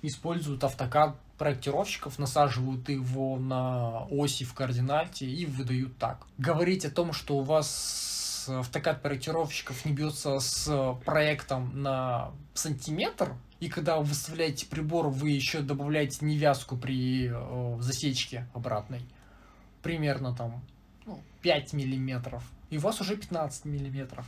используют 0.01 0.63
автокад 0.63 1.19
проектировщиков, 1.37 2.17
насаживают 2.19 2.87
его 2.87 3.37
на 3.37 4.05
оси 4.11 4.45
в 4.45 4.53
координате 4.53 5.25
и 5.25 5.45
выдают 5.45 5.97
так. 5.97 6.25
Говорить 6.37 6.85
о 6.85 6.91
том, 6.91 7.11
что 7.11 7.37
у 7.37 7.41
вас 7.41 8.45
автокад 8.47 9.01
проектировщиков 9.01 9.83
не 9.85 9.91
бьется 9.91 10.39
с 10.39 10.95
проектом 11.03 11.81
на 11.81 12.31
сантиметр, 12.53 13.33
и 13.59 13.67
когда 13.67 13.97
вы 13.97 14.05
выставляете 14.05 14.65
прибор, 14.65 15.09
вы 15.09 15.31
еще 15.31 15.61
добавляете 15.61 16.25
невязку 16.25 16.77
при 16.77 17.29
э, 17.31 17.81
засечке 17.81 18.47
обратной, 18.53 19.01
примерно 19.81 20.33
там 20.35 20.61
ну, 21.05 21.21
5 21.41 21.73
миллиметров, 21.73 22.43
и 22.69 22.77
у 22.77 22.81
вас 22.81 23.01
уже 23.01 23.17
15 23.17 23.65
миллиметров. 23.65 24.25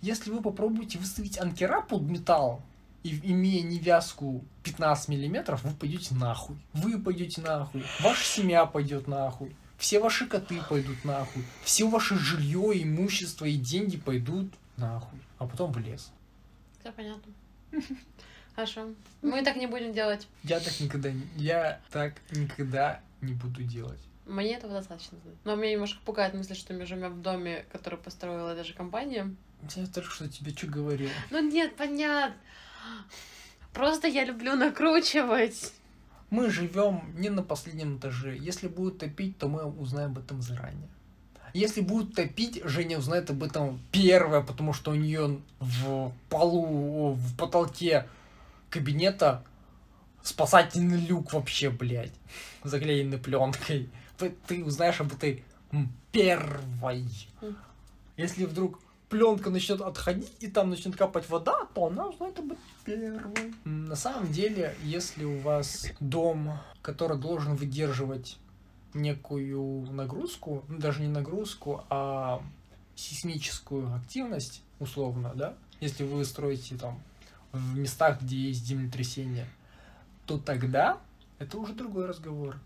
Если 0.00 0.30
вы 0.30 0.42
попробуете 0.42 0.98
выставить 0.98 1.38
анкера 1.38 1.80
под 1.80 2.02
металл, 2.02 2.62
и 3.02 3.18
имея 3.32 3.62
невязку 3.62 4.44
15 4.62 5.08
миллиметров, 5.08 5.64
вы 5.64 5.72
пойдете 5.72 6.14
нахуй. 6.14 6.56
Вы 6.72 7.00
пойдете 7.00 7.40
нахуй. 7.40 7.84
Ваша 8.00 8.24
семья 8.24 8.64
пойдет 8.64 9.08
нахуй. 9.08 9.56
Все 9.76 9.98
ваши 9.98 10.26
коты 10.26 10.60
пойдут 10.68 11.04
нахуй. 11.04 11.44
Все 11.64 11.88
ваше 11.88 12.16
жилье, 12.16 12.82
имущество 12.82 13.44
и 13.44 13.56
деньги 13.56 13.96
пойдут 13.96 14.52
нахуй. 14.76 15.18
А 15.38 15.46
потом 15.46 15.72
в 15.72 15.78
лес. 15.78 16.12
Все 16.80 16.92
понятно. 16.92 17.32
Хорошо. 18.54 18.88
Мы 19.22 19.42
так 19.42 19.56
не 19.56 19.66
будем 19.66 19.92
делать. 19.92 20.28
Я 20.44 20.60
так 20.60 20.78
никогда 20.80 21.10
не... 21.10 21.26
Я 21.36 21.80
так 21.90 22.14
никогда 22.32 23.00
не 23.20 23.32
буду 23.32 23.62
делать. 23.62 24.00
Мне 24.26 24.54
этого 24.54 24.74
достаточно. 24.74 25.18
Но 25.44 25.56
меня 25.56 25.72
немножко 25.72 26.00
пугает 26.04 26.34
мысль, 26.34 26.54
что 26.54 26.74
мы 26.74 26.86
живем 26.86 27.14
в 27.14 27.22
доме, 27.22 27.64
который 27.72 27.98
построила 27.98 28.54
даже 28.54 28.74
компания. 28.74 29.34
Я 29.74 29.86
только 29.86 30.10
что 30.10 30.28
тебе 30.28 30.52
что 30.52 30.66
говорил. 30.66 31.08
Ну 31.30 31.50
нет, 31.50 31.76
понятно. 31.76 32.36
Просто 33.72 34.06
я 34.06 34.24
люблю 34.24 34.54
накручивать. 34.54 35.72
Мы 36.30 36.50
живем 36.50 37.12
не 37.16 37.30
на 37.30 37.42
последнем 37.42 37.98
этаже. 37.98 38.36
Если 38.38 38.68
будет 38.68 38.98
топить, 38.98 39.38
то 39.38 39.48
мы 39.48 39.64
узнаем 39.64 40.12
об 40.12 40.18
этом 40.18 40.40
заранее. 40.40 40.88
Если 41.54 41.80
будут 41.80 42.14
топить, 42.14 42.62
Женя 42.64 42.98
узнает 42.98 43.30
об 43.30 43.42
этом 43.42 43.80
первое, 43.90 44.40
потому 44.40 44.72
что 44.72 44.90
у 44.90 44.94
нее 44.94 45.40
в 45.60 46.12
полу, 46.28 47.12
в 47.12 47.36
потолке 47.36 48.06
кабинета 48.70 49.44
спасательный 50.22 50.98
люк 50.98 51.32
вообще, 51.32 51.68
блядь, 51.70 52.12
заклеенный 52.64 53.18
пленкой. 53.18 53.90
Ты, 54.18 54.34
ты 54.46 54.64
узнаешь 54.64 55.00
об 55.00 55.12
этой 55.12 55.44
первой. 56.10 57.06
Если 58.16 58.44
вдруг 58.44 58.78
пленка 59.08 59.50
начнет 59.50 59.80
отходить 59.82 60.32
и 60.40 60.46
там 60.48 60.70
начнет 60.70 60.96
капать 60.96 61.28
вода, 61.28 61.66
то 61.74 61.86
она 61.86 62.08
узнает 62.08 62.38
об 62.38 62.46
этом 62.46 62.64
первой. 62.84 63.54
На 63.64 63.96
самом 63.96 64.32
деле, 64.32 64.74
если 64.82 65.24
у 65.24 65.38
вас 65.40 65.86
дом, 66.00 66.58
который 66.80 67.18
должен 67.18 67.56
выдерживать 67.56 68.38
некую 68.94 69.90
нагрузку, 69.92 70.64
ну, 70.68 70.78
даже 70.78 71.00
не 71.00 71.08
нагрузку, 71.08 71.84
а 71.88 72.42
сейсмическую 72.94 73.94
активность, 73.94 74.62
условно, 74.78 75.32
да, 75.34 75.54
если 75.80 76.04
вы 76.04 76.24
строите 76.24 76.76
там 76.76 77.00
в 77.52 77.76
местах, 77.76 78.22
где 78.22 78.36
есть 78.36 78.64
землетрясение, 78.64 79.46
то 80.26 80.38
тогда 80.38 80.98
это 81.38 81.58
уже 81.58 81.74
другой 81.74 82.06
разговор. 82.06 82.58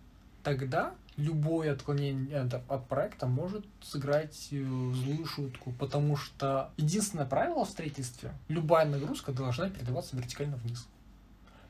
Тогда 0.43 0.95
любое 1.17 1.73
отклонение 1.73 2.41
от, 2.41 2.55
от 2.71 2.87
проекта 2.89 3.27
может 3.27 3.65
сыграть 3.83 4.49
э, 4.51 4.63
злую 4.63 5.25
шутку, 5.27 5.73
потому 5.73 6.17
что 6.17 6.71
единственное 6.77 7.27
правило 7.27 7.65
в 7.65 7.71
строительстве– 7.71 8.33
любая 8.49 8.87
нагрузка 8.87 9.33
должна 9.33 9.71
передаваться 9.71 10.17
вертикально 10.17 10.57
вниз. 10.57 10.87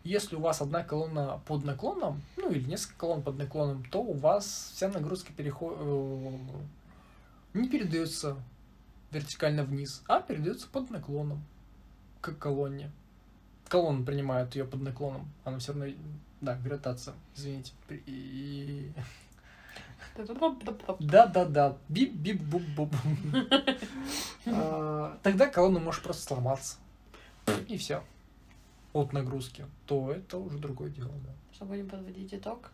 Если 0.06 0.36
у 0.36 0.40
вас 0.40 0.62
одна 0.62 0.84
колонна 0.84 1.40
под 1.46 1.64
наклоном, 1.64 2.22
ну 2.36 2.52
или 2.52 2.62
несколько 2.64 2.96
колонн 2.96 3.22
под 3.22 3.38
наклоном, 3.38 3.84
то 3.90 4.00
у 4.00 4.12
вас 4.12 4.70
вся 4.72 4.86
нагрузка 4.86 5.32
переход... 5.32 5.76
не 7.52 7.68
передается 7.68 8.36
вертикально 9.10 9.64
вниз, 9.64 10.04
а 10.06 10.20
передается 10.20 10.68
под 10.68 10.90
наклоном 10.90 11.42
к 12.20 12.30
колонне. 12.34 12.92
Колонна 13.66 14.06
принимает 14.06 14.54
ее 14.54 14.64
под 14.64 14.82
наклоном, 14.82 15.28
она 15.42 15.58
все 15.58 15.72
равно, 15.72 15.92
да, 16.40 16.54
гравитация, 16.54 17.14
извините. 17.34 17.72
И... 17.88 18.92
Да-да-да, 21.00 21.76
бип-бип-буп-буп. 21.88 22.94
А, 24.48 25.18
Тогда 25.24 25.48
колонна 25.48 25.80
может 25.80 26.04
просто 26.04 26.22
сломаться. 26.22 26.76
И 27.66 27.76
все. 27.76 28.04
От 28.96 29.12
нагрузки. 29.12 29.66
То 29.84 30.10
это 30.10 30.38
уже 30.38 30.56
другое 30.58 30.88
дело, 30.88 31.12
да. 31.22 31.30
Что 31.52 31.66
будем 31.66 31.86
подводить 31.86 32.32
итог? 32.32 32.70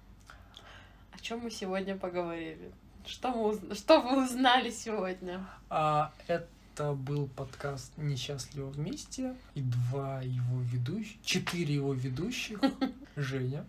О 1.10 1.18
чем 1.18 1.40
мы 1.40 1.50
сегодня 1.50 1.96
поговорили? 1.96 2.70
Что, 3.04 3.32
мы, 3.32 3.48
уз- 3.50 3.76
что 3.76 4.00
вы 4.00 4.24
узнали 4.24 4.70
сегодня? 4.70 5.44
А 5.68 6.12
это 6.28 6.92
был 6.92 7.26
подкаст 7.26 7.92
«Несчастливо 7.96 8.68
вместе» 8.70 9.34
и 9.56 9.62
два 9.62 10.22
его 10.22 10.60
ведущих, 10.62 11.20
четыре 11.24 11.74
его 11.74 11.92
ведущих, 11.92 12.60
Женя, 13.16 13.64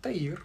Таир, 0.00 0.42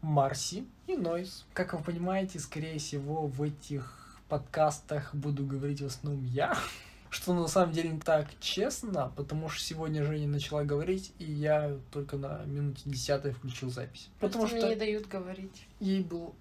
Марси 0.00 0.64
и 0.86 0.96
Нойс. 0.96 1.44
Как 1.54 1.72
вы 1.72 1.80
понимаете, 1.82 2.38
скорее 2.38 2.78
всего, 2.78 3.26
в 3.26 3.42
этих 3.42 4.16
подкастах 4.28 5.12
буду 5.12 5.44
говорить 5.44 5.80
в 5.82 5.86
основном 5.86 6.24
я, 6.26 6.56
что 7.12 7.34
на 7.34 7.46
самом 7.46 7.72
деле 7.72 7.90
не 7.90 8.00
так 8.00 8.26
честно, 8.40 9.12
потому 9.16 9.50
что 9.50 9.62
сегодня 9.62 10.02
Женя 10.02 10.26
начала 10.26 10.64
говорить, 10.64 11.12
и 11.18 11.24
я 11.24 11.76
только 11.92 12.16
на 12.16 12.42
минуте 12.46 12.80
десятой 12.86 13.32
включил 13.32 13.70
запись. 13.70 14.08
Потому 14.18 14.46
что 14.46 14.56
мне 14.56 14.70
не 14.70 14.76
дают 14.76 15.06
говорить. 15.08 15.66
ей 15.78 16.02
был... 16.02 16.34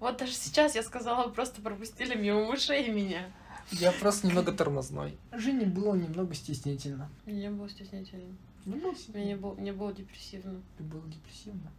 Вот 0.00 0.16
даже 0.16 0.32
сейчас 0.32 0.74
я 0.74 0.82
сказала, 0.82 1.28
просто 1.28 1.62
пропустили 1.62 2.16
мимо 2.16 2.48
ушей 2.48 2.90
меня. 2.90 3.30
Я 3.70 3.92
просто 3.92 4.26
немного 4.26 4.50
тормозной. 4.50 5.16
Жене 5.30 5.66
было 5.66 5.94
немного 5.94 6.34
стеснительно. 6.34 7.08
Мне 7.24 7.42
не 7.42 7.50
было 7.50 7.68
стеснительно. 7.68 8.36
Не 8.66 8.74
было 8.74 8.94
Мне 9.14 9.24
не 9.26 9.36
было, 9.36 9.54
не 9.60 9.72
было 9.72 9.92
депрессивно. 9.92 10.60
Ты 10.76 10.82
был 10.82 11.02
депрессивно. 11.06 11.70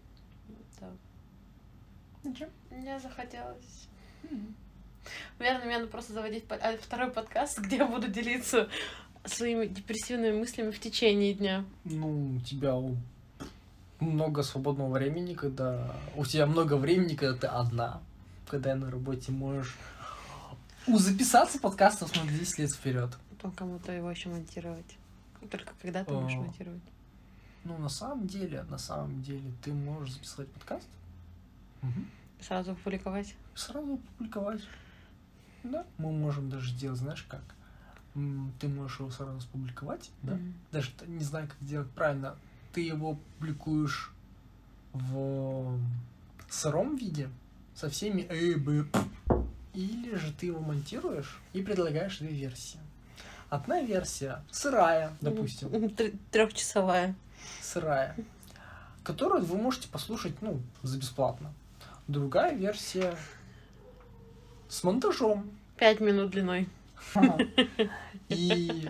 Да. 0.79 0.89
Ничего. 2.23 2.49
Мне 2.69 2.97
захотелось. 2.97 3.89
Наверное, 5.39 5.65
мне 5.65 5.77
надо 5.77 5.89
просто 5.89 6.13
заводить 6.13 6.45
а, 6.49 6.77
второй 6.81 7.11
подкаст, 7.11 7.59
где 7.59 7.77
я 7.77 7.85
буду 7.85 8.07
делиться 8.07 8.69
своими 9.25 9.65
депрессивными 9.67 10.39
мыслями 10.39 10.71
в 10.71 10.79
течение 10.79 11.33
дня. 11.33 11.65
Ну, 11.83 12.35
у 12.37 12.39
тебя 12.39 12.75
много 13.99 14.43
свободного 14.43 14.91
времени, 14.91 15.33
когда... 15.33 15.95
У 16.15 16.25
тебя 16.25 16.45
много 16.45 16.75
времени, 16.75 17.15
когда 17.15 17.37
ты 17.37 17.47
одна. 17.47 18.01
Когда 18.47 18.75
на 18.75 18.91
работе 18.91 19.31
можешь 19.31 19.77
у 20.87 20.97
записаться 20.97 21.59
подкастов 21.59 22.15
на 22.15 22.29
10 22.29 22.59
лет 22.59 22.71
вперед. 22.71 23.15
Потом 23.29 23.51
кому-то 23.51 23.91
его 23.91 24.09
еще 24.09 24.29
монтировать. 24.29 24.97
Только 25.49 25.73
когда 25.81 26.03
ты 26.03 26.11
можешь 26.11 26.37
О. 26.37 26.41
монтировать? 26.41 26.81
Ну, 27.63 27.77
на 27.77 27.89
самом 27.89 28.27
деле, 28.27 28.63
на 28.63 28.79
самом 28.79 29.21
деле, 29.21 29.51
ты 29.63 29.73
можешь 29.73 30.15
записать 30.15 30.47
подкаст. 30.49 30.87
Мгм. 31.81 32.07
Сразу 32.39 32.75
публиковать? 32.75 33.35
Сразу 33.53 33.93
опубликовать. 33.93 34.61
Да. 35.63 35.85
Мы 35.97 36.11
можем 36.11 36.49
даже 36.49 36.71
сделать, 36.71 36.99
знаешь 36.99 37.25
как? 37.29 37.41
Ты 38.59 38.67
можешь 38.67 38.99
его 38.99 39.09
сразу 39.11 39.37
опубликовать, 39.47 40.09
да? 40.21 40.33
Мгм. 40.33 40.53
даже 40.71 40.91
не 41.07 41.23
знаю, 41.23 41.47
как 41.47 41.57
сделать 41.61 41.89
правильно, 41.91 42.35
ты 42.73 42.81
его 42.81 43.17
публикуешь 43.39 44.11
в 44.93 45.79
сыром 46.49 46.97
виде 46.97 47.29
со 47.75 47.89
всеми 47.89 48.21
«э», 48.29 48.55
«б», 48.57 48.83
«п», 48.83 48.99
или 49.73 50.15
же 50.15 50.33
ты 50.33 50.47
его 50.47 50.59
монтируешь 50.59 51.39
и 51.53 51.61
предлагаешь 51.61 52.17
две 52.17 52.29
версии. 52.33 52.79
Одна 53.49 53.81
версия 53.81 54.43
сырая, 54.51 55.15
допустим, 55.21 55.69
Тр- 55.69 56.17
Трехчасовая. 56.31 57.15
сырая, 57.61 58.15
которую 59.03 59.43
вы 59.45 59.57
можете 59.57 59.87
послушать, 59.87 60.41
ну, 60.41 60.61
за 60.83 60.97
бесплатно. 60.97 61.53
Другая 62.07 62.53
версия 62.55 63.15
с 64.71 64.83
монтажом, 64.83 65.51
Пять 65.75 65.99
минут 65.99 66.31
длиной. 66.31 66.69
и 68.29 68.89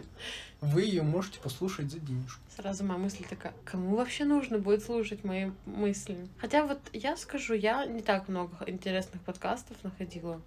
вы 0.59 0.81
ее 0.83 1.01
можете 1.01 1.39
послушать 1.39 1.89
за 1.89 1.99
денежку. 1.99 2.39
Сразу 2.55 2.83
моя 2.83 2.99
мысль 2.99 3.23
такая, 3.27 3.53
кому 3.65 3.95
вообще 3.95 4.25
нужно 4.25 4.59
будет 4.59 4.83
слушать 4.83 5.23
мои 5.23 5.49
мысли? 5.65 6.27
Хотя 6.37 6.67
вот 6.67 6.79
я 6.93 7.17
скажу, 7.17 7.55
я 7.55 7.85
не 7.85 8.01
так 8.01 8.27
много 8.27 8.57
интересных 8.67 9.23
подкастов 9.23 9.75
находила, 9.83 10.39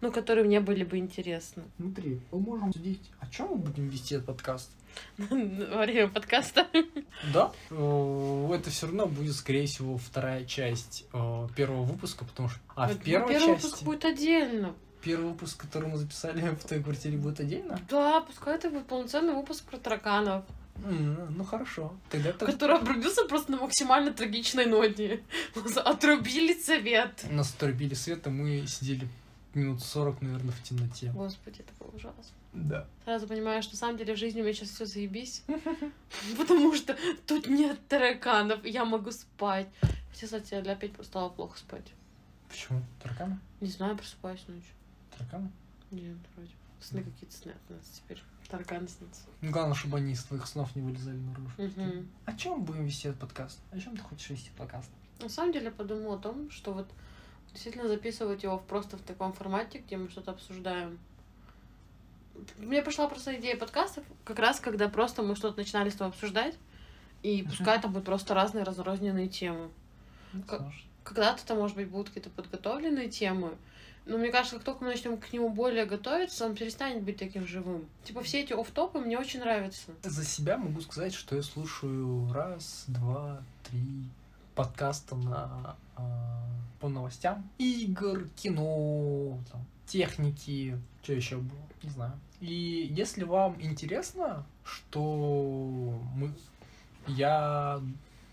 ну, 0.00 0.12
которые 0.12 0.44
мне 0.44 0.60
были 0.60 0.84
бы 0.84 0.98
интересны. 0.98 1.64
Смотри, 1.78 2.20
мы 2.30 2.38
можем 2.38 2.72
судить, 2.72 3.10
о 3.18 3.26
чем 3.26 3.48
мы 3.48 3.56
будем 3.56 3.88
вести 3.88 4.14
этот 4.14 4.26
подкаст. 4.26 4.70
Во 5.18 5.82
время 5.82 6.08
подкаста. 6.08 6.66
Да, 7.32 7.52
э, 7.70 8.50
это 8.54 8.70
все 8.70 8.86
равно 8.86 9.06
будет, 9.06 9.34
скорее 9.34 9.66
всего, 9.66 9.98
вторая 9.98 10.44
часть 10.44 11.06
э, 11.12 11.48
первого 11.56 11.82
выпуска, 11.82 12.24
потому 12.24 12.48
что... 12.48 12.58
А 12.74 12.88
в 12.88 12.92
Вот 12.92 13.02
первой 13.02 13.32
Первый 13.34 13.54
выпуск 13.56 13.82
будет 13.82 14.04
отдельно. 14.04 14.74
первый 15.02 15.30
выпуск, 15.30 15.60
который 15.60 15.88
мы 15.88 15.96
записали 15.96 16.40
в 16.50 16.64
твоей 16.64 16.82
квартире, 16.82 17.18
будет 17.18 17.40
отдельно? 17.40 17.80
Да, 17.88 18.20
пускай 18.20 18.56
это 18.56 18.70
будет 18.70 18.86
полноценный 18.86 19.34
выпуск 19.34 19.64
про 19.64 19.78
тараканов, 19.78 20.44
ну 20.84 21.44
хорошо, 21.44 21.94
тогда 22.10 22.30
это... 22.30 22.46
который 22.46 22.76
обрубился 22.76 23.24
просто 23.24 23.52
на 23.52 23.58
максимально 23.58 24.12
трагичной 24.12 24.66
ноте. 24.66 25.22
Отрубили 25.84 26.52
цвет. 26.52 27.24
Нас 27.30 27.54
отрубили 27.54 27.94
свет, 27.94 28.26
и 28.26 28.30
мы 28.30 28.66
сидели 28.66 29.08
минут 29.56 29.82
40, 29.82 30.22
наверное, 30.22 30.52
в 30.52 30.62
темноте. 30.62 31.10
Господи, 31.12 31.60
это 31.60 31.72
было 31.78 31.94
ужасно. 31.94 32.22
Да. 32.52 32.86
Сразу 33.04 33.26
понимаю, 33.26 33.62
что 33.62 33.72
на 33.72 33.78
самом 33.78 33.98
деле 33.98 34.14
в 34.14 34.18
жизни 34.18 34.40
у 34.40 34.44
меня 34.44 34.54
сейчас 34.54 34.70
все 34.70 34.86
заебись. 34.86 35.42
Потому 36.38 36.74
что 36.74 36.96
тут 37.26 37.48
нет 37.48 37.78
тараканов, 37.88 38.64
я 38.64 38.84
могу 38.84 39.10
спать. 39.10 39.68
Хотя, 40.10 40.26
кстати, 40.26 40.54
я 40.54 40.72
опять 40.72 40.92
стала 41.02 41.28
плохо 41.28 41.58
спать. 41.58 41.92
Почему? 42.48 42.82
Тараканы? 43.02 43.38
Не 43.60 43.68
знаю, 43.68 43.96
просыпаюсь 43.96 44.44
ночью. 44.48 44.72
Тараканы? 45.16 45.50
Нет, 45.90 46.16
вроде. 46.34 46.50
Сны 46.80 47.02
какие-то 47.02 47.34
снятся 47.34 47.60
у 47.70 47.72
нас 47.74 47.84
теперь. 47.94 48.22
Тараканы 48.48 48.86
снятся. 48.88 49.22
Ну, 49.40 49.50
главное, 49.50 49.74
чтобы 49.74 49.98
они 49.98 50.12
из 50.12 50.22
твоих 50.22 50.46
снов 50.46 50.74
не 50.76 50.82
вылезали 50.82 51.16
наружу. 51.16 51.52
Мгм. 51.58 52.08
О 52.24 52.32
чем 52.34 52.64
будем 52.64 52.84
вести 52.84 53.08
этот 53.08 53.20
подкаст? 53.20 53.58
О 53.72 53.78
чем 53.78 53.96
ты 53.96 54.02
хочешь 54.02 54.30
вести 54.30 54.50
подкаст? 54.56 54.90
На 55.20 55.28
самом 55.28 55.52
деле 55.52 55.66
я 55.66 55.70
подумала 55.72 56.16
о 56.16 56.18
том, 56.18 56.50
что 56.50 56.72
вот 56.72 56.88
действительно 57.52 57.88
записывать 57.88 58.42
его 58.42 58.58
просто 58.58 58.96
в 58.96 59.02
таком 59.02 59.32
формате, 59.32 59.82
где 59.86 59.96
мы 59.96 60.08
что-то 60.10 60.32
обсуждаем. 60.32 60.98
Мне 62.58 62.82
пришла 62.82 63.08
просто 63.08 63.34
идея 63.40 63.56
подкастов, 63.56 64.04
как 64.24 64.38
раз 64.38 64.60
когда 64.60 64.88
просто 64.88 65.22
мы 65.22 65.36
что-то 65.36 65.56
начинали 65.58 65.88
с 65.88 65.94
тобой 65.94 66.08
обсуждать, 66.12 66.54
и 67.22 67.42
Мгм. 67.42 67.50
пускай 67.50 67.80
там 67.80 67.92
будут 67.92 68.04
просто 68.06 68.34
разные 68.34 68.64
разрозненные 68.64 69.28
темы. 69.28 69.70
Как- 70.46 70.60
Саш. 70.60 70.84
Когда-то 71.04 71.46
там, 71.46 71.58
может 71.58 71.76
быть, 71.76 71.88
будут 71.88 72.08
какие-то 72.08 72.30
подготовленные 72.30 73.08
темы, 73.08 73.56
но 74.06 74.18
мне 74.18 74.30
кажется, 74.30 74.56
как 74.56 74.64
только 74.64 74.84
мы 74.84 74.90
начнем 74.90 75.16
к 75.18 75.32
нему 75.32 75.48
более 75.48 75.86
готовиться, 75.86 76.44
он 76.44 76.54
перестанет 76.56 77.02
быть 77.04 77.16
таким 77.16 77.46
живым. 77.46 77.86
Типа 78.04 78.22
все 78.22 78.42
эти 78.42 78.52
офф-топы 78.52 78.98
мне 78.98 79.16
очень 79.18 79.40
нравятся. 79.40 79.92
За 80.02 80.24
себя 80.24 80.58
могу 80.58 80.80
сказать, 80.80 81.14
что 81.14 81.36
я 81.36 81.42
слушаю 81.42 82.30
раз, 82.32 82.84
два, 82.88 83.40
три 83.70 84.04
подкаста 84.56 85.14
на 85.14 85.76
а, 85.96 86.48
по 86.80 86.88
новостям 86.88 87.48
игр, 87.58 88.26
кино, 88.34 89.38
там, 89.52 89.64
техники, 89.86 90.76
что 91.02 91.12
еще 91.12 91.36
было, 91.36 91.60
не 91.82 91.90
знаю. 91.90 92.12
И 92.40 92.90
если 92.90 93.24
вам 93.24 93.56
интересно, 93.60 94.44
что 94.64 96.00
мы, 96.14 96.32
я 97.06 97.80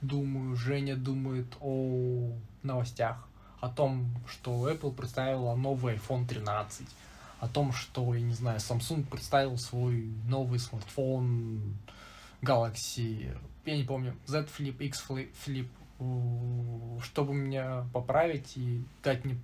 думаю, 0.02 0.56
Женя 0.56 0.96
думает 0.96 1.56
о 1.60 2.32
новостях, 2.64 3.28
о 3.60 3.70
том, 3.70 4.10
что 4.28 4.70
Apple 4.70 4.94
представила 4.94 5.56
новый 5.56 5.96
iPhone 5.96 6.26
13, 6.26 6.88
о 7.40 7.48
том, 7.50 7.74
что, 7.74 8.14
я 8.16 8.22
не 8.22 8.34
знаю, 8.34 8.60
Samsung 8.60 9.06
представил 9.06 9.58
свой 9.58 10.10
новый 10.28 10.60
смартфон 10.60 11.78
Galaxy, 12.42 13.38
я 13.66 13.78
не 13.78 13.84
помню, 13.84 14.16
Z 14.26 14.48
Flip, 14.58 14.78
X 14.80 15.06
Flip, 15.08 15.68
чтобы 17.02 17.34
меня 17.34 17.86
поправить 17.94 18.54
и 18.58 18.84
дать 19.04 19.24
мне 19.26 19.38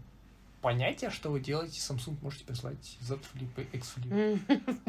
понятие, 0.62 1.10
что 1.10 1.30
вы 1.32 1.40
делаете, 1.40 1.80
Samsung 1.80 2.18
можете 2.22 2.44
прислать 2.46 2.98
Z 3.02 3.16
Flip 3.34 3.50
и 3.72 3.78
X 3.78 3.94
Flip. 3.98 4.40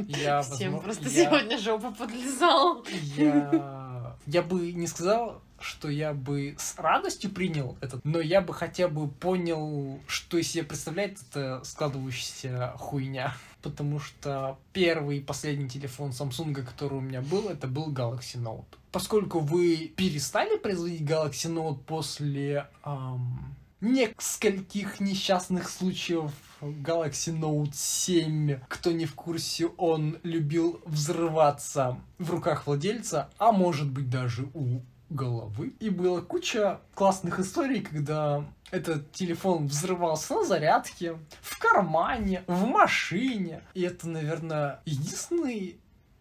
Я, 0.08 0.42
Всем 0.42 0.72
возможно, 0.72 0.80
просто 0.80 1.08
я- 1.08 1.24
сегодня 1.26 1.58
жопа 1.58 1.92
подлезала. 1.92 2.82
я, 3.16 4.16
я 4.26 4.42
бы 4.42 4.72
не 4.72 4.86
сказал, 4.88 5.40
что 5.60 5.88
я 5.88 6.12
бы 6.12 6.56
с 6.58 6.76
радостью 6.78 7.30
принял 7.30 7.76
этот, 7.80 8.04
но 8.04 8.20
я 8.20 8.40
бы 8.40 8.52
хотя 8.52 8.88
бы 8.88 9.06
понял, 9.08 10.00
что 10.08 10.38
из 10.38 10.48
себя 10.50 10.64
представляет 10.64 11.18
эта 11.30 11.62
складывающаяся 11.64 12.74
хуйня. 12.76 13.34
Потому 13.62 14.00
что 14.00 14.58
первый 14.72 15.18
и 15.18 15.22
последний 15.22 15.68
телефон 15.68 16.10
Samsung, 16.10 16.54
который 16.62 16.98
у 16.98 17.00
меня 17.00 17.20
был, 17.20 17.48
это 17.48 17.66
был 17.66 17.92
Galaxy 17.92 18.36
Note. 18.36 18.64
Поскольку 18.92 19.40
вы 19.40 19.92
перестали 19.96 20.56
производить 20.56 21.02
Galaxy 21.02 21.52
Note 21.52 21.78
после 21.86 22.68
ам, 22.82 23.54
нескольких 23.80 25.00
несчастных 25.00 25.68
случаев 25.68 26.32
Galaxy 26.60 27.34
Note 27.38 27.72
7, 27.72 28.60
кто 28.68 28.92
не 28.92 29.06
в 29.06 29.14
курсе, 29.14 29.66
он 29.76 30.18
любил 30.22 30.80
взрываться 30.84 31.98
в 32.18 32.30
руках 32.30 32.66
владельца, 32.66 33.30
а 33.38 33.52
может 33.52 33.90
быть 33.90 34.10
даже 34.10 34.48
у 34.54 34.80
головы. 35.10 35.74
И 35.80 35.90
была 35.90 36.20
куча 36.22 36.80
классных 36.94 37.38
историй, 37.40 37.80
когда 37.82 38.44
этот 38.70 39.12
телефон 39.12 39.66
взрывался 39.66 40.34
на 40.34 40.44
зарядке, 40.44 41.18
в 41.42 41.58
кармане, 41.58 42.44
в 42.46 42.64
машине. 42.66 43.62
И 43.74 43.82
это, 43.82 44.08
наверное, 44.08 44.80
единственный 44.86 45.78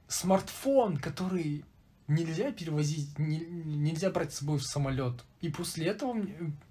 смартфон, 0.08 0.98
который 0.98 1.64
нельзя 2.08 2.52
перевозить, 2.52 3.18
не- 3.20 3.46
нельзя 3.46 4.10
брать 4.10 4.34
с 4.34 4.40
собой 4.40 4.58
в 4.58 4.64
самолет. 4.66 5.24
И 5.42 5.50
после 5.50 5.86
этого, 5.88 6.18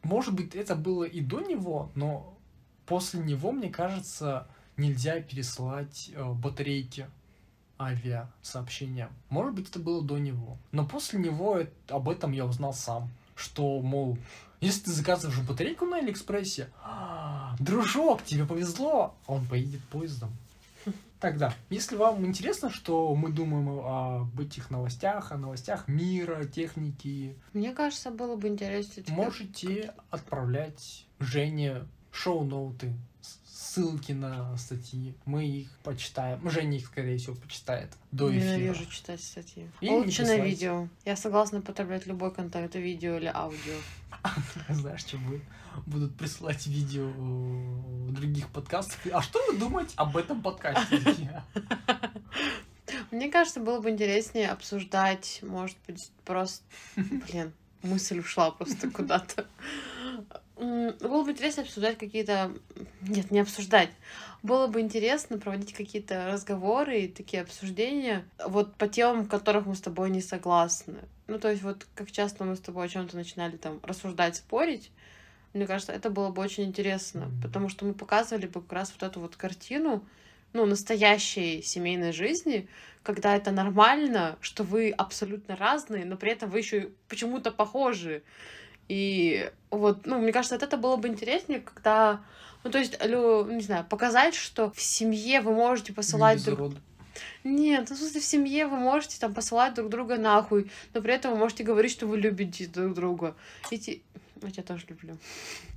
может 0.03 0.35
быть, 0.35 0.55
это 0.57 0.75
было 0.75 1.05
и 1.05 1.21
до 1.21 1.41
него, 1.41 1.93
но 1.95 2.37
после 2.87 3.21
него, 3.21 3.53
мне 3.53 3.71
кажется, 3.71 4.49
нельзя 4.77 5.21
пересылать 5.21 6.11
э, 6.15 6.33
батарейки 6.33 7.09
авиасообщения. 7.79 9.09
Может 9.31 9.55
быть, 9.55 9.71
это 9.71 9.79
было 9.79 10.03
до 10.03 10.19
него. 10.19 10.57
Но 10.73 10.87
после 10.87 11.19
него 11.19 11.59
э- 11.59 11.69
об 11.89 12.09
этом 12.09 12.33
я 12.33 12.45
узнал 12.47 12.73
сам. 12.73 13.11
Что, 13.35 13.81
мол, 13.81 14.19
если 14.61 14.85
ты 14.85 14.93
заказываешь 14.93 15.41
батарейку 15.41 15.85
на 15.87 15.99
Алиэкспрессе, 15.99 16.69
«А, 16.83 17.55
дружок, 17.61 18.25
тебе 18.25 18.45
повезло, 18.45 19.15
он 19.27 19.47
поедет 19.47 19.81
поездом. 19.85 20.31
Тогда, 21.21 21.53
если 21.69 21.97
вам 21.97 22.25
интересно, 22.27 22.71
что 22.71 23.13
мы 23.17 23.33
думаем 23.33 23.69
об 23.85 24.41
этих 24.41 24.71
новостях, 24.71 25.33
о 25.33 25.37
новостях 25.37 25.89
мира, 25.89 26.45
техники, 26.45 27.37
Мне 27.53 27.73
кажется, 27.73 28.13
было 28.13 28.37
бы 28.37 28.47
интересно. 28.47 29.03
можете 29.09 29.95
отправлять 30.11 31.07
Жене 31.19 31.87
шоу-ноуты, 32.13 32.93
ссылки 33.79 34.13
на 34.13 34.57
статьи. 34.57 35.15
Мы 35.25 35.47
их 35.47 35.71
почитаем. 35.83 36.49
Женя 36.51 36.79
их, 36.79 36.87
скорее 36.87 37.19
всего, 37.19 37.37
почитает 37.37 37.91
до 38.11 38.31
эфира. 38.31 38.57
Ненавижу 38.57 38.87
читать 38.87 39.23
статьи. 39.23 39.69
Или 39.81 39.91
Лучше 39.91 40.25
на 40.25 40.39
видео. 40.39 40.89
Я 41.05 41.17
согласна 41.17 41.61
потреблять 41.61 42.07
любой 42.07 42.33
контент, 42.35 42.75
видео 42.75 43.17
или 43.17 43.31
аудио. 43.33 43.77
Знаешь, 44.69 45.01
что 45.01 45.17
вы 45.19 45.43
будут 45.87 46.17
присылать 46.17 46.67
видео 46.67 47.11
других 48.11 48.49
подкастов. 48.49 48.99
А 49.13 49.23
что 49.23 49.41
вы 49.47 49.59
думаете 49.59 49.93
об 49.97 50.17
этом 50.17 50.43
подкасте? 50.43 51.01
Мне 53.11 53.31
кажется, 53.31 53.61
было 53.61 53.81
бы 53.81 53.91
интереснее 53.91 54.51
обсуждать, 54.51 55.39
может 55.43 55.77
быть, 55.87 56.11
просто... 56.25 56.65
Блин, 56.97 57.53
мысль 57.83 58.19
ушла 58.19 58.51
просто 58.51 58.91
куда-то. 58.91 59.47
Было 60.59 61.25
бы 61.25 61.31
интересно 61.31 61.63
обсуждать 61.63 61.99
какие-то... 61.99 62.53
Нет, 63.03 63.31
не 63.31 63.41
обсуждать. 63.41 63.91
Было 64.43 64.67
бы 64.67 64.81
интересно 64.81 65.39
проводить 65.39 65.73
какие-то 65.73 66.31
разговоры 66.33 67.03
и 67.03 67.09
такие 67.09 67.43
обсуждения 67.43 68.25
вот 68.45 68.75
по 68.75 68.89
темам, 68.89 69.25
в 69.25 69.29
которых 69.29 69.67
мы 69.67 69.75
с 69.75 69.81
тобой 69.81 70.11
не 70.11 70.21
согласны. 70.21 70.99
Ну, 71.29 71.39
то 71.39 71.51
есть 71.51 71.63
вот 71.63 71.87
как 71.95 72.11
часто 72.11 72.45
мы 72.45 72.57
с 72.57 72.61
тобой 72.61 72.87
о 72.87 72.89
чем-то 72.89 73.17
начинали 73.17 73.57
там 73.57 73.81
рассуждать, 73.83 74.37
спорить, 74.37 74.91
мне 75.55 75.67
кажется, 75.67 75.93
это 75.93 76.11
было 76.11 76.31
бы 76.31 76.43
очень 76.43 76.65
интересно, 76.65 77.31
потому 77.43 77.69
что 77.69 77.85
мы 77.85 77.95
показывали 77.95 78.47
бы 78.47 78.61
как 78.61 78.73
раз 78.73 78.93
вот 78.93 79.09
эту 79.09 79.21
вот 79.21 79.37
картину, 79.37 80.05
ну, 80.53 80.67
настоящей 80.67 81.63
семейной 81.63 82.13
жизни, 82.13 82.69
когда 83.03 83.35
это 83.35 83.51
нормально, 83.51 84.39
что 84.41 84.63
вы 84.63 84.91
абсолютно 84.91 85.57
разные, 85.57 86.05
но 86.05 86.17
при 86.17 86.33
этом 86.33 86.51
вы 86.51 86.59
еще 86.59 86.91
почему-то 87.09 87.51
похожи. 87.51 88.23
И 88.89 89.51
вот, 89.71 90.07
ну, 90.07 90.19
мне 90.19 90.33
кажется, 90.33 90.55
вот 90.55 90.63
это 90.63 90.77
было 90.77 90.97
бы 90.97 91.09
интереснее, 91.09 91.61
когда, 91.61 92.21
ну, 92.65 92.71
то 92.71 92.79
есть, 92.79 92.99
лю- 93.05 93.45
не 93.51 93.61
знаю, 93.63 93.85
показать, 93.85 94.35
что 94.35 94.71
в 94.71 94.81
семье 94.81 95.41
вы 95.41 95.53
можете 95.53 95.93
посылать 95.93 96.43
друг... 96.45 96.73
Нет, 97.45 97.87
ну, 97.91 97.97
в 97.97 97.99
смысле, 97.99 98.21
в 98.21 98.25
семье 98.25 98.67
вы 98.67 98.77
можете 98.77 99.19
там 99.19 99.35
посылать 99.35 99.75
друг 99.75 99.89
друга 99.91 100.17
нахуй, 100.19 100.71
но 100.95 101.03
при 101.03 101.13
этом 101.13 101.33
вы 101.33 101.39
можете 101.39 101.65
говорить, 101.65 101.91
что 101.93 102.07
вы 102.07 102.17
любите 102.19 102.67
друг 102.67 102.95
друга. 102.95 103.35
Эти... 103.71 104.03
Я 104.41 104.51
тебя 104.53 104.63
тоже 104.63 104.87
люблю. 104.89 105.19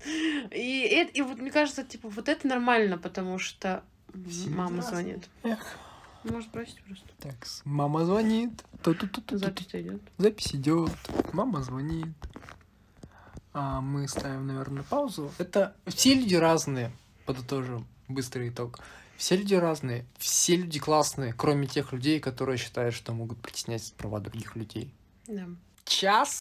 И, 0.51 0.81
это- 0.81 1.11
и 1.13 1.21
вот 1.21 1.39
мне 1.39 1.49
кажется, 1.51 1.83
типа, 1.83 2.09
вот 2.09 2.29
это 2.29 2.47
нормально, 2.47 2.97
потому 2.99 3.39
что 3.39 3.83
Все 4.29 4.49
мама 4.49 4.77
разные. 4.77 4.91
звонит. 5.03 5.29
Эх. 5.43 5.77
Может, 6.23 6.51
бросить 6.51 6.79
просто. 6.83 7.07
Так, 7.19 7.35
мама 7.65 8.05
звонит. 8.05 8.51
Ту-ту-ту-ту-ту. 8.83 9.37
Запись 9.39 9.69
идет. 9.73 10.01
Запись 10.19 10.53
идет. 10.53 10.91
Мама 11.33 11.63
звонит. 11.63 12.05
А 13.53 13.81
мы 13.81 14.07
ставим, 14.07 14.47
наверное, 14.47 14.83
паузу. 14.83 15.31
Это 15.37 15.75
все 15.87 16.13
люди 16.13 16.35
разные. 16.35 16.91
Подытожим 17.25 17.85
быстрый 18.07 18.49
итог. 18.49 18.79
Все 19.17 19.35
люди 19.35 19.53
разные, 19.53 20.05
все 20.17 20.55
люди 20.55 20.79
классные, 20.79 21.31
кроме 21.33 21.67
тех 21.67 21.93
людей, 21.93 22.19
которые 22.19 22.57
считают, 22.57 22.95
что 22.95 23.13
могут 23.13 23.39
притеснять 23.39 23.93
права 23.93 24.19
других 24.19 24.55
людей. 24.55 24.91
Да. 25.27 25.47
Час 25.85 26.29